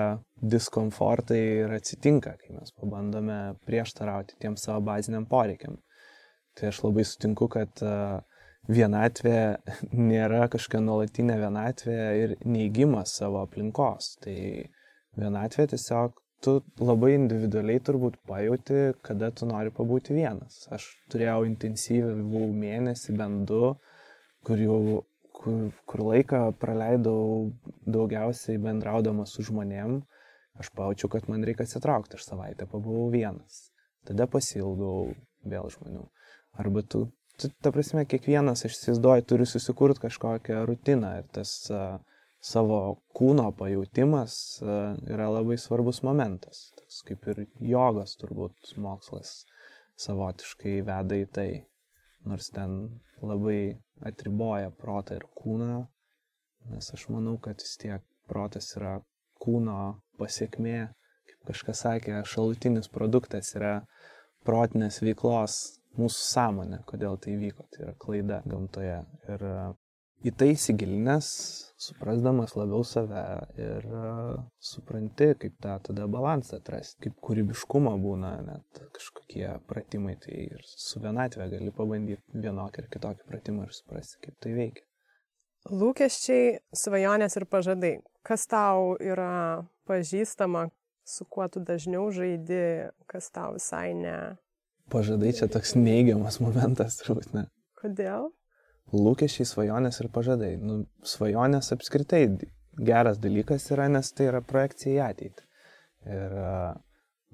diskomfortai 0.54 1.42
ir 1.64 1.74
atsitinka, 1.78 2.36
kai 2.42 2.54
mes 2.58 2.74
pabandome 2.78 3.40
prieštarauti 3.68 4.38
tiem 4.42 4.58
savo 4.60 4.84
baziniam 4.86 5.26
poreikiam. 5.30 5.80
Tai 6.54 6.70
aš 6.70 6.84
labai 6.86 7.06
sutinku, 7.10 7.50
kad 7.50 7.82
vienatvė 8.70 9.40
nėra 10.12 10.48
kažkokia 10.54 10.84
nuolatinė 10.86 11.40
vienatvė 11.42 12.00
ir 12.22 12.36
neįgymas 12.46 13.18
savo 13.20 13.42
aplinkos. 13.44 14.14
Tai 14.24 14.38
vienatvė 15.20 15.68
tiesiog 15.74 16.23
tu 16.44 16.58
labai 16.84 17.14
individualiai 17.16 17.82
turbūt 17.88 18.20
pajauti, 18.28 18.82
kada 19.06 19.32
tu 19.32 19.48
nori 19.50 19.72
pabūti 19.74 20.16
vienas. 20.18 20.66
Aš 20.76 20.90
turėjau 21.14 21.44
intensyvų 21.48 22.46
mėnesį, 22.52 23.18
bent 23.20 23.48
du, 23.50 23.74
kur 24.44 24.62
jau 24.62 24.80
kur, 25.44 25.72
kur 25.90 26.04
laiką 26.08 26.42
praleidau 26.62 27.52
daugiausiai 27.96 28.62
bendraudamas 28.62 29.34
su 29.36 29.46
žmonėm, 29.50 30.00
aš 30.62 30.72
pajaučiau, 30.78 31.12
kad 31.16 31.28
man 31.32 31.44
reikia 31.48 31.68
atsitraukti, 31.68 32.18
aš 32.18 32.30
savaitę 32.30 32.70
pabuvau 32.70 33.10
vienas. 33.14 33.70
tada 34.04 34.26
pasilgau 34.28 35.14
vėl 35.48 35.70
žmonių. 35.72 36.02
Arba 36.60 36.82
tu, 36.84 37.06
tu 37.40 37.50
ta 37.64 37.72
prasme, 37.72 38.04
kiekvienas, 38.04 38.66
aš 38.68 38.76
įsivaizduoju, 38.76 39.24
turi 39.30 39.46
susikurti 39.48 40.04
kažkokią 40.04 40.66
rutiną 40.68 41.14
ir 41.22 41.30
tas 41.32 41.54
uh, 41.72 42.02
savo 42.44 42.80
kūno 43.16 43.48
pajūtimas 43.56 44.36
uh, 44.64 44.96
yra 45.08 45.30
labai 45.32 45.58
svarbus 45.62 46.02
momentas. 46.04 46.66
Tas 46.80 47.02
kaip 47.08 47.28
ir 47.32 47.46
jogos 47.74 48.18
turbūt 48.20 48.76
mokslas 48.84 49.44
savotiškai 50.04 50.82
veda 50.88 51.20
į 51.22 51.28
tai, 51.34 51.50
nors 52.28 52.50
ten 52.54 52.78
labai 53.24 53.78
atriboja 54.04 54.74
protą 54.76 55.20
ir 55.20 55.28
kūną, 55.38 55.84
nes 56.74 56.90
aš 56.96 57.08
manau, 57.14 57.38
kad 57.44 57.62
vis 57.64 57.78
tiek 57.80 58.04
protas 58.28 58.74
yra 58.78 58.98
kūno 59.44 59.78
pasiekmė, 60.20 60.80
kaip 61.30 61.48
kažkas 61.52 61.84
sakė, 61.86 62.18
šalutinis 62.28 62.92
produktas 62.92 63.54
yra 63.58 63.76
protinės 64.48 65.00
veiklos 65.04 65.60
mūsų 66.00 66.28
sąmonė, 66.28 66.82
kodėl 66.90 67.20
tai 67.22 67.38
vyko, 67.40 67.68
tai 67.72 67.86
yra 67.88 67.96
klaida 68.00 68.42
gamtoje. 68.50 69.00
Ir 69.30 69.46
į 70.24 70.32
tai 70.40 70.50
įsigilinęs, 70.54 71.28
suprasdamas 71.84 72.56
labiau 72.56 72.86
save 72.88 73.24
ir 73.60 73.88
uh, 73.90 74.38
supranti, 74.64 75.34
kaip 75.40 75.58
tą 75.64 75.76
tada 75.88 76.08
balansą 76.12 76.60
atrasti, 76.62 77.02
kaip 77.08 77.18
kūrybiškumo 77.28 77.94
būna 78.04 78.34
net 78.46 78.82
kažkokie 78.96 79.48
pratimai, 79.68 80.16
tai 80.24 80.46
ir 80.46 80.64
su 80.70 81.02
vienatvė 81.04 81.50
gali 81.58 81.74
pabandyti 81.76 82.44
vienokį 82.46 82.84
ir 82.84 82.90
kitokį 82.96 83.28
pratimą 83.30 83.68
ir 83.68 83.76
suprasti, 83.76 84.22
kaip 84.24 84.40
tai 84.44 84.56
veikia. 84.56 84.88
Lūkesčiai, 85.72 86.58
svajonės 86.76 87.38
ir 87.40 87.48
pažadai. 87.48 87.94
Kas 88.24 88.44
tau 88.52 88.96
yra 89.00 89.64
pažįstama, 89.88 90.68
su 91.08 91.28
kuo 91.28 91.48
tu 91.52 91.64
dažniau 91.64 92.10
žaidi, 92.16 92.92
kas 93.08 93.30
tau 93.32 93.56
visai 93.56 93.94
ne. 93.96 94.18
Pažadai 94.92 95.32
čia 95.36 95.48
toks 95.52 95.76
neigiamas 95.80 96.40
momentas, 96.44 97.00
turbūt 97.00 97.32
ne. 97.36 97.46
Kodėl? 97.80 98.32
Lūkesčiai, 98.94 99.48
svajonės 99.48 100.02
ir 100.02 100.10
pažadai. 100.14 100.54
Nu, 100.62 100.84
svajonės 101.08 101.74
apskritai 101.76 102.26
geras 102.78 103.20
dalykas 103.22 103.70
yra, 103.74 103.90
nes 103.92 104.12
tai 104.16 104.30
yra 104.32 104.42
projekcija 104.46 104.94
į 104.96 105.04
ateitį. 105.10 105.46
Ir 106.14 106.36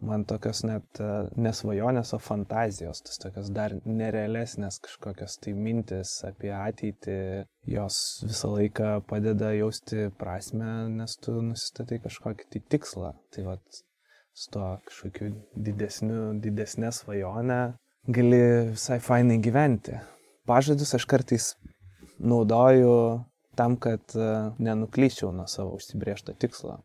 man 0.06 0.24
tokios 0.28 0.62
net 0.64 1.02
nesvajonės, 1.40 2.14
o 2.16 2.20
fantazijos, 2.24 3.02
tas 3.04 3.20
tokios 3.20 3.50
dar 3.56 3.76
nerealesnės 3.86 4.80
kažkokios 4.86 5.40
tai 5.44 5.56
mintis 5.58 6.14
apie 6.28 6.54
ateitį, 6.56 7.18
jos 7.74 8.00
visą 8.28 8.54
laiką 8.54 8.94
padeda 9.10 9.52
jausti 9.58 10.08
prasme, 10.20 10.72
nes 10.94 11.18
tu 11.24 11.36
nusistatai 11.44 12.00
kažkokį 12.06 12.48
tai 12.54 12.64
tikslą. 12.76 13.12
Tai 13.36 13.48
vad, 13.50 13.82
su 14.32 14.54
to 14.56 14.70
kažkokiu 14.88 15.34
didesniu, 15.58 16.22
didesnė 16.40 16.94
svajonė 16.96 17.60
gali 18.08 18.46
visai 18.72 19.02
fainai 19.04 19.42
gyventi 19.44 19.98
pažadus 20.50 20.96
aš 20.98 21.06
kartais 21.10 21.52
naudoju 22.20 23.24
tam, 23.60 23.76
kad 23.80 24.02
e, 24.16 24.30
nenuklyščiau 24.64 25.32
nuo 25.36 25.48
savo 25.52 25.76
užsibriešto 25.78 26.36
tikslo. 26.40 26.80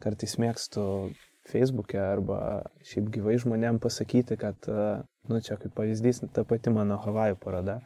Kartais 0.00 0.36
mėgstu 0.40 0.82
Facebook'e 1.50 2.00
arba 2.00 2.40
šiaip 2.86 3.10
gyvai 3.14 3.36
žmonėm 3.42 3.80
pasakyti, 3.82 4.38
kad, 4.40 4.68
e, 4.70 5.00
nu 5.30 5.40
čia 5.44 5.58
kaip 5.60 5.74
pavyzdys, 5.76 6.22
ta 6.34 6.46
pati 6.48 6.72
mano 6.74 7.00
Havajų 7.04 7.40
paroda. 7.42 7.80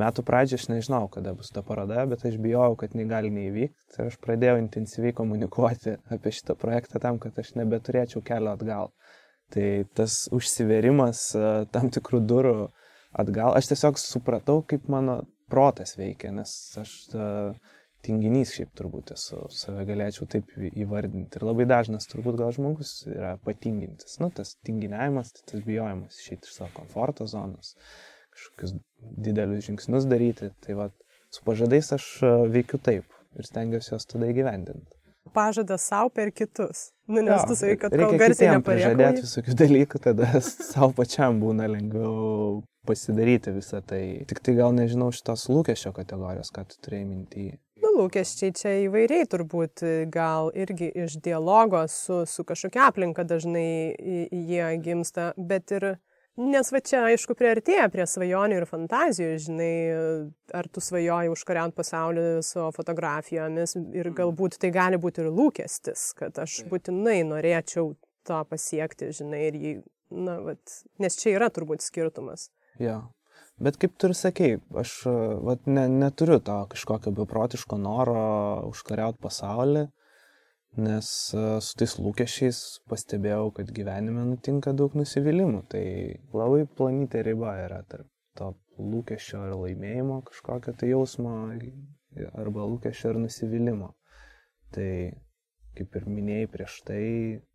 Metų 0.00 0.24
pradžioje 0.24 0.62
aš 0.62 0.68
nežinau, 0.72 1.02
kada 1.12 1.34
bus 1.36 1.52
ta 1.52 1.60
paroda, 1.66 2.06
bet 2.08 2.24
aš 2.24 2.38
bijojau, 2.40 2.78
kad 2.80 2.94
negali 2.96 3.28
neįvykti 3.34 4.00
ir 4.00 4.08
aš 4.08 4.16
pradėjau 4.24 4.56
intensyviai 4.62 5.12
komunikuoti 5.18 5.98
apie 6.16 6.32
šitą 6.32 6.56
projektą 6.56 7.02
tam, 7.02 7.20
kad 7.20 7.36
aš 7.38 7.52
nebeturėčiau 7.60 8.24
kelio 8.24 8.54
atgal. 8.56 8.94
Tai 9.52 9.66
tas 9.92 10.22
užsiverimas 10.32 11.26
e, 11.36 11.48
tam 11.74 11.92
tikrų 11.92 12.22
durų 12.24 12.56
atgal. 13.12 13.52
Aš 13.56 13.72
tiesiog 13.72 14.00
supratau, 14.00 14.62
kaip 14.66 14.88
mano 14.92 15.22
protas 15.52 15.96
veikia, 15.98 16.32
nes 16.34 16.52
aš 16.80 16.92
uh, 17.14 17.72
tinginys 18.02 18.52
šiaip 18.56 18.72
turbūt 18.78 19.12
esu, 19.14 19.44
save 19.54 19.84
galėčiau 19.88 20.26
taip 20.30 20.50
įvardinti. 20.58 21.38
Ir 21.38 21.46
labai 21.46 21.66
dažnas 21.70 22.08
turbūt 22.10 22.38
gal 22.40 22.54
žmogus 22.54 22.94
yra 23.10 23.36
patingintis. 23.46 24.18
Nu, 24.22 24.30
tas 24.34 24.56
tinginiavimas, 24.66 25.32
tai 25.36 25.46
tas 25.52 25.66
bijojimas 25.66 26.18
išeiti 26.18 26.50
iš 26.50 26.56
savo 26.58 26.72
komforto 26.80 27.28
zonos, 27.30 27.76
kažkokius 28.34 28.74
didelius 29.26 29.68
žingsnius 29.68 30.08
daryti. 30.10 30.50
Tai 30.64 30.78
va, 30.80 30.88
su 31.32 31.44
pažadais 31.46 31.92
aš 31.98 32.08
veikiu 32.52 32.82
taip 32.82 33.20
ir 33.38 33.48
stengiuosi 33.48 33.94
juos 33.94 34.08
tada 34.10 34.32
įgyvendinti. 34.32 34.98
Pažadas 35.32 35.86
savo 35.88 36.10
per 36.12 36.32
kitus. 36.34 36.90
Nu, 37.12 37.20
nes 37.20 37.42
jo, 37.42 37.48
tu 37.50 37.56
sakai, 37.58 37.78
kad 37.80 37.94
kol 38.00 38.14
garsiai 38.20 38.54
nepažadėti 38.56 39.24
visokių 39.26 39.56
dalykų, 39.60 40.00
tada 40.06 40.28
savo 40.72 40.92
pačiam 40.96 41.42
būna 41.42 41.68
lengviau 41.68 42.62
pasidaryti 42.88 43.52
visą 43.54 43.82
tai. 43.86 44.04
Tik 44.30 44.40
tai 44.42 44.56
gal 44.58 44.72
nežinau 44.76 45.10
šitos 45.14 45.44
lūkesčio 45.52 45.92
kategorijos, 45.96 46.50
ką 46.54 46.64
tu 46.70 46.80
turėjai 46.82 47.08
mintį. 47.10 47.46
Nu, 47.82 47.90
lūkesčiai 47.98 48.54
čia 48.54 48.72
įvairiai 48.86 49.26
turbūt 49.30 49.82
gal 50.14 50.52
irgi 50.54 50.88
iš 51.04 51.18
dialogo 51.22 51.82
su, 51.90 52.22
su 52.30 52.46
kažkokia 52.46 52.88
aplinka 52.88 53.26
dažnai 53.26 53.92
jie 54.30 54.64
gimsta, 54.84 55.32
bet 55.36 55.74
ir 55.74 55.88
Nes 56.40 56.70
va 56.72 56.80
čia, 56.80 57.02
aišku, 57.10 57.34
priartėja 57.36 57.90
prie 57.92 58.06
svajonių 58.08 58.62
ir 58.62 58.64
fantazijų, 58.64 59.32
žinai, 59.46 59.72
ar 60.56 60.68
tu 60.72 60.80
svajoji 60.80 61.28
užkariant 61.28 61.76
pasaulį 61.76 62.24
savo 62.46 62.70
fotografijomis 62.72 63.76
ir 63.76 64.08
mm. 64.08 64.14
galbūt 64.16 64.56
tai 64.62 64.70
gali 64.72 64.96
būti 65.00 65.20
ir 65.20 65.28
lūkestis, 65.28 66.06
kad 66.16 66.40
aš 66.40 66.62
būtinai 66.72 67.18
norėčiau 67.28 67.92
to 68.24 68.38
pasiekti, 68.48 69.10
žinai, 69.12 69.42
ir 69.50 69.58
jį, 69.60 69.74
na, 70.24 70.38
vat, 70.46 70.78
nes 71.04 71.20
čia 71.20 71.34
yra 71.36 71.50
turbūt 71.52 71.84
skirtumas. 71.84 72.48
Jo. 72.80 73.02
Bet 73.60 73.76
kaip 73.76 73.98
tu 74.00 74.08
ir 74.08 74.16
sakei, 74.16 74.56
aš 74.72 75.02
vat, 75.44 75.68
ne, 75.68 75.84
neturiu 75.92 76.40
to 76.40 76.62
kažkokio 76.72 77.12
beprotiško 77.20 77.76
noro 77.76 78.22
užkariauti 78.70 79.20
pasaulį, 79.20 79.84
nes 80.76 81.08
su 81.34 81.76
tais 81.78 81.94
lūkesčiais 82.00 82.58
pastebėjau, 82.88 83.50
kad 83.58 83.72
gyvenime 83.76 84.24
nutinka 84.30 84.72
daug 84.76 84.94
nusivylimų. 84.96 85.64
Tai 85.72 85.84
labai 86.32 86.64
planytė 86.78 87.24
riba 87.28 87.56
yra 87.66 87.82
tarp 87.88 88.08
to 88.38 88.54
lūkesčio 88.78 89.42
ir 89.48 89.58
laimėjimo 89.60 90.22
kažkokio 90.30 90.72
tai 90.80 90.92
jausmo 90.92 91.34
arba 92.32 92.68
lūkesčio 92.70 93.12
ir 93.12 93.20
nusivylimų. 93.26 93.90
Tai 94.72 94.88
kaip 95.76 95.98
ir 95.98 96.08
minėjai 96.08 96.48
prieš 96.52 96.78
tai, 96.88 97.02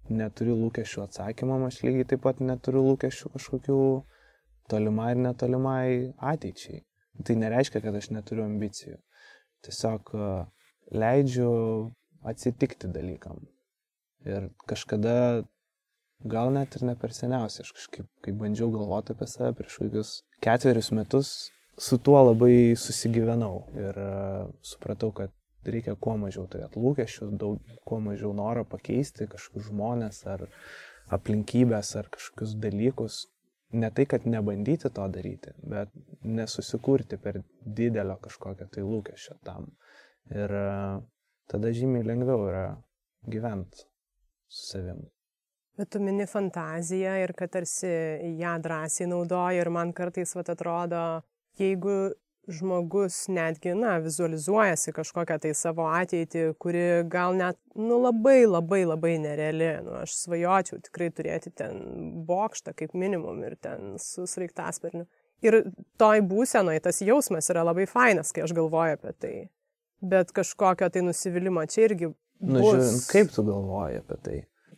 neturiu 0.10 0.56
lūkesčių 0.58 1.04
atsakymam, 1.06 1.66
aš 1.68 1.82
lygiai 1.86 2.08
taip 2.14 2.24
pat 2.26 2.40
neturiu 2.42 2.84
lūkesčių 2.92 3.34
kažkokių 3.36 3.80
tolimai 4.72 5.12
ir 5.14 5.22
netolimai 5.26 5.90
ateičiai. 6.34 6.84
Tai 7.26 7.36
nereiškia, 7.42 7.82
kad 7.82 7.98
aš 7.98 8.12
neturiu 8.14 8.46
ambicijų. 8.46 8.98
Tiesiog 9.66 10.12
e, 10.14 10.32
leidžiu 10.94 11.52
atsitikti 12.28 12.90
dalykam. 12.94 13.44
Ir 14.28 14.50
kažkada, 14.70 15.44
gal 16.28 16.52
net 16.56 16.76
ir 16.76 16.88
ne 16.90 16.96
per 17.00 17.14
seniausiai, 17.16 17.66
aš 17.66 17.74
kažkaip, 17.78 18.10
kai 18.26 18.34
bandžiau 18.36 18.72
galvoti 18.74 19.14
apie 19.16 19.30
save 19.30 19.54
prieš 19.60 19.78
kokius 19.84 20.14
ketverius 20.44 20.92
metus, 20.98 21.34
su 21.78 22.00
tuo 22.02 22.20
labai 22.26 22.76
susigyvenau 22.76 23.68
ir 23.78 24.00
uh, 24.02 24.50
supratau, 24.66 25.12
kad 25.14 25.34
reikia 25.68 25.96
kuo 26.00 26.16
mažiau 26.20 26.48
turėti 26.50 26.82
lūkesčių, 26.82 27.32
daug, 27.40 27.74
kuo 27.88 28.00
mažiau 28.04 28.34
noro 28.36 28.64
pakeisti 28.68 29.28
kažkokius 29.30 29.70
žmonės 29.70 30.22
ar 30.32 30.48
aplinkybės 31.14 31.94
ar 32.00 32.10
kažkokius 32.14 32.56
dalykus, 32.64 33.20
ne 33.76 33.90
tai, 33.92 34.06
kad 34.10 34.26
nebandyti 34.28 34.90
to 34.94 35.08
daryti, 35.12 35.54
bet 35.64 35.92
nesusikurti 36.24 37.20
per 37.22 37.42
didelio 37.62 38.18
kažkokio 38.24 38.68
tai 38.72 38.84
lūkesčio 38.86 39.38
tam. 39.48 39.70
Ir 40.32 40.52
e, 40.52 40.68
tada 41.52 41.72
žymiai 41.74 42.06
lengviau 42.08 42.48
yra 42.50 42.66
gyventi 43.28 43.86
su 44.48 44.66
savim. 44.72 45.06
Bet 45.78 45.92
tu 45.94 46.00
mini 46.02 46.26
fantaziją 46.26 47.18
ir 47.22 47.34
kad 47.38 47.52
tarsi 47.54 47.90
ją 48.40 48.56
drąsiai 48.64 49.10
naudoji 49.12 49.62
ir 49.62 49.70
man 49.70 49.94
kartais 49.94 50.34
vat 50.36 50.50
atrodo, 50.50 51.04
jeigu 51.60 51.98
žmogus 52.48 53.28
netgi, 53.28 53.74
na, 53.76 53.98
vizualizuojasi 54.00 54.94
kažkokią 54.96 55.38
tai 55.44 55.52
savo 55.58 55.88
ateitį, 55.92 56.44
kuri 56.62 56.86
gal 57.12 57.36
net, 57.38 57.60
nu, 57.76 58.00
labai 58.06 58.40
labai 58.48 58.86
labai 58.88 59.18
nereali. 59.22 59.70
Nu, 59.86 59.98
aš 60.02 60.16
svajočiau 60.24 60.80
tikrai 60.88 61.10
turėti 61.14 61.52
ten 61.52 61.82
bokštą 62.28 62.74
kaip 62.78 62.96
minimum 62.96 63.44
ir 63.44 63.58
ten 63.62 63.98
su 64.02 64.26
sraigtasparniu. 64.30 65.06
Ir 65.46 65.60
toj 66.02 66.24
būsenoj 66.26 66.80
tas 66.88 67.04
jausmas 67.06 67.52
yra 67.54 67.68
labai 67.68 67.86
fainas, 67.90 68.32
kai 68.34 68.48
aš 68.48 68.56
galvoju 68.58 68.98
apie 68.98 69.14
tai. 69.22 69.36
Bet 70.02 70.32
kažkokio 70.36 70.90
tai 70.94 71.04
nusivylimą 71.06 71.66
čia 71.72 71.88
irgi. 71.88 72.12
Nu, 72.38 72.62
bus... 72.62 72.76
žiūrint, 72.76 73.08
kaip 73.10 73.34
tu 73.34 73.44
galvoji 73.48 74.02
apie 74.04 74.18
tai? 74.24 74.38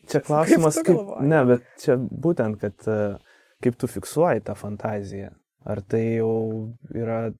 Čia 0.09 0.21
klausimas, 0.25 0.79
kaip, 0.79 0.95
kaip 0.95 1.25
ne, 1.27 1.41
bet 1.49 1.65
čia 1.83 1.97
būtent, 1.99 2.61
kad 2.61 3.19
kaip 3.63 3.77
tu 3.79 3.89
fiksuoji 3.91 4.45
tą 4.47 4.55
fantaziją. 4.57 5.33
Ar 5.67 5.81
tai 5.83 6.03
jau 6.21 6.71
yra 6.95 7.33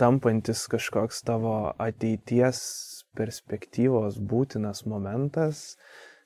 tampantis 0.00 0.66
kažkoks 0.70 1.22
tavo 1.26 1.72
ateities 1.80 2.60
perspektyvos 3.16 4.18
būtinas 4.18 4.84
momentas, 4.88 5.76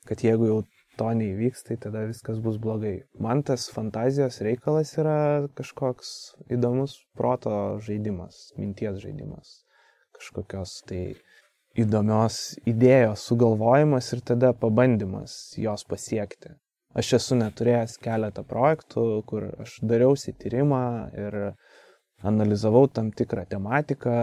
kad 0.07 0.23
jeigu 0.23 0.49
jau 0.49 0.59
to 0.97 1.09
neįvyks, 1.19 1.63
tai 1.67 1.77
tada 1.81 2.05
viskas 2.09 2.39
bus 2.43 2.57
blogai. 2.61 3.05
Man 3.21 3.43
tas 3.45 3.67
fantazijos 3.73 4.41
reikalas 4.45 4.95
yra 4.97 5.47
kažkoks 5.57 6.11
įdomus 6.53 6.97
proto 7.17 7.77
žaidimas, 7.85 8.51
minties 8.57 8.97
žaidimas, 9.03 9.61
kažkokios 10.17 10.81
tai 10.89 11.01
įdomios 11.77 12.57
idėjos 12.67 13.25
sugalvojimas 13.29 14.11
ir 14.15 14.23
tada 14.25 14.53
pabandymas 14.57 15.37
jos 15.61 15.85
pasiekti. 15.89 16.55
Aš 16.97 17.13
esu 17.19 17.37
neturėjęs 17.37 17.97
keletą 18.01 18.41
projektų, 18.47 19.05
kur 19.29 19.51
aš 19.61 19.77
dariausi 19.85 20.33
tyrimą 20.33 20.83
ir 21.13 21.35
analizavau 22.25 22.87
tam 22.89 23.11
tikrą 23.13 23.43
tematiką, 23.51 24.17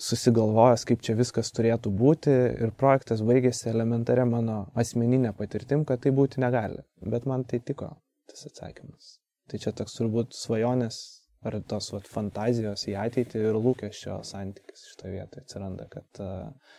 susigalvojęs, 0.00 0.84
kaip 0.88 1.02
čia 1.06 1.14
viskas 1.18 1.52
turėtų 1.54 1.92
būti 1.94 2.32
ir 2.64 2.72
projektas 2.78 3.22
baigėsi 3.22 3.68
elementarė 3.70 4.24
mano 4.26 4.64
asmeninė 4.74 5.34
patirtim, 5.38 5.84
kad 5.86 6.02
tai 6.02 6.10
būti 6.10 6.42
negali. 6.42 6.82
Bet 6.98 7.28
man 7.30 7.44
tai 7.46 7.60
tiko, 7.62 7.92
tas 8.30 8.48
atsakymas. 8.48 9.18
Tai 9.50 9.60
čia 9.62 9.74
toks 9.76 9.94
turbūt 10.00 10.34
svajonės 10.34 10.98
ar 11.44 11.58
tos 11.68 11.90
vat, 11.94 12.08
fantazijos 12.10 12.86
į 12.90 12.96
ateitį 13.00 13.42
ir 13.48 13.58
lūkesčio 13.60 14.20
santykis 14.26 14.86
šitoje 14.90 15.14
vietoje 15.18 15.44
atsiranda, 15.44 15.86
kad 15.92 16.22
uh, 16.24 16.76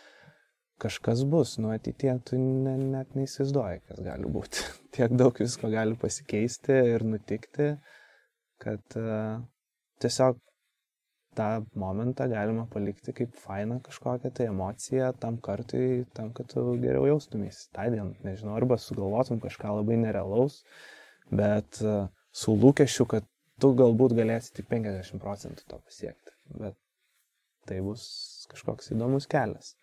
kažkas 0.82 1.24
bus, 1.30 1.56
nu 1.62 1.72
ateitie 1.74 2.12
tu 2.28 2.38
ne, 2.40 2.76
net 2.96 3.14
neįsivaizduoji, 3.16 3.84
kas 3.88 4.02
gali 4.04 4.32
būti. 4.32 4.64
Tiek 4.96 5.14
daug 5.16 5.38
visko 5.40 5.70
gali 5.72 5.96
pasikeisti 6.00 6.80
ir 6.94 7.06
nutikti, 7.06 7.70
kad 8.62 8.98
uh, 9.00 9.38
tiesiog 10.02 10.42
tą 11.36 11.48
momentą 11.76 12.26
galima 12.32 12.64
palikti 12.72 13.12
kaip 13.16 13.34
fainą 13.36 13.78
kažkokią 13.84 14.30
tai 14.36 14.48
emociją 14.48 15.10
tam 15.20 15.36
kartui, 15.44 16.06
tam, 16.16 16.32
kad 16.36 16.48
tu 16.52 16.64
geriau 16.80 17.04
jaustumės 17.10 17.66
tą 17.76 17.90
dieną, 17.92 18.14
nežinau, 18.24 18.56
arba 18.56 18.78
sugalvotum 18.80 19.42
kažką 19.42 19.74
labai 19.80 19.98
nerealaus, 20.00 20.62
bet 21.28 21.82
uh, 21.84 22.08
su 22.32 22.56
lūkesčiu, 22.56 23.08
kad 23.10 23.28
tu 23.62 23.72
galbūt 23.78 24.14
galėsi 24.18 24.52
tik 24.58 24.68
50 24.72 25.22
procentų 25.22 25.64
to 25.70 25.78
pasiekti, 25.80 26.34
bet 26.60 26.76
tai 27.66 27.80
bus 27.84 28.04
kažkoks 28.52 28.92
įdomus 28.94 29.26
kelias. 29.30 29.74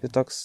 Tai 0.00 0.10
toks, 0.14 0.38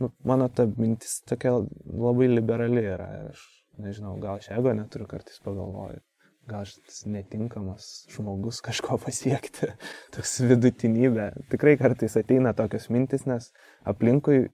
nu, 0.00 0.10
mano 0.26 0.48
ta 0.48 0.66
mintis 0.66 1.20
tokia 1.28 1.52
labai 1.84 2.30
liberali 2.30 2.82
yra. 2.94 3.10
Aš 3.30 3.44
nežinau, 3.84 4.16
gal 4.22 4.40
aš 4.40 4.50
ego 4.56 4.72
neturiu 4.74 5.06
kartais 5.10 5.40
pagalvoju. 5.44 6.02
Gal 6.48 6.64
aš 6.66 6.74
netinkamas 7.08 7.86
žmogus 8.12 8.60
kažko 8.64 8.98
pasiekti. 9.00 9.70
Toks 10.16 10.40
vidutinybė. 10.44 11.30
Tikrai 11.52 11.76
kartais 11.80 12.16
ateina 12.20 12.52
tokios 12.56 12.90
mintis, 12.92 13.24
nes 13.28 13.50
aplinkui 13.88 14.46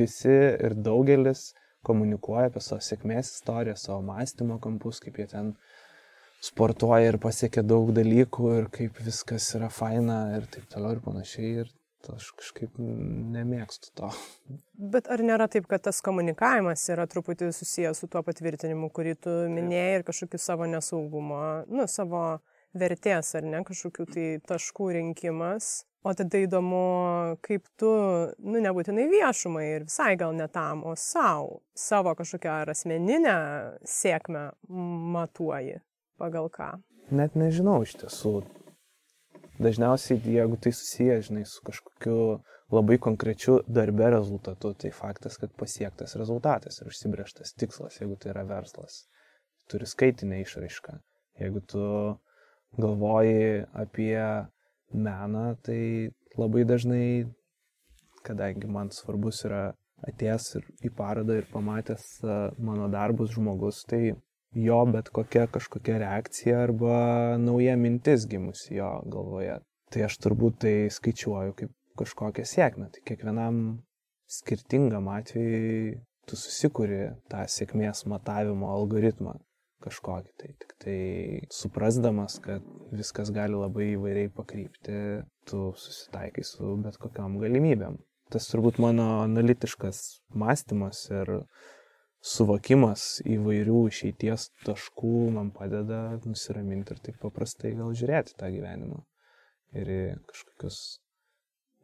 visi 0.00 0.34
ir 0.34 0.76
daugelis 0.76 1.50
komunikuoja 1.86 2.50
apie 2.50 2.60
savo 2.64 2.82
sėkmės 2.84 3.32
istoriją, 3.38 3.76
savo 3.80 4.02
mąstymo 4.10 4.58
kampus, 4.60 5.00
kaip 5.00 5.16
jie 5.20 5.26
ten 5.30 5.54
sportuoja 6.40 7.12
ir 7.12 7.18
pasiekia 7.20 7.64
daug 7.66 7.92
dalykų 7.96 8.54
ir 8.58 8.70
kaip 8.72 9.02
viskas 9.04 9.50
yra 9.58 9.68
faina 9.72 10.22
ir 10.38 10.48
taip 10.52 10.66
toliau 10.72 10.96
ir 10.96 11.04
panašiai. 11.04 11.52
Ir 11.64 11.76
aš 12.08 12.30
kažkaip 12.38 12.78
nemėgstu 12.80 13.90
to. 13.98 14.08
Bet 14.92 15.10
ar 15.12 15.20
nėra 15.24 15.50
taip, 15.52 15.66
kad 15.70 15.82
tas 15.84 16.00
komunikavimas 16.04 16.86
yra 16.92 17.04
truputį 17.10 17.50
susijęs 17.54 18.00
su 18.00 18.08
tuo 18.10 18.22
patvirtinimu, 18.26 18.88
kurį 18.94 19.12
tu 19.26 19.34
minėjai 19.52 19.98
ir 19.98 20.06
kažkokiu 20.08 20.40
savo 20.40 20.68
nesaugumo, 20.70 21.42
nu, 21.68 21.84
savo 21.92 22.40
vertės 22.76 23.34
ar 23.36 23.44
ne, 23.46 23.60
kažkokių 23.66 24.08
tai 24.14 24.26
taškų 24.48 24.88
rinkimas. 24.96 25.70
O 26.00 26.14
tada 26.16 26.40
įdomu, 26.40 27.36
kaip 27.44 27.66
tu, 27.76 27.90
nu, 28.40 28.56
nebūtinai 28.64 29.04
viešumai 29.12 29.66
ir 29.74 29.84
visai 29.84 30.14
gal 30.16 30.32
ne 30.32 30.46
tam, 30.48 30.80
o 30.88 30.94
savo, 30.96 31.60
savo 31.76 32.14
kažkokią 32.16 32.54
ar 32.62 32.72
asmeninę 32.72 33.36
sėkmę 33.84 34.46
matuoji 35.18 35.76
pagal 36.20 36.50
ką. 36.52 36.72
Net 37.10 37.34
nežinau 37.38 37.80
iš 37.82 37.96
tiesų 38.04 38.34
dažniausiai, 39.60 40.20
jeigu 40.36 40.56
tai 40.60 40.72
susiję, 40.72 41.18
žinai, 41.26 41.44
su 41.48 41.64
kažkokiu 41.66 42.40
labai 42.70 42.98
konkrečiu 43.02 43.60
darbe 43.68 44.10
rezultatu, 44.14 44.72
tai 44.78 44.92
faktas, 44.94 45.36
kad 45.40 45.52
pasiektas 45.58 46.14
rezultatas 46.20 46.80
ir 46.80 46.90
užsibrieštas 46.92 47.56
tikslas, 47.58 47.98
jeigu 48.00 48.16
tai 48.20 48.32
yra 48.34 48.44
verslas, 48.48 49.04
turi 49.70 49.88
skaitinę 49.90 50.40
išraišką. 50.44 50.96
Jeigu 51.40 51.64
tu 51.66 51.82
galvoji 52.78 53.66
apie 53.74 54.46
meną, 54.92 55.56
tai 55.66 56.10
labai 56.38 56.64
dažnai, 56.68 57.26
kadangi 58.26 58.70
man 58.70 58.92
svarbus 58.94 59.44
yra 59.48 59.70
atėjęs 60.06 60.48
ir 60.60 60.66
į 60.86 60.94
parodą 60.96 61.36
ir 61.40 61.48
pamatęs 61.50 62.06
mano 62.62 62.88
darbus 62.92 63.34
žmogus, 63.34 63.82
tai 63.88 64.14
jo 64.54 64.78
bet 64.92 65.10
kokia 65.14 65.46
kažkokia 65.46 65.98
reakcija 66.02 66.62
arba 66.64 67.36
nauja 67.38 67.76
mintis 67.76 68.26
gimusi 68.28 68.76
jo 68.78 68.90
galvoje. 69.06 69.60
Tai 69.90 70.06
aš 70.06 70.18
turbūt 70.22 70.60
tai 70.64 70.74
skaičiuoju 70.92 71.54
kaip 71.58 71.72
kažkokią 71.98 72.46
sėkmę. 72.46 72.90
Tai 72.94 73.02
kiekvienam 73.06 73.56
skirtingam 74.30 75.08
atvejui 75.10 75.98
tu 76.28 76.38
susikuri 76.38 77.08
tą 77.30 77.44
sėkmės 77.50 78.04
matavimo 78.10 78.70
algoritmą 78.70 79.34
kažkokį. 79.84 80.30
Tai 80.38 80.52
tik 80.62 80.76
tai 80.84 80.98
suprasdamas, 81.54 82.38
kad 82.44 82.66
viskas 82.94 83.32
gali 83.34 83.58
labai 83.58 83.92
įvairiai 83.96 84.30
pakrypti, 84.34 85.00
tu 85.48 85.70
susitaikai 85.74 86.46
su 86.46 86.76
bet 86.84 87.00
kokiam 87.02 87.38
galimybėm. 87.42 87.98
Tas 88.30 88.46
turbūt 88.52 88.78
mano 88.78 89.24
analitiškas 89.24 90.20
mąstymas 90.38 91.02
ir 91.10 91.32
suvokimas 92.20 93.20
įvairių 93.24 93.84
išeities 93.88 94.50
taškų 94.66 95.14
man 95.36 95.50
padeda 95.56 96.18
nusiraminti 96.26 96.94
ir 96.94 97.00
taip 97.06 97.20
paprastai 97.22 97.72
gal 97.78 97.94
žiūrėti 97.96 98.36
tą 98.40 98.50
gyvenimą 98.52 99.00
ir 99.80 99.92
į 99.94 100.02
kažkokius 100.28 100.80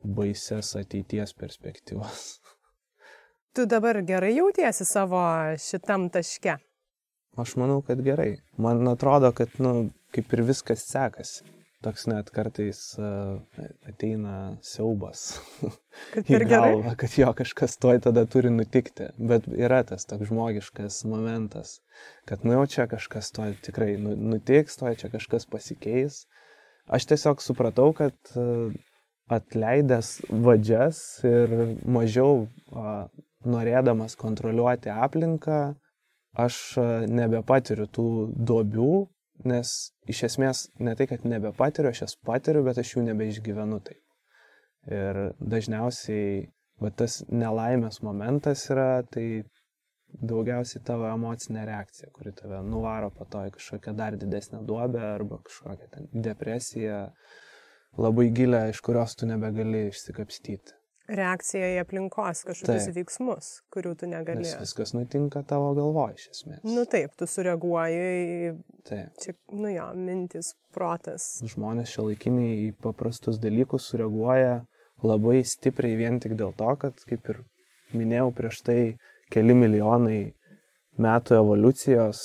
baises 0.04 0.74
ateities 0.76 1.34
perspektyvas. 1.40 2.28
Tu 3.56 3.64
dabar 3.64 3.96
gerai 4.04 4.34
jautiesi 4.36 4.84
savo 4.84 5.22
šitam 5.56 6.10
taške? 6.12 6.58
Aš 7.40 7.54
manau, 7.56 7.78
kad 7.84 8.02
gerai. 8.04 8.42
Man 8.60 8.84
atrodo, 8.90 9.30
kad, 9.32 9.54
nu, 9.64 9.94
kaip 10.12 10.34
ir 10.36 10.42
viskas 10.44 10.84
sekasi 10.84 11.55
toks 11.84 12.06
net 12.10 12.30
kartais 12.34 12.80
ateina 13.88 14.56
siaubas 14.64 15.36
į 16.24 16.40
galvą, 16.48 16.94
kad 17.00 17.18
jo 17.18 17.32
kažkas 17.36 17.76
toj 17.82 18.00
tada 18.06 18.24
turi 18.30 18.52
nutikti. 18.52 19.10
Bet 19.18 19.48
yra 19.52 19.82
tas 19.88 20.08
toks 20.08 20.30
žmogiškas 20.30 21.02
momentas, 21.10 21.80
kad 22.28 22.44
nu 22.46 22.56
jau 22.56 22.64
čia 22.76 22.88
kažkas 22.90 23.32
toj 23.36 23.56
tikrai 23.66 23.94
nu, 24.00 24.16
nutiks, 24.34 24.78
toj 24.80 24.96
čia 25.02 25.12
kažkas 25.12 25.48
pasikeis. 25.52 26.24
Aš 26.86 27.08
tiesiog 27.10 27.42
supratau, 27.42 27.90
kad 27.98 28.14
atleidęs 29.26 30.20
vadžias 30.30 31.00
ir 31.26 31.54
mažiau 31.82 32.44
uh, 32.46 33.08
norėdamas 33.46 34.16
kontroliuoti 34.18 34.90
aplinką, 34.92 35.74
aš 36.36 36.58
nebepatiriu 37.08 37.86
tų 37.88 38.08
duobių, 38.36 38.94
nes 39.44 39.72
iš 40.08 40.22
esmės 40.30 40.66
ne 40.78 40.94
tai, 40.96 41.08
kad 41.10 41.26
nebepatiriu, 41.28 41.90
aš 41.90 42.02
jas 42.06 42.16
patiriu, 42.26 42.64
bet 42.66 42.78
aš 42.80 42.94
jų 42.94 43.06
nebeišgyvenu 43.10 43.80
taip. 43.84 44.02
Ir 44.86 45.20
dažniausiai 45.42 46.46
va, 46.82 46.92
tas 46.94 47.20
nelaimės 47.28 48.00
momentas 48.06 48.64
yra, 48.70 49.02
tai 49.10 49.44
daugiausiai 50.06 50.84
tavo 50.86 51.08
emocinė 51.10 51.66
reakcija, 51.66 52.12
kuri 52.14 52.32
tave 52.36 52.62
nuvaro 52.64 53.10
po 53.12 53.26
to 53.28 53.42
į 53.48 53.52
kažkokią 53.56 53.96
dar 53.98 54.16
didesnę 54.16 54.62
duobę 54.64 55.02
arba 55.10 55.40
kažkokią 55.44 56.06
depresiją 56.28 57.02
labai 57.98 58.30
gilę, 58.30 58.68
iš 58.70 58.80
kurios 58.86 59.16
tu 59.18 59.26
nebegali 59.28 59.88
išsikapstyti 59.90 60.76
reakcija 61.08 61.68
į 61.74 61.80
aplinkos 61.82 62.42
kažkokius 62.46 62.88
taip. 62.88 62.94
veiksmus, 62.96 63.50
kurių 63.74 63.94
tu 64.00 64.08
negali. 64.10 64.42
Nes 64.44 64.56
viskas 64.60 64.94
nutinka 64.96 65.42
tavo 65.46 65.72
galvoje 65.76 66.18
iš 66.18 66.28
esmės. 66.34 66.62
Nu 66.66 66.86
taip, 66.90 67.14
tu 67.18 67.28
sureaguoji 67.30 68.00
į... 68.00 68.54
Taip. 68.86 69.12
Čia, 69.22 69.34
nu 69.54 69.70
jo, 69.72 69.88
mintis, 69.98 70.52
protas. 70.74 71.28
Žmonės 71.46 71.92
šio 71.94 72.08
laikiniai 72.10 72.56
į 72.68 72.70
paprastus 72.82 73.40
dalykus 73.42 73.90
sureaguoja 73.92 74.60
labai 75.06 75.42
stipriai 75.46 75.98
vien 75.98 76.20
tik 76.22 76.36
dėl 76.38 76.54
to, 76.56 76.72
kad, 76.80 76.98
kaip 77.08 77.30
ir 77.32 77.42
minėjau 77.96 78.30
prieš 78.34 78.62
tai, 78.66 78.80
keli 79.32 79.54
milijonai 79.58 80.20
metų 81.02 81.36
evoliucijos, 81.40 82.20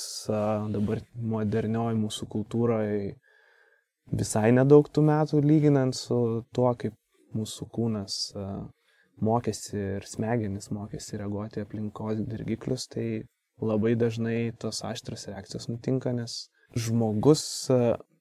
dabar 0.72 1.02
modernioji 1.34 1.98
mūsų 2.00 2.28
kultūroje 2.32 3.12
visai 4.12 4.50
nedaug 4.54 4.88
tų 4.88 5.04
metų 5.06 5.42
lyginant 5.44 5.96
su 5.96 6.42
tuo, 6.54 6.72
kaip 6.78 6.96
mūsų 7.36 7.68
kūnas 7.74 8.16
mokėsi 9.22 9.76
ir 9.98 10.08
smegenys 10.08 10.70
mokėsi 10.74 11.20
reaguoti 11.20 11.62
aplinkos 11.62 12.22
dirgiklius, 12.26 12.88
tai 12.92 13.06
labai 13.62 13.94
dažnai 13.98 14.52
tos 14.58 14.82
aštras 14.86 15.28
reakcijos 15.30 15.68
nutinka, 15.70 16.14
nes 16.16 16.48
žmogus 16.74 17.44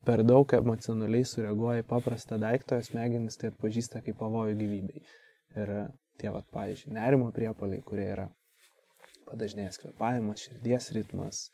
per 0.06 0.24
daug 0.26 0.54
emocionaliai 0.58 1.26
sureaguoja 1.28 1.84
į 1.84 1.88
paprastą 1.90 2.38
daiktą, 2.42 2.82
o 2.82 2.86
smegenys 2.86 3.40
tai 3.42 3.52
atpažįsta 3.52 4.02
kaip 4.06 4.18
pavojų 4.22 4.58
gyvybei. 4.60 5.04
Ir 5.62 5.74
tie, 6.22 6.30
vat, 6.34 6.48
pavyzdžiui, 6.54 6.94
nerimo 6.96 7.30
priepoliai, 7.36 7.84
kurie 7.86 8.08
yra 8.14 8.28
padažnėjęs 9.30 9.80
kvėpavimas, 9.82 10.46
širdies 10.46 10.90
ritmas, 10.96 11.46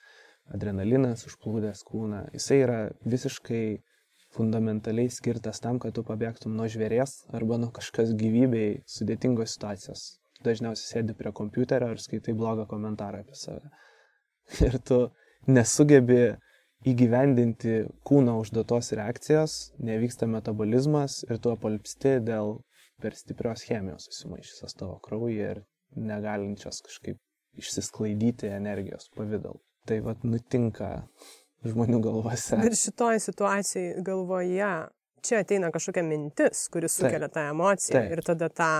adrenalinas 0.53 1.26
užplūdęs 1.28 1.84
kūną. 1.88 2.24
Jisai 2.36 2.62
yra 2.64 2.80
visiškai 3.05 3.64
fundamentaliai 4.36 5.09
skirtas 5.13 5.61
tam, 5.63 5.80
kad 5.80 5.95
tu 5.95 6.03
pabėgtum 6.07 6.55
nuo 6.57 6.67
žvėries 6.71 7.19
arba 7.36 7.59
nuo 7.61 7.71
kažkas 7.75 8.13
gyvybei 8.17 8.82
sudėtingos 8.89 9.55
situacijos. 9.55 10.07
Tu 10.38 10.45
dažniausiai 10.47 10.89
sėdi 10.91 11.15
prie 11.17 11.32
kompiuterio 11.34 11.93
ir 11.93 12.01
skaitai 12.03 12.36
blogą 12.38 12.67
komentarą 12.69 13.23
apie 13.23 13.38
save. 13.39 13.71
Ir 14.67 14.78
tu 14.88 14.99
nesugebi 15.47 16.38
įgyvendinti 16.88 17.80
kūno 18.05 18.38
užduotos 18.43 18.91
reakcijos, 18.99 19.55
nevyksta 19.82 20.28
metabolizmas 20.30 21.23
ir 21.28 21.39
tu 21.41 21.51
apalpsti 21.51 22.19
dėl 22.23 22.59
per 23.01 23.17
stiprios 23.17 23.63
chemijos 23.67 24.07
susimaišysios 24.09 24.78
tavo 24.78 24.99
kraujyje 25.07 25.49
ir 25.55 25.63
negalinčios 25.97 26.84
kažkaip 26.86 27.17
išsisklaidyti 27.57 28.51
energijos 28.53 29.09
pavydalu. 29.17 29.59
Tai 29.88 29.99
vad 30.05 30.23
nutinka 30.28 31.07
žmonių 31.66 32.01
galvose. 32.03 32.60
Ir 32.66 32.76
šitoj 32.78 33.20
situacijai 33.24 34.03
galvoje 34.05 34.72
čia 35.28 35.41
ateina 35.43 35.72
kažkokia 35.74 36.03
mintis, 36.05 36.68
kuris 36.72 36.95
sukelia 36.97 37.28
Taip. 37.28 37.36
tą 37.36 37.45
emociją 37.51 37.99
Taip. 37.99 38.14
ir 38.14 38.24
tada 38.26 38.49
tą 38.53 38.72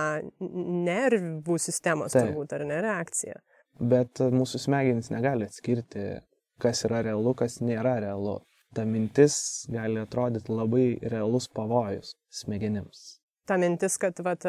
nervų 0.88 1.58
sistemos 1.60 2.14
Taip. 2.14 2.30
turbūt 2.30 2.54
ar 2.56 2.64
ne 2.68 2.80
reakcija. 2.84 3.40
Bet 3.78 4.22
mūsų 4.34 4.60
smegenys 4.64 5.12
negali 5.14 5.46
atskirti, 5.46 6.18
kas 6.62 6.82
yra 6.88 7.02
realu, 7.06 7.34
kas 7.38 7.60
nėra 7.62 7.98
realu. 8.02 8.40
Ta 8.74 8.84
mintis 8.84 9.64
gali 9.72 10.00
atrodyti 10.02 10.52
labai 10.52 10.88
realus 11.02 11.48
pavojus 11.48 12.12
smegenims. 12.34 13.18
Ta 13.48 13.56
mintis, 13.56 13.94
kad 13.96 14.18
vat, 14.20 14.44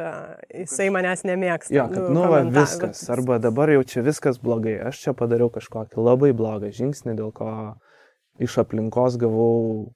jisai 0.51 0.89
manęs 0.91 1.23
nemėgsta. 1.23 1.71
Jo, 1.71 1.86
kad, 1.88 2.09
nu, 2.09 2.17
nu 2.17 2.32
va, 2.34 2.41
viskas. 2.51 3.05
Arba 3.13 3.38
dabar 3.39 3.71
jau 3.71 3.86
čia 3.88 4.03
viskas 4.03 4.41
blogai. 4.43 4.75
Aš 4.89 5.05
čia 5.05 5.13
padariau 5.15 5.47
kažkokį 5.55 6.03
labai 6.03 6.34
blogą 6.36 6.73
žingsnį, 6.75 7.15
dėl 7.21 7.32
ko 7.36 7.53
iš 8.39 8.57
aplinkos 8.63 9.17
gavau 9.19 9.89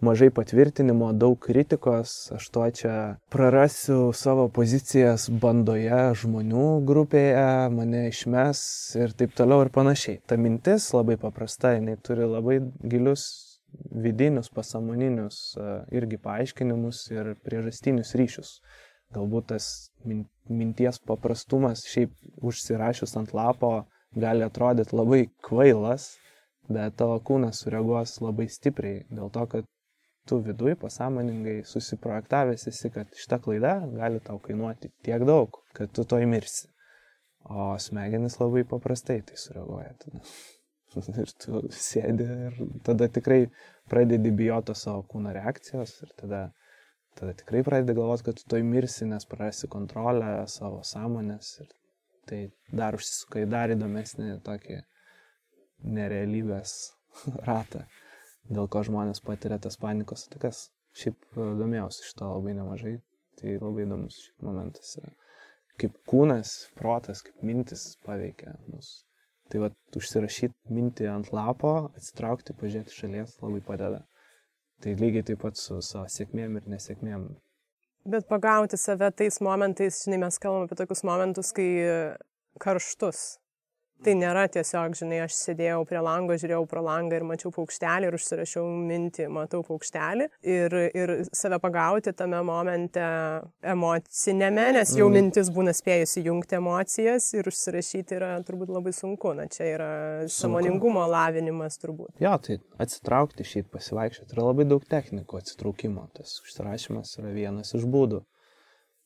mažai 0.00 0.30
patvirtinimo, 0.30 1.10
daug 1.12 1.38
kritikos, 1.42 2.30
aš 2.32 2.48
to 2.54 2.64
čia 2.70 2.94
prarasiu 3.34 4.12
savo 4.14 4.46
pozicijas 4.48 5.26
bandoje 5.42 6.14
žmonių 6.22 6.68
grupėje, 6.86 7.48
mane 7.74 8.06
išmes 8.12 8.62
ir 8.98 9.14
taip 9.18 9.34
toliau 9.38 9.64
ir 9.66 9.72
panašiai. 9.74 10.20
Ta 10.26 10.38
mintis 10.38 10.92
labai 10.94 11.18
paprasta, 11.18 11.74
jinai 11.74 11.98
turi 11.98 12.28
labai 12.30 12.60
gilius 12.84 13.26
vidinius, 13.90 14.48
pasamoninius 14.54 15.40
irgi 15.92 16.20
paaiškinimus 16.22 17.02
ir 17.12 17.34
priežastinius 17.44 18.14
ryšius. 18.18 18.54
Galbūt 19.16 19.50
tas 19.54 19.66
minties 20.04 21.00
paprastumas 21.00 21.84
šiaip 21.88 22.12
užsirašius 22.44 23.16
ant 23.16 23.34
lapo 23.36 23.72
gali 24.16 24.44
atrodyti 24.44 24.96
labai 24.96 25.22
kvailas, 25.44 26.14
bet 26.68 26.96
tavo 27.00 27.18
kūnas 27.30 27.62
sureaguos 27.64 28.18
labai 28.24 28.48
stipriai 28.52 29.04
dėl 29.10 29.32
to, 29.34 29.44
kad 29.54 29.68
tu 30.28 30.40
viduj 30.44 30.76
pasąmoningai 30.82 31.62
susiprojektavęs 31.64 32.66
esi, 32.68 32.90
kad 32.92 33.08
šita 33.16 33.38
klaida 33.44 33.78
gali 33.94 34.20
tau 34.24 34.36
kainuoti 34.44 34.92
tiek 35.06 35.24
daug, 35.28 35.62
kad 35.76 35.92
tu 35.96 36.04
to 36.04 36.20
įmirsi. 36.20 36.68
O 37.48 37.72
smegenis 37.80 38.36
labai 38.42 38.66
paprastai 38.68 39.22
tai 39.24 39.38
sureaguoja. 39.40 39.94
Tada. 40.02 40.20
ir 41.22 41.32
tu 41.42 41.62
sėdi 41.74 42.26
ir 42.48 42.60
tada 42.84 43.08
tikrai 43.12 43.40
pradedi 43.92 44.32
bijoti 44.34 44.76
savo 44.76 45.04
kūno 45.10 45.32
reakcijos 45.36 45.94
ir 46.04 46.12
tada, 46.20 46.42
tada 47.18 47.34
tikrai 47.40 47.64
pradedi 47.66 47.96
galvoti, 47.98 48.28
kad 48.28 48.40
tu 48.40 48.46
to 48.52 48.60
įmirsi, 48.60 49.08
nes 49.08 49.28
prarasi 49.28 49.70
kontrolę 49.72 50.32
savo 50.52 50.82
sąmonės 50.84 51.50
ir 51.64 51.74
tai 52.28 52.40
dar 52.80 52.96
užsisuka 52.98 53.44
į 53.44 53.50
dar 53.52 53.72
įdomesnį 53.72 54.38
tokį 54.44 54.80
nerealybės 55.84 56.74
ratą, 57.48 57.84
dėl 58.48 58.68
ko 58.72 58.82
žmonės 58.86 59.22
patiria 59.24 59.60
tas 59.62 59.78
panikos 59.80 60.26
atakas. 60.28 60.68
Šiaip 60.98 61.18
e, 61.36 61.48
domėjausi 61.60 62.06
šito 62.08 62.30
labai 62.32 62.54
nemažai, 62.56 62.96
tai 63.38 63.58
labai 63.60 63.84
įdomus 63.84 64.18
momentas 64.42 64.96
yra. 65.00 65.12
Kaip 65.78 65.94
kūnas, 66.10 66.54
protas, 66.78 67.22
kaip 67.22 67.44
mintis 67.46 67.92
paveikia 68.06 68.56
mus. 68.66 69.04
Tai 69.48 69.62
va, 69.62 69.68
užsirašyti 69.96 70.74
mintį 70.74 71.06
ant 71.12 71.30
lapo, 71.32 71.74
atsitraukti, 71.96 72.56
pažiūrėti 72.58 72.96
šalies 72.96 73.36
labai 73.40 73.60
padeda. 73.64 74.02
Tai 74.82 74.94
lygiai 74.98 75.24
taip 75.26 75.40
pat 75.42 75.58
su 75.58 75.78
savo 75.82 76.08
sėkmėm 76.10 76.58
ir 76.58 76.66
nesėkmėm. 76.74 77.28
Bet 78.08 78.26
pagauti 78.28 78.78
save 78.80 79.10
tais 79.16 79.40
momentais, 79.44 80.02
žinai, 80.04 80.20
mes 80.24 80.38
kalbame 80.42 80.68
apie 80.68 80.78
tokius 80.78 81.04
momentus, 81.06 81.50
kai 81.56 81.68
karštus, 82.62 83.38
Tai 84.04 84.14
nėra 84.14 84.44
tiesiog, 84.52 84.94
žinai, 84.98 85.22
aš 85.24 85.34
sėdėjau 85.34 85.80
prie 85.88 86.00
lango, 86.04 86.36
žiūrėjau 86.38 86.62
pro 86.70 86.82
langą 86.86 87.18
ir 87.18 87.24
mačiau 87.26 87.50
paukštelį 87.54 88.08
ir 88.08 88.16
užsirašiau 88.18 88.66
mintį, 88.88 89.26
matau 89.34 89.64
paukštelį 89.66 90.28
ir, 90.46 90.76
ir 90.94 91.12
save 91.34 91.58
pagauti 91.62 92.14
tame 92.16 92.38
momente 92.46 93.02
emocinėme, 93.74 94.68
nes 94.78 94.94
jau 94.94 95.08
mm. 95.08 95.18
mintis 95.18 95.50
būna 95.54 95.74
spėjusi 95.74 96.22
jungti 96.28 96.60
emocijas 96.60 97.32
ir 97.34 97.50
užsirašyti 97.50 98.18
yra 98.20 98.30
turbūt 98.46 98.70
labai 98.76 98.94
sunku, 98.94 99.34
na 99.38 99.48
čia 99.50 99.70
yra 99.74 99.90
samoningumo 100.30 101.02
lavinimas 101.10 101.80
turbūt. 101.82 102.14
Jo, 102.22 102.36
tai 102.44 102.60
atsitraukti 102.78 103.46
šį 103.46 103.66
pasivaikščioti 103.74 104.38
yra 104.38 104.50
labai 104.52 104.68
daug 104.70 104.86
technikų 104.86 105.42
atsitraukimo, 105.42 106.06
tas 106.14 106.38
užsirašymas 106.46 107.18
yra 107.18 107.34
vienas 107.34 107.74
iš 107.74 107.88
būdų 107.90 108.22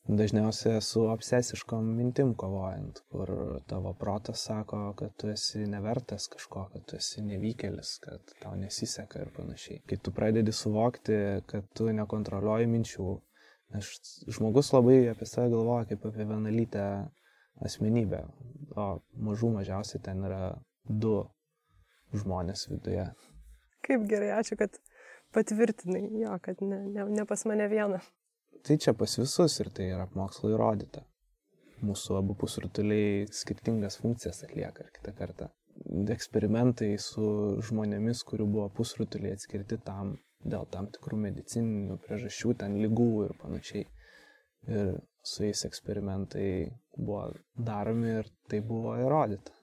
dažniausiai 0.09 0.80
su 0.82 1.05
obsesiškom 1.07 1.86
mintim 1.96 2.34
kovojant, 2.34 3.00
kur 3.11 3.30
tavo 3.66 3.92
protas 3.98 4.44
sako, 4.44 4.92
kad 4.98 5.14
tu 5.16 5.28
esi 5.30 5.66
nevertas 5.66 6.26
kažko, 6.32 6.68
kad 6.72 6.84
tu 6.86 6.96
esi 6.96 7.22
nevykėlis, 7.22 7.92
kad 8.03 8.34
tau 8.42 8.57
nesiseka 8.59 9.22
ir 9.22 9.30
panašiai. 9.36 9.82
Kai 9.86 9.98
tu 10.03 10.12
pradedi 10.14 10.53
suvokti, 10.53 11.18
kad 11.46 11.68
tu 11.76 11.86
nekontroliuoji 11.94 12.70
minčių, 12.72 13.09
nes 13.76 13.90
žmogus 14.36 14.72
labai 14.74 14.98
apie 15.12 15.28
save 15.28 15.53
galvoja 15.55 15.86
kaip 15.92 16.07
apie 16.11 16.26
vienalytę 16.26 16.86
asmenybę, 17.62 18.24
o 18.76 18.88
mažų 19.22 19.53
mažiausiai 19.59 20.03
ten 20.03 20.24
yra 20.26 20.57
du 20.84 21.20
žmonės 22.12 22.66
viduje. 22.72 23.07
Kaip 23.86 24.03
gerai, 24.11 24.32
ačiū, 24.34 24.59
kad 24.59 24.74
patvirtinai 25.34 26.03
jo, 26.20 26.34
kad 26.42 26.61
ne, 26.61 26.82
ne, 26.90 27.07
ne 27.20 27.24
pas 27.28 27.46
mane 27.48 27.68
viena. 27.70 28.03
Tai 28.62 28.76
čia 28.78 28.94
pas 28.94 29.16
visus 29.18 29.59
ir 29.62 29.70
tai 29.74 29.88
yra 29.94 30.07
mokslo 30.14 30.53
įrodyta. 30.53 31.03
Mūsų 31.82 32.18
abu 32.20 32.36
pusrutuliai 32.38 33.24
skirtingas 33.34 33.98
funkcijas 33.98 34.44
atlieka 34.46 34.84
ir 34.84 34.92
kitą 34.98 35.14
kartą. 35.18 35.48
Eksperimentai 36.14 36.92
su 37.03 37.24
žmonėmis, 37.66 38.22
kurių 38.28 38.46
buvo 38.53 38.68
pusrutuliai 38.76 39.34
atskirti 39.34 39.80
tam 39.82 40.14
dėl 40.44 40.66
tam 40.70 40.88
tikrų 40.94 41.18
medicininių 41.24 41.98
priežasčių, 42.05 42.55
ten 42.61 42.76
lygų 42.82 43.09
ir 43.26 43.34
panašiai. 43.40 43.88
Ir 44.70 44.92
su 45.26 45.46
jais 45.46 45.64
eksperimentai 45.66 46.46
buvo 46.96 47.24
daromi 47.57 48.18
ir 48.20 48.30
tai 48.50 48.62
buvo 48.66 48.94
įrodyta. 49.00 49.55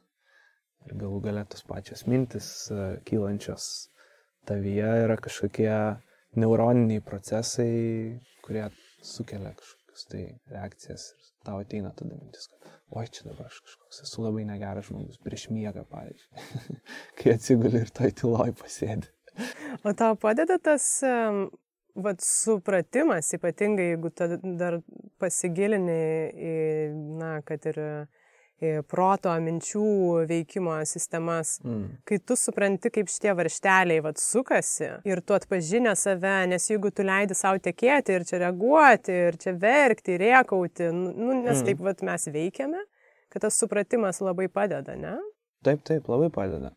Ir 0.88 0.96
galų 1.00 1.22
galę 1.24 1.46
tos 1.52 1.64
pačios 1.68 2.06
mintis 2.08 2.50
e, 2.72 3.00
kylančios 3.08 3.90
tavyje 4.48 4.92
yra 5.04 5.18
kažkokie 5.20 5.72
neuroniniai 6.38 7.02
procesai, 7.06 8.20
kurie 8.46 8.68
sukelia 9.06 9.54
kažkokius 9.58 10.06
tai 10.12 10.24
reakcijas 10.52 11.06
ir 11.16 11.30
tau 11.46 11.62
ateina 11.64 11.92
tada 11.96 12.18
mintis, 12.18 12.50
kad 12.52 13.00
oi 13.00 13.08
čia 13.08 13.30
dabar 13.30 13.48
aš 13.50 13.62
kažkoks 13.66 14.04
esu 14.06 14.26
labai 14.26 14.46
negeras 14.50 14.90
žmogus 14.90 15.22
prieš 15.24 15.48
miegą, 15.54 15.86
pavyzdžiui, 15.90 16.78
kai 17.22 17.34
atsiguli 17.38 17.84
ir 17.86 17.94
toj 17.96 18.14
tyloj 18.22 18.54
pasėdi. 18.60 19.10
O 19.88 19.94
tau 19.98 20.18
padeda 20.20 20.60
tas 20.62 20.86
vat, 21.96 22.22
supratimas, 22.24 23.32
ypatingai 23.36 23.92
jeigu 23.94 24.12
dar 24.60 24.80
pasigilini 25.22 26.00
į, 26.32 26.56
na, 27.20 27.38
kad 27.48 27.66
ir 27.72 27.80
proto, 28.90 29.32
minčių 29.44 30.26
veikimo 30.30 30.76
sistemas, 30.88 31.58
mm. 31.64 32.02
kai 32.08 32.20
tu 32.20 32.38
supranti, 32.40 32.92
kaip 32.94 33.12
šitie 33.12 33.34
varšteliai 33.38 34.04
vat, 34.06 34.20
sukasi 34.22 34.90
ir 35.08 35.22
tu 35.24 35.36
atpažinę 35.38 35.96
save, 36.00 36.36
nes 36.52 36.70
jeigu 36.70 36.92
tu 36.96 37.06
leidi 37.08 37.38
savo 37.38 37.62
tekėti 37.64 38.18
ir 38.18 38.28
čia 38.28 38.42
reaguoti, 38.46 39.16
ir 39.30 39.40
čia 39.42 39.56
verkti, 39.60 40.16
ir 40.16 40.26
riekauti, 40.28 40.92
nu, 40.94 41.34
nes 41.42 41.62
mm. 41.62 41.66
taip 41.70 41.84
vat, 41.88 42.04
mes 42.06 42.28
veikiame, 42.34 42.84
kad 43.32 43.48
tas 43.48 43.60
supratimas 43.60 44.22
labai 44.26 44.50
padeda, 44.52 44.98
ne? 45.00 45.18
Taip, 45.66 45.84
taip, 45.88 46.08
labai 46.12 46.32
padeda. 46.34 46.74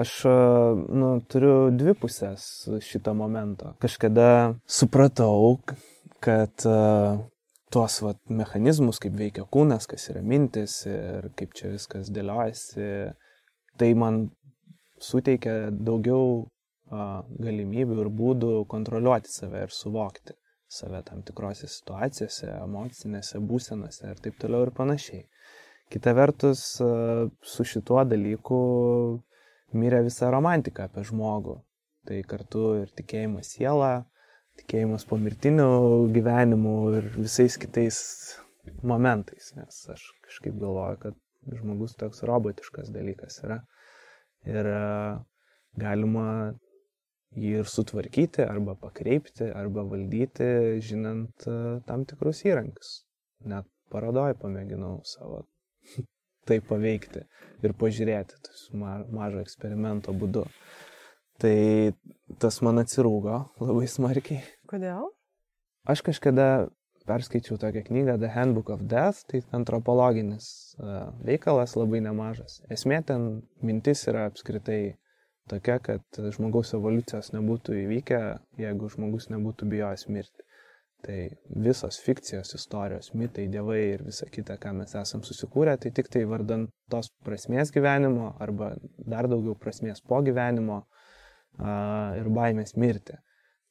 Aš 0.00 0.20
nu, 0.22 1.16
turiu 1.26 1.72
dvi 1.74 1.96
pusės 1.98 2.44
šito 2.86 3.10
momento. 3.18 3.72
Kažkada 3.82 4.54
supratau, 4.70 5.58
kad 6.22 6.66
uh, 6.68 7.18
tuos 7.70 8.00
vat, 8.02 8.20
mechanizmus, 8.28 8.98
kaip 9.02 9.14
veikia 9.18 9.46
kūnas, 9.46 9.86
kas 9.90 10.08
yra 10.12 10.22
mintis 10.26 10.80
ir 10.90 11.30
kaip 11.38 11.54
čia 11.58 11.72
viskas 11.74 12.10
dėliojasi, 12.14 12.88
tai 13.78 13.92
man 13.98 14.26
suteikia 15.00 15.70
daugiau 15.70 16.44
a, 16.90 17.22
galimybių 17.38 18.02
ir 18.04 18.12
būdų 18.20 18.52
kontroliuoti 18.70 19.32
save 19.32 19.64
ir 19.68 19.74
suvokti 19.74 20.36
save 20.70 21.02
tam 21.02 21.22
tikrose 21.26 21.68
situacijose, 21.68 22.46
emocinėse 22.62 23.40
būsenose 23.42 24.12
ir 24.12 24.20
taip 24.22 24.38
toliau 24.40 24.68
ir 24.68 24.72
panašiai. 24.76 25.24
Kita 25.90 26.12
vertus, 26.14 26.62
su 27.52 27.66
šituo 27.66 28.04
dalyku 28.06 28.60
mirė 29.74 30.04
visa 30.06 30.30
romantika 30.30 30.86
apie 30.86 31.02
žmogų. 31.08 31.56
Tai 32.06 32.20
kartu 32.30 32.62
ir 32.84 32.92
tikėjimas 32.96 33.50
siela, 33.56 33.90
tikėjimas 34.58 35.06
pomirtiniu 35.08 35.68
gyvenimu 36.14 36.76
ir 36.98 37.10
visais 37.16 37.56
kitais 37.60 38.00
momentais, 38.86 39.52
nes 39.56 39.82
aš 39.94 40.06
kažkaip 40.26 40.56
galvoju, 40.60 40.98
kad 41.04 41.56
žmogus 41.60 41.96
toks 42.00 42.24
robotiškas 42.28 42.90
dalykas 42.94 43.40
yra. 43.44 43.60
Ir 44.48 44.66
galima 45.80 46.26
jį 47.38 47.60
ir 47.62 47.68
sutvarkyti, 47.70 48.42
arba 48.42 48.74
pakreipti, 48.78 49.50
arba 49.54 49.84
valdyti, 49.86 50.80
žinant 50.84 51.46
tam 51.86 52.06
tikrus 52.08 52.42
įrankius. 52.48 52.94
Net 53.50 53.68
parodoje 53.92 54.36
pamėginau 54.40 55.00
savo 55.08 55.44
tai 56.48 56.60
paveikti 56.64 57.24
ir 57.64 57.76
pažiūrėti 57.78 58.40
tas 58.46 58.68
mažo 58.74 59.42
eksperimento 59.42 60.14
būdu. 60.16 60.46
Tai 61.40 61.56
tas 62.38 62.60
man 62.64 62.80
atsirūgo 62.82 63.38
labai 63.62 63.88
smarkiai. 63.90 64.44
Kodėl? 64.70 65.08
Aš 65.88 66.04
kažkada 66.06 66.68
perskaičiau 67.08 67.58
tokią 67.58 67.82
knygą 67.88 68.18
The 68.20 68.30
Handbook 68.34 68.70
of 68.70 68.82
Death, 68.86 69.24
tai 69.30 69.42
antropologinis 69.56 70.76
veikalas 71.26 71.74
labai 71.78 72.02
nemažas. 72.04 72.60
Esmė 72.70 73.00
ten 73.06 73.30
mintis 73.64 74.04
yra 74.10 74.28
apskritai 74.30 74.98
tokia, 75.50 75.80
kad 75.82 76.20
žmogaus 76.36 76.74
evoliucijos 76.76 77.32
nebūtų 77.34 77.80
įvykę, 77.86 78.20
jeigu 78.60 78.92
žmogus 78.92 79.30
nebūtų 79.32 79.70
bijojęs 79.72 80.06
mirti. 80.12 80.46
Tai 81.00 81.16
visos 81.64 81.96
fikcijos, 82.04 82.52
istorijos, 82.58 83.14
mitai, 83.16 83.46
dievai 83.48 83.78
ir 83.94 84.02
visa 84.04 84.26
kita, 84.28 84.58
ką 84.60 84.74
mes 84.82 84.92
esam 85.00 85.22
susikūrę, 85.24 85.78
tai 85.80 85.94
tik 85.96 86.10
tai 86.12 86.26
vardant 86.28 86.68
tos 86.92 87.08
prasmės 87.24 87.72
gyvenimo 87.72 88.34
arba 88.38 88.74
dar 88.98 89.30
daugiau 89.32 89.56
prasmės 89.56 90.04
po 90.04 90.20
gyvenimo 90.26 90.82
a, 90.82 90.99
ir 91.58 92.30
baimės 92.36 92.76
mirti. 92.76 93.18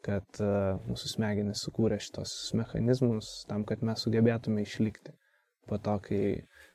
Kad 0.05 0.39
mūsų 0.87 1.09
smegenys 1.11 1.65
sukūrė 1.65 1.97
šitos 1.99 2.53
mechanizmus 2.55 3.43
tam, 3.49 3.65
kad 3.67 3.83
mes 3.83 3.99
sugebėtume 4.05 4.63
išlikti. 4.63 5.11
Po 5.67 5.77
to, 5.77 5.97
kai 6.05 6.21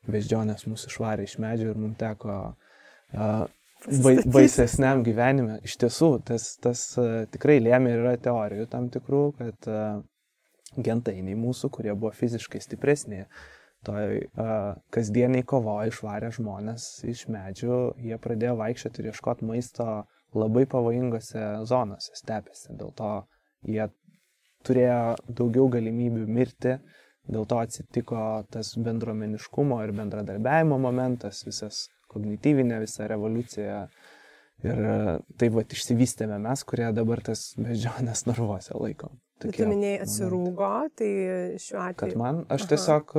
beždžionės 0.07 0.67
mūsų 0.69 0.91
išvarė 0.93 1.25
iš 1.25 1.39
medžio 1.43 1.73
ir 1.73 1.81
mums 1.81 1.97
teko 1.99 2.37
baisesniam 4.35 5.03
gyvenime. 5.07 5.59
Iš 5.65 5.79
tiesų, 5.81 6.11
tas, 6.29 6.55
tas 6.63 6.85
tikrai 7.33 7.59
lėmė 7.65 7.95
ir 7.95 8.05
yra 8.05 8.15
teorijų 8.21 8.69
tam 8.73 8.91
tikrų, 8.93 9.25
kad 9.41 9.71
gentainiai 10.77 11.37
mūsų, 11.39 11.71
kurie 11.73 11.95
buvo 11.95 12.13
fiziškai 12.15 12.61
stipresni, 12.63 13.25
toj 13.85 14.25
uh, 14.25 14.77
kasdieniai 14.95 15.45
kovoje 15.47 15.93
išvarė 15.93 16.31
žmonės 16.35 17.05
iš 17.11 17.27
medžių, 17.31 17.79
jie 18.01 18.19
pradėjo 18.19 18.57
vaikščioti 18.61 19.03
ir 19.03 19.11
ieškoti 19.13 19.49
maisto 19.49 19.89
labai 20.35 20.65
pavojingose 20.71 21.43
zonose, 21.69 22.13
stepėse. 22.19 22.75
Dėl 22.79 22.93
to 22.97 23.11
jie 23.69 23.89
turėjo 24.65 25.17
daugiau 25.29 25.69
galimybių 25.73 26.27
mirti, 26.29 26.79
dėl 27.31 27.47
to 27.49 27.61
atsitiko 27.63 28.45
tas 28.53 28.75
bendruomeniškumo 28.81 29.81
ir 29.85 29.95
bendradarbiavimo 29.97 30.79
momentas, 30.81 31.45
visas 31.47 31.87
kognityvinę 32.13 32.81
visą 32.85 33.09
revoliuciją. 33.11 33.85
Ir 34.65 34.81
taip 35.37 35.57
pat 35.59 35.75
išsivystėme 35.77 36.39
mes, 36.41 36.63
kurie 36.65 36.87
dabar 36.97 37.21
tas 37.25 37.51
beždžionės 37.59 38.25
narvuose 38.29 38.77
laikom. 38.79 39.19
Tu 39.43 39.51
minėjai 39.67 40.05
atsirūgo, 40.05 40.71
tai 40.97 41.09
šiuo 41.61 41.81
atveju. 41.83 41.99
Kad 42.01 42.15
man, 42.17 42.45
aš 42.55 42.65
Aha. 42.65 42.71
tiesiog 42.73 43.17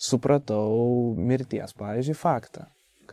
supratau 0.00 1.14
mirties, 1.18 1.76
pavyzdžiui, 1.78 2.16
faktą, 2.18 2.64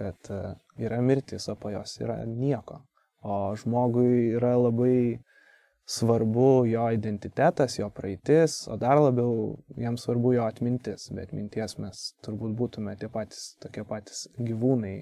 kad 0.02 0.32
e, 0.34 0.42
yra 0.86 1.02
mirtis, 1.06 1.48
o 1.52 1.56
po 1.56 1.70
jos 1.74 2.00
yra 2.02 2.18
nieko. 2.26 2.82
O 3.22 3.54
žmogui 3.56 4.32
yra 4.34 4.56
labai 4.58 5.22
svarbu 5.92 6.66
jo 6.66 6.88
identitetas, 6.96 7.78
jo 7.80 7.90
praeitis, 7.94 8.64
o 8.72 8.78
dar 8.82 9.00
labiau 9.02 9.58
jam 9.78 9.98
svarbu 9.98 10.34
jo 10.38 10.46
atmintis, 10.48 11.10
bet 11.16 11.34
minties 11.36 11.78
mes 11.84 12.04
turbūt 12.26 12.56
būtume 12.58 12.96
tie 12.98 13.10
patys, 13.12 13.56
tokie 13.62 13.84
patys 13.88 14.26
gyvūnai, 14.40 14.96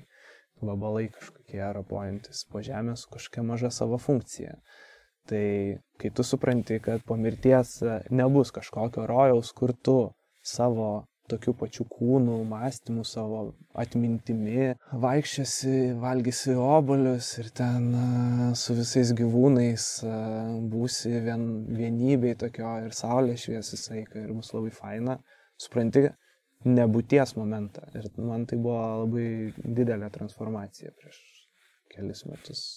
vabalai 0.65 1.07
kažkokie 1.15 1.61
rapojantis 1.77 2.43
po 2.51 2.63
žemę 2.65 2.95
su 2.99 3.11
kažkokia 3.13 3.43
maža 3.51 3.71
savo 3.71 3.97
funkcija. 3.97 4.57
Tai 5.29 5.45
kai 6.01 6.09
tu 6.15 6.25
supranti, 6.25 6.79
kad 6.83 7.05
po 7.05 7.15
mirties 7.15 7.77
nebus 8.09 8.51
kažkokio 8.51 9.05
rojaus, 9.07 9.53
kur 9.53 9.73
tu 9.73 9.97
savo 10.41 11.05
tokių 11.29 11.53
pačių 11.59 11.85
kūnų, 11.93 12.37
mąstymų 12.49 13.03
savo 13.07 13.41
atmintimi, 13.79 14.73
vaikščiasi, 15.03 15.75
valgysi 16.01 16.55
obolius 16.59 17.31
ir 17.41 17.51
ten 17.55 17.89
su 18.59 18.75
visais 18.77 19.13
gyvūnais 19.17 19.87
būsi 20.71 21.13
vien, 21.25 21.45
vienybei 21.79 22.35
tokio 22.39 22.75
ir 22.85 22.95
saulė 22.97 23.37
švies 23.39 23.73
visą 23.75 23.95
laiką 23.95 24.25
ir 24.25 24.33
bus 24.35 24.51
labai 24.55 24.73
faina. 24.75 25.19
Supranti 25.59 26.07
nebūties 26.67 27.35
momentą. 27.39 27.85
Ir 27.95 28.09
man 28.19 28.45
tai 28.49 28.59
buvo 28.59 29.05
labai 29.05 29.27
didelė 29.63 30.11
transformacija 30.13 30.93
prieš 30.97 31.19
kelis 31.93 32.25
metus. 32.29 32.67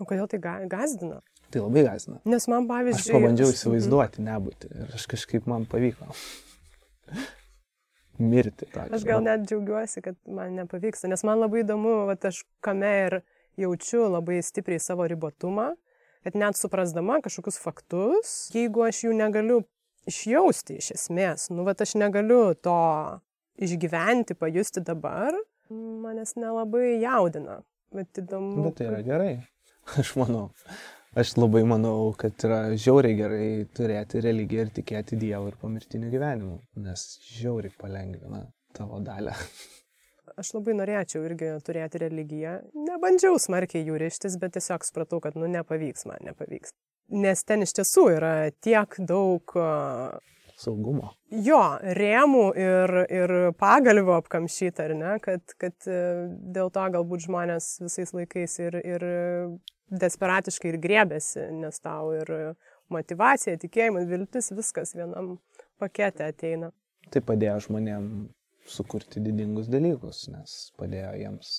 O 0.00 0.04
kodėl 0.08 0.28
tai 0.28 0.40
gazdina? 0.68 1.22
Tai 1.52 1.62
labai 1.62 1.86
gazdina. 1.86 2.18
Nes 2.28 2.48
man 2.52 2.66
pavyzdžiui. 2.68 3.06
Aš 3.06 3.14
pabandžiau 3.14 3.54
įsivaizduoti 3.54 4.24
nebūti 4.26 4.72
ir 4.72 4.98
aš 4.98 5.06
kažkaip 5.12 5.48
man 5.48 5.64
pavyko 5.70 6.10
mirti. 8.32 8.68
Pradžią. 8.72 8.96
Aš 8.96 9.06
gal 9.08 9.24
net 9.24 9.46
džiaugiuosi, 9.46 10.02
kad 10.04 10.18
man 10.28 10.56
nepavyksta, 10.60 11.10
nes 11.10 11.24
man 11.26 11.42
labai 11.42 11.62
įdomu, 11.64 11.96
va, 12.10 12.16
aš 12.30 12.42
kame 12.64 12.92
ir 13.06 13.18
jaučiu 13.60 14.06
labai 14.12 14.40
stipriai 14.44 14.82
savo 14.82 15.06
ribotumą, 15.08 15.72
kad 16.26 16.38
net 16.38 16.58
suprasdama 16.58 17.20
kažkokius 17.24 17.60
faktus, 17.62 18.34
jeigu 18.54 18.84
aš 18.88 19.04
jų 19.06 19.14
negaliu 19.16 19.62
išjausti 20.10 20.78
iš 20.80 20.92
esmės, 20.96 21.48
nu, 21.54 21.64
va, 21.66 21.76
aš 21.78 21.96
negaliu 21.98 22.54
to 22.58 22.76
išgyventi, 23.62 24.36
pajusti 24.38 24.82
dabar, 24.84 25.36
manęs 25.70 26.36
nelabai 26.38 26.98
jaudina. 27.02 27.60
Bet 27.94 28.18
įdomu. 28.20 28.66
Bet 28.66 28.80
tai 28.80 28.90
yra 28.90 29.02
gerai. 29.06 29.34
Aš 30.00 30.16
manau, 30.18 30.48
Aš 31.16 31.30
labai 31.38 31.62
manau, 31.64 32.10
kad 32.20 32.36
yra 32.44 32.58
žiauriai 32.76 33.16
gerai 33.16 33.46
turėti 33.72 34.20
religiją 34.20 34.66
ir 34.66 34.72
tikėti 34.76 35.16
Dievu 35.16 35.48
ir 35.48 35.54
pomirtiniu 35.56 36.10
gyvenimu, 36.12 36.58
nes 36.84 37.04
žiauriai 37.38 37.72
palengvina 37.80 38.42
tavo 38.76 38.98
dalę. 39.00 39.32
Aš 40.36 40.50
labai 40.58 40.74
norėčiau 40.76 41.22
irgi 41.24 41.54
turėti 41.64 42.02
religiją. 42.02 42.58
Nebandžiau 42.76 43.38
smarkiai 43.40 43.86
jų 43.86 43.96
ryštis, 44.02 44.36
bet 44.42 44.58
tiesiog 44.58 44.84
supratau, 44.84 45.22
kad 45.24 45.38
nu 45.40 45.48
nepavyks 45.48 46.04
man, 46.10 46.20
nepavyks. 46.26 46.74
Nes 47.16 47.40
ten 47.48 47.64
iš 47.64 47.72
tiesų 47.78 48.04
yra 48.18 48.32
tiek 48.60 48.98
daug 49.08 49.54
saugumo. 50.60 51.14
Jo, 51.32 51.62
rėmų 51.96 52.44
ir, 52.60 52.92
ir 53.08 53.34
pagalvių 53.56 54.18
apkamšyta, 54.18 54.90
ar 54.90 54.94
ne, 55.00 55.16
kad, 55.24 55.56
kad 55.60 55.88
e, 55.88 56.02
dėl 56.56 56.68
to 56.74 56.84
galbūt 56.98 57.24
žmonės 57.24 57.70
visais 57.86 58.12
laikais 58.16 58.58
ir, 58.66 58.78
ir 58.84 59.08
desperatiškai 59.90 60.72
ir 60.72 60.80
grėbėsi, 60.82 61.46
nes 61.60 61.78
tau 61.82 62.12
ir 62.16 62.32
motivacija, 62.92 63.58
tikėjimas, 63.60 64.08
viltis, 64.10 64.50
viskas 64.54 64.94
vienam 64.96 65.36
pakete 65.82 66.26
ateina. 66.26 66.72
Tai 67.12 67.22
padėjo 67.22 67.60
žmonėm 67.68 68.10
sukurti 68.66 69.22
didingus 69.22 69.70
dalykus, 69.70 70.26
nes 70.32 70.56
padėjo 70.80 71.12
jiems 71.20 71.56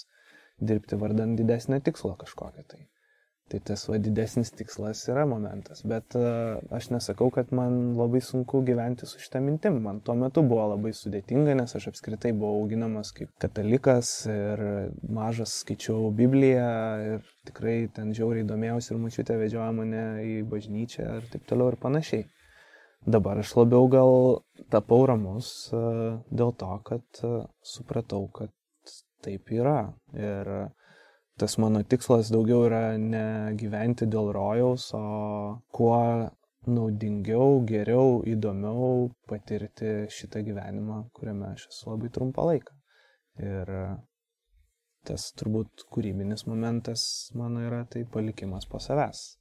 dirbti 0.59 0.99
vardant 0.99 1.38
didesnio 1.39 1.80
tikslo 1.84 2.15
kažkokią 2.19 2.65
tai. 2.67 2.88
Tai 3.47 3.61
tas 3.63 3.85
va 3.87 3.95
didesnis 4.03 4.49
tikslas 4.51 5.05
yra 5.07 5.21
momentas, 5.29 5.79
bet 5.87 6.17
uh, 6.19 6.57
aš 6.75 6.89
nesakau, 6.91 7.29
kad 7.31 7.53
man 7.55 7.93
labai 7.95 8.19
sunku 8.19 8.59
gyventi 8.67 9.07
su 9.07 9.21
šitą 9.23 9.39
mintim. 9.39 9.77
Man 9.85 10.01
tuo 10.03 10.17
metu 10.19 10.41
buvo 10.43 10.65
labai 10.73 10.91
sudėtinga, 10.91 11.55
nes 11.55 11.75
aš 11.79 11.85
apskritai 11.93 12.33
buvau 12.35 12.65
auginamas 12.65 13.13
kaip 13.15 13.31
katalikas 13.39 14.09
ir 14.27 14.63
mažas 15.19 15.61
skaičiau 15.61 16.09
Bibliją 16.17 16.67
ir 17.13 17.29
tikrai 17.47 17.77
ten 17.95 18.11
žiauriai 18.17 18.49
domėjausi 18.49 18.91
ir 18.91 18.99
mačiutė 19.05 19.39
vedžioja 19.39 19.69
mane 19.79 20.03
į 20.27 20.33
bažnyčią 20.51 21.07
ir 21.21 21.29
taip 21.31 21.47
toliau 21.47 21.71
ir 21.71 21.79
panašiai. 21.87 22.27
Dabar 23.07 23.39
aš 23.39 23.53
labiau 23.55 23.87
gal 23.87 24.13
tapau 24.73 25.05
ramus 25.07 25.53
uh, 25.71 26.19
dėl 26.27 26.51
to, 26.59 26.73
kad 26.91 27.23
uh, 27.23 27.47
supratau, 27.63 28.25
kad 28.27 28.51
taip 29.23 29.55
yra. 29.55 29.93
Ir 30.19 30.51
tas 31.38 31.57
mano 31.61 31.83
tikslas 31.83 32.31
daugiau 32.33 32.65
yra 32.67 32.81
ne 32.97 33.53
gyventi 33.59 34.07
dėl 34.09 34.31
rojaus, 34.35 34.89
o 34.97 35.03
kuo 35.75 36.01
naudingiau, 36.67 37.61
geriau, 37.69 38.19
įdomiau 38.27 39.07
patirti 39.29 40.09
šitą 40.11 40.43
gyvenimą, 40.47 41.03
kuriame 41.15 41.53
aš 41.53 41.67
esu 41.71 41.91
labai 41.93 42.11
trumpą 42.13 42.47
laiką. 42.49 42.75
Ir 43.45 43.71
tas 45.07 45.29
turbūt 45.39 45.85
kūrybinis 45.93 46.43
momentas 46.49 47.01
mano 47.38 47.63
yra 47.63 47.83
tai 47.91 48.03
palikimas 48.11 48.67
po 48.67 48.81
savęs. 48.83 49.38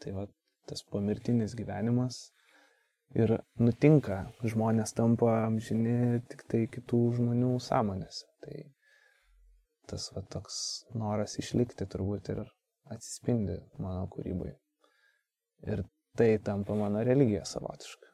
Tai 0.00 0.14
va 0.16 0.26
tas 0.70 0.84
pomirtinis 0.92 1.56
gyvenimas 1.58 2.30
ir 3.18 3.34
nutinka, 3.60 4.22
žmonės 4.46 4.94
tampa 4.96 5.42
amžini 5.44 6.22
tik 6.30 6.46
tai 6.48 6.66
kitų 6.72 7.00
žmonių 7.18 7.56
sąmonėse. 7.66 8.28
Tai 8.44 8.60
tas 9.90 10.10
va 10.14 10.22
toks 10.34 10.56
noras 10.96 11.36
išlikti 11.42 11.86
turbūt 11.90 12.32
ir 12.34 12.44
atsispindi 12.94 13.58
mano 13.78 14.06
kūrybai. 14.12 14.52
Ir 15.70 15.84
tai 16.16 16.30
tampa 16.44 16.74
mano 16.78 17.02
religija 17.06 17.44
savotiška. 17.46 18.08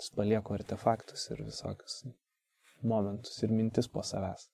Aš 0.00 0.12
palieku 0.16 0.54
artefaktus 0.56 1.26
ir 1.32 1.42
visokius 1.44 2.02
momentus 2.82 3.42
ir 3.44 3.52
mintis 3.52 3.88
po 3.92 4.04
savęs. 4.06 4.46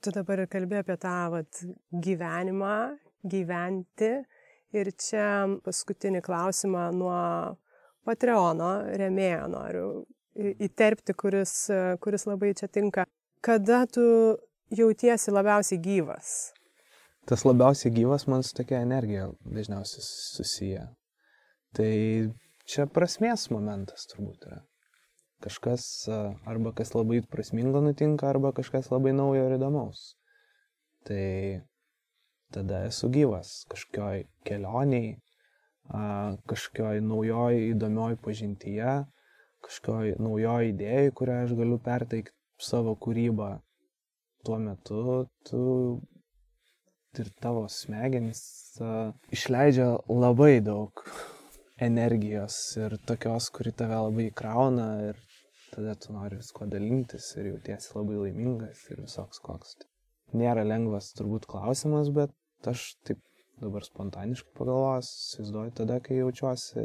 Tu 0.00 0.12
dabar 0.14 0.44
ir 0.44 0.48
kalbė 0.48 0.80
apie 0.80 0.96
tą 1.00 1.16
vat, 1.34 1.62
gyvenimą, 2.06 2.76
gyventi. 3.34 4.12
Ir 4.70 4.92
čia 4.94 5.24
paskutinį 5.64 6.22
klausimą 6.22 6.84
nuo 6.94 7.16
Patreono 8.06 8.70
remėjo 8.96 9.48
noriu 9.50 9.88
įterpti, 10.38 11.16
kuris, 11.18 11.54
kuris 12.00 12.24
labai 12.30 12.52
čia 12.56 12.70
tinka. 12.72 13.04
Kada 13.44 13.82
tu 13.90 14.04
jautiesi 14.70 15.32
labiausiai 15.34 15.80
gyvas? 15.82 16.52
Tas 17.26 17.44
labiausiai 17.44 17.92
gyvas 17.94 18.26
man 18.30 18.42
su 18.42 18.54
tokia 18.56 18.80
energija 18.86 19.28
dažniausiai 19.44 20.04
susiję. 20.06 20.86
Tai 21.76 21.92
čia 22.66 22.86
prasmės 22.90 23.48
momentas 23.54 24.08
turbūt 24.10 24.46
yra. 24.48 24.62
Kažkas 25.44 25.84
arba 26.10 26.72
kas 26.76 26.92
labai 26.94 27.22
prasmingo 27.24 27.80
nutinka, 27.84 28.28
arba 28.28 28.52
kažkas 28.56 28.90
labai 28.92 29.14
naujo 29.16 29.46
ir 29.46 29.56
įdomaus. 29.56 30.02
Tai 31.08 31.24
tada 32.52 32.84
esu 32.88 33.08
gyvas 33.14 33.64
kažkokioj 33.70 34.26
kelioniai, 34.44 35.14
kažkokioj 36.50 37.00
naujoj 37.06 37.62
įdomioj 37.70 38.18
pažintyje, 38.24 38.98
kažkokioj 39.64 40.18
naujoj 40.20 40.70
idėjai, 40.74 41.10
kurią 41.16 41.40
aš 41.46 41.56
galiu 41.58 41.78
perteikti 41.82 42.36
savo 42.60 42.94
kūrybą. 42.96 43.58
Tuo 44.44 44.56
metu 44.58 45.02
tu 45.44 45.60
ir 47.18 47.28
tavo 47.42 47.66
smegenys 47.68 48.42
išleidžia 49.34 49.88
labai 50.08 50.60
daug 50.64 51.02
energijos 51.80 52.56
ir 52.78 52.96
tokios, 53.08 53.48
kuri 53.54 53.72
tave 53.76 53.98
labai 54.06 54.28
įkrauna 54.30 54.88
ir 55.08 55.20
tada 55.70 55.94
tu 56.02 56.12
nori 56.14 56.38
visko 56.40 56.66
dalintis 56.70 57.30
ir 57.40 57.52
jautiesi 57.52 57.94
labai 57.96 58.20
laimingas 58.24 58.84
ir 58.92 59.02
visoks 59.04 59.42
koks. 59.44 59.76
Nėra 60.36 60.62
lengvas 60.66 61.10
turbūt 61.18 61.48
klausimas, 61.50 62.12
bet 62.14 62.70
aš 62.72 62.92
taip 63.06 63.22
dabar 63.60 63.84
spontaniškai 63.84 64.54
pagalvojęs, 64.56 65.10
įsivaizduoju 65.24 65.74
tada, 65.80 65.98
kai 66.04 66.20
jaučiuosi 66.20 66.84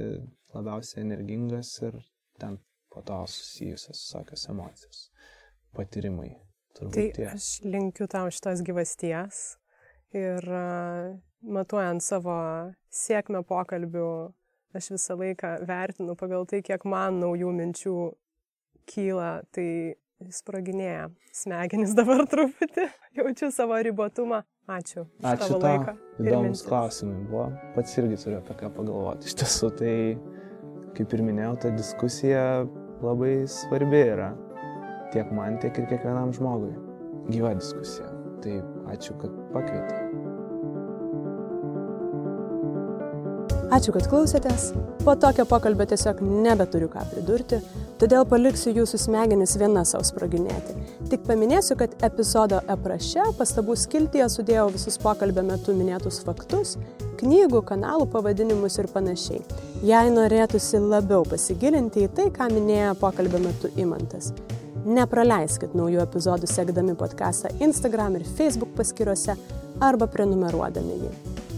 labiausiai 0.56 1.04
energingas 1.06 1.76
ir 1.86 2.00
ten 2.42 2.58
po 2.92 3.04
to 3.06 3.22
susijusios 3.32 4.02
visokios 4.02 4.50
emocijos, 4.52 5.06
patyrimai. 5.78 6.34
Turbūt 6.76 6.96
tai 6.96 7.06
tie. 7.16 7.28
aš 7.32 7.50
linkiu 7.64 8.08
tau 8.12 8.28
šitos 8.34 8.64
gyvasties 8.66 9.44
ir 10.16 10.48
matuojant 11.46 12.04
savo 12.04 12.38
sėkmę 12.94 13.44
pokalbių, 13.48 14.10
aš 14.76 14.92
visą 14.96 15.18
laiką 15.20 15.58
vertinu 15.68 16.16
pagal 16.20 16.48
tai, 16.50 16.62
kiek 16.66 16.84
man 16.88 17.22
naujų 17.24 17.52
minčių 17.56 17.96
kyla, 18.92 19.30
tai 19.56 19.96
sproginėja 20.32 21.10
smegenys 21.36 21.96
dabar 22.00 22.26
truputį, 22.30 22.90
jaučiu 23.20 23.52
savo 23.56 23.80
ribotumą. 23.84 24.44
Ačiū. 24.66 25.04
Ačiū 25.22 25.60
tau. 25.62 25.94
Įdomus 26.18 26.64
klausimai 26.66 27.20
buvo. 27.30 27.52
Pats 27.76 28.00
irgi 28.02 28.18
turiu 28.18 28.40
apie 28.40 28.56
ką 28.58 28.72
pagalvoti. 28.74 29.30
Iš 29.30 29.36
tiesų, 29.38 29.70
tai, 29.78 29.92
kaip 30.98 31.14
ir 31.14 31.22
minėjau, 31.28 31.52
ta 31.62 31.74
diskusija 31.76 32.42
labai 33.06 33.44
svarbi 33.52 34.02
yra. 34.08 34.32
Tiek 35.14 35.32
man, 35.36 35.60
tiek 35.62 35.78
ir 35.78 35.90
kiekvienam 35.92 36.34
žmogui. 36.36 36.74
Gyva 37.30 37.56
diskusija. 37.58 38.10
Tai 38.44 38.60
ačiū, 38.94 39.18
kad 39.22 39.34
pakvietei. 39.54 40.06
Ačiū, 43.74 43.92
kad 43.96 44.06
klausėtės. 44.08 44.70
Po 45.02 45.16
tokio 45.20 45.44
pokalbio 45.50 45.88
tiesiog 45.90 46.22
nebeturiu 46.24 46.88
ką 46.94 47.02
pridurti, 47.10 47.58
todėl 48.00 48.24
paliksiu 48.30 48.72
jūsų 48.76 49.00
smegenis 49.02 49.56
viena 49.60 49.82
savo 49.88 50.06
sproginėti. 50.06 50.76
Tik 51.12 51.26
paminėsiu, 51.28 51.76
kad 51.80 51.96
epizodo 52.06 52.62
apraše 52.72 53.26
pastabų 53.40 53.76
skiltyje 53.82 54.30
sudėjau 54.32 54.70
visus 54.78 55.00
pokalbio 55.02 55.44
metu 55.50 55.76
minėtus 55.78 56.22
faktus, 56.26 56.76
knygų, 57.20 57.66
kanalų 57.68 58.08
pavadinimus 58.14 58.80
ir 58.80 58.92
panašiai. 58.94 59.42
Jei 59.86 60.14
norėtųsi 60.14 60.80
labiau 60.80 61.26
pasigilinti 61.28 62.06
į 62.06 62.14
tai, 62.16 62.30
ką 62.38 62.54
minėjo 62.54 62.94
pokalbio 63.02 63.42
metu 63.50 63.74
Imantas. 63.82 64.32
Nepraleiskit 64.86 65.72
naujų 65.74 66.04
epizodų 66.04 66.46
sekdami 66.46 66.94
podcastą 66.98 67.50
Instagram 67.66 68.20
ir 68.20 68.26
Facebook 68.38 68.76
paskiruose 68.78 69.34
arba 69.82 70.06
prenumeruodami 70.06 71.00
jį. 71.00 71.10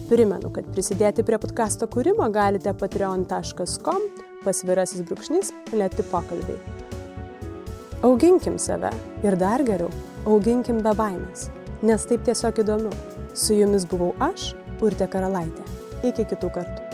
Primenu, 0.08 0.48
kad 0.56 0.70
prisidėti 0.72 1.26
prie 1.28 1.36
podkasto 1.44 1.90
kūrimo 1.92 2.30
galite 2.32 2.72
patreon.com 2.72 4.08
pasvirasis 4.46 5.04
brūkšnys 5.10 5.52
lėti 5.76 6.08
pokalbiai. 6.08 6.56
Auginkim 8.08 8.56
save 8.62 8.94
ir 9.28 9.36
dar 9.36 9.66
geriau, 9.68 9.92
auginkim 10.24 10.80
be 10.86 10.96
baimės, 10.96 11.50
nes 11.84 12.08
taip 12.08 12.24
tiesiog 12.24 12.64
įdomu. 12.64 12.96
Su 13.36 13.60
jumis 13.60 13.84
buvau 13.92 14.14
aš, 14.24 14.54
Urte 14.80 15.10
Karalaitė. 15.12 15.68
Iki 16.08 16.32
kitų 16.32 16.56
kartų. 16.56 16.87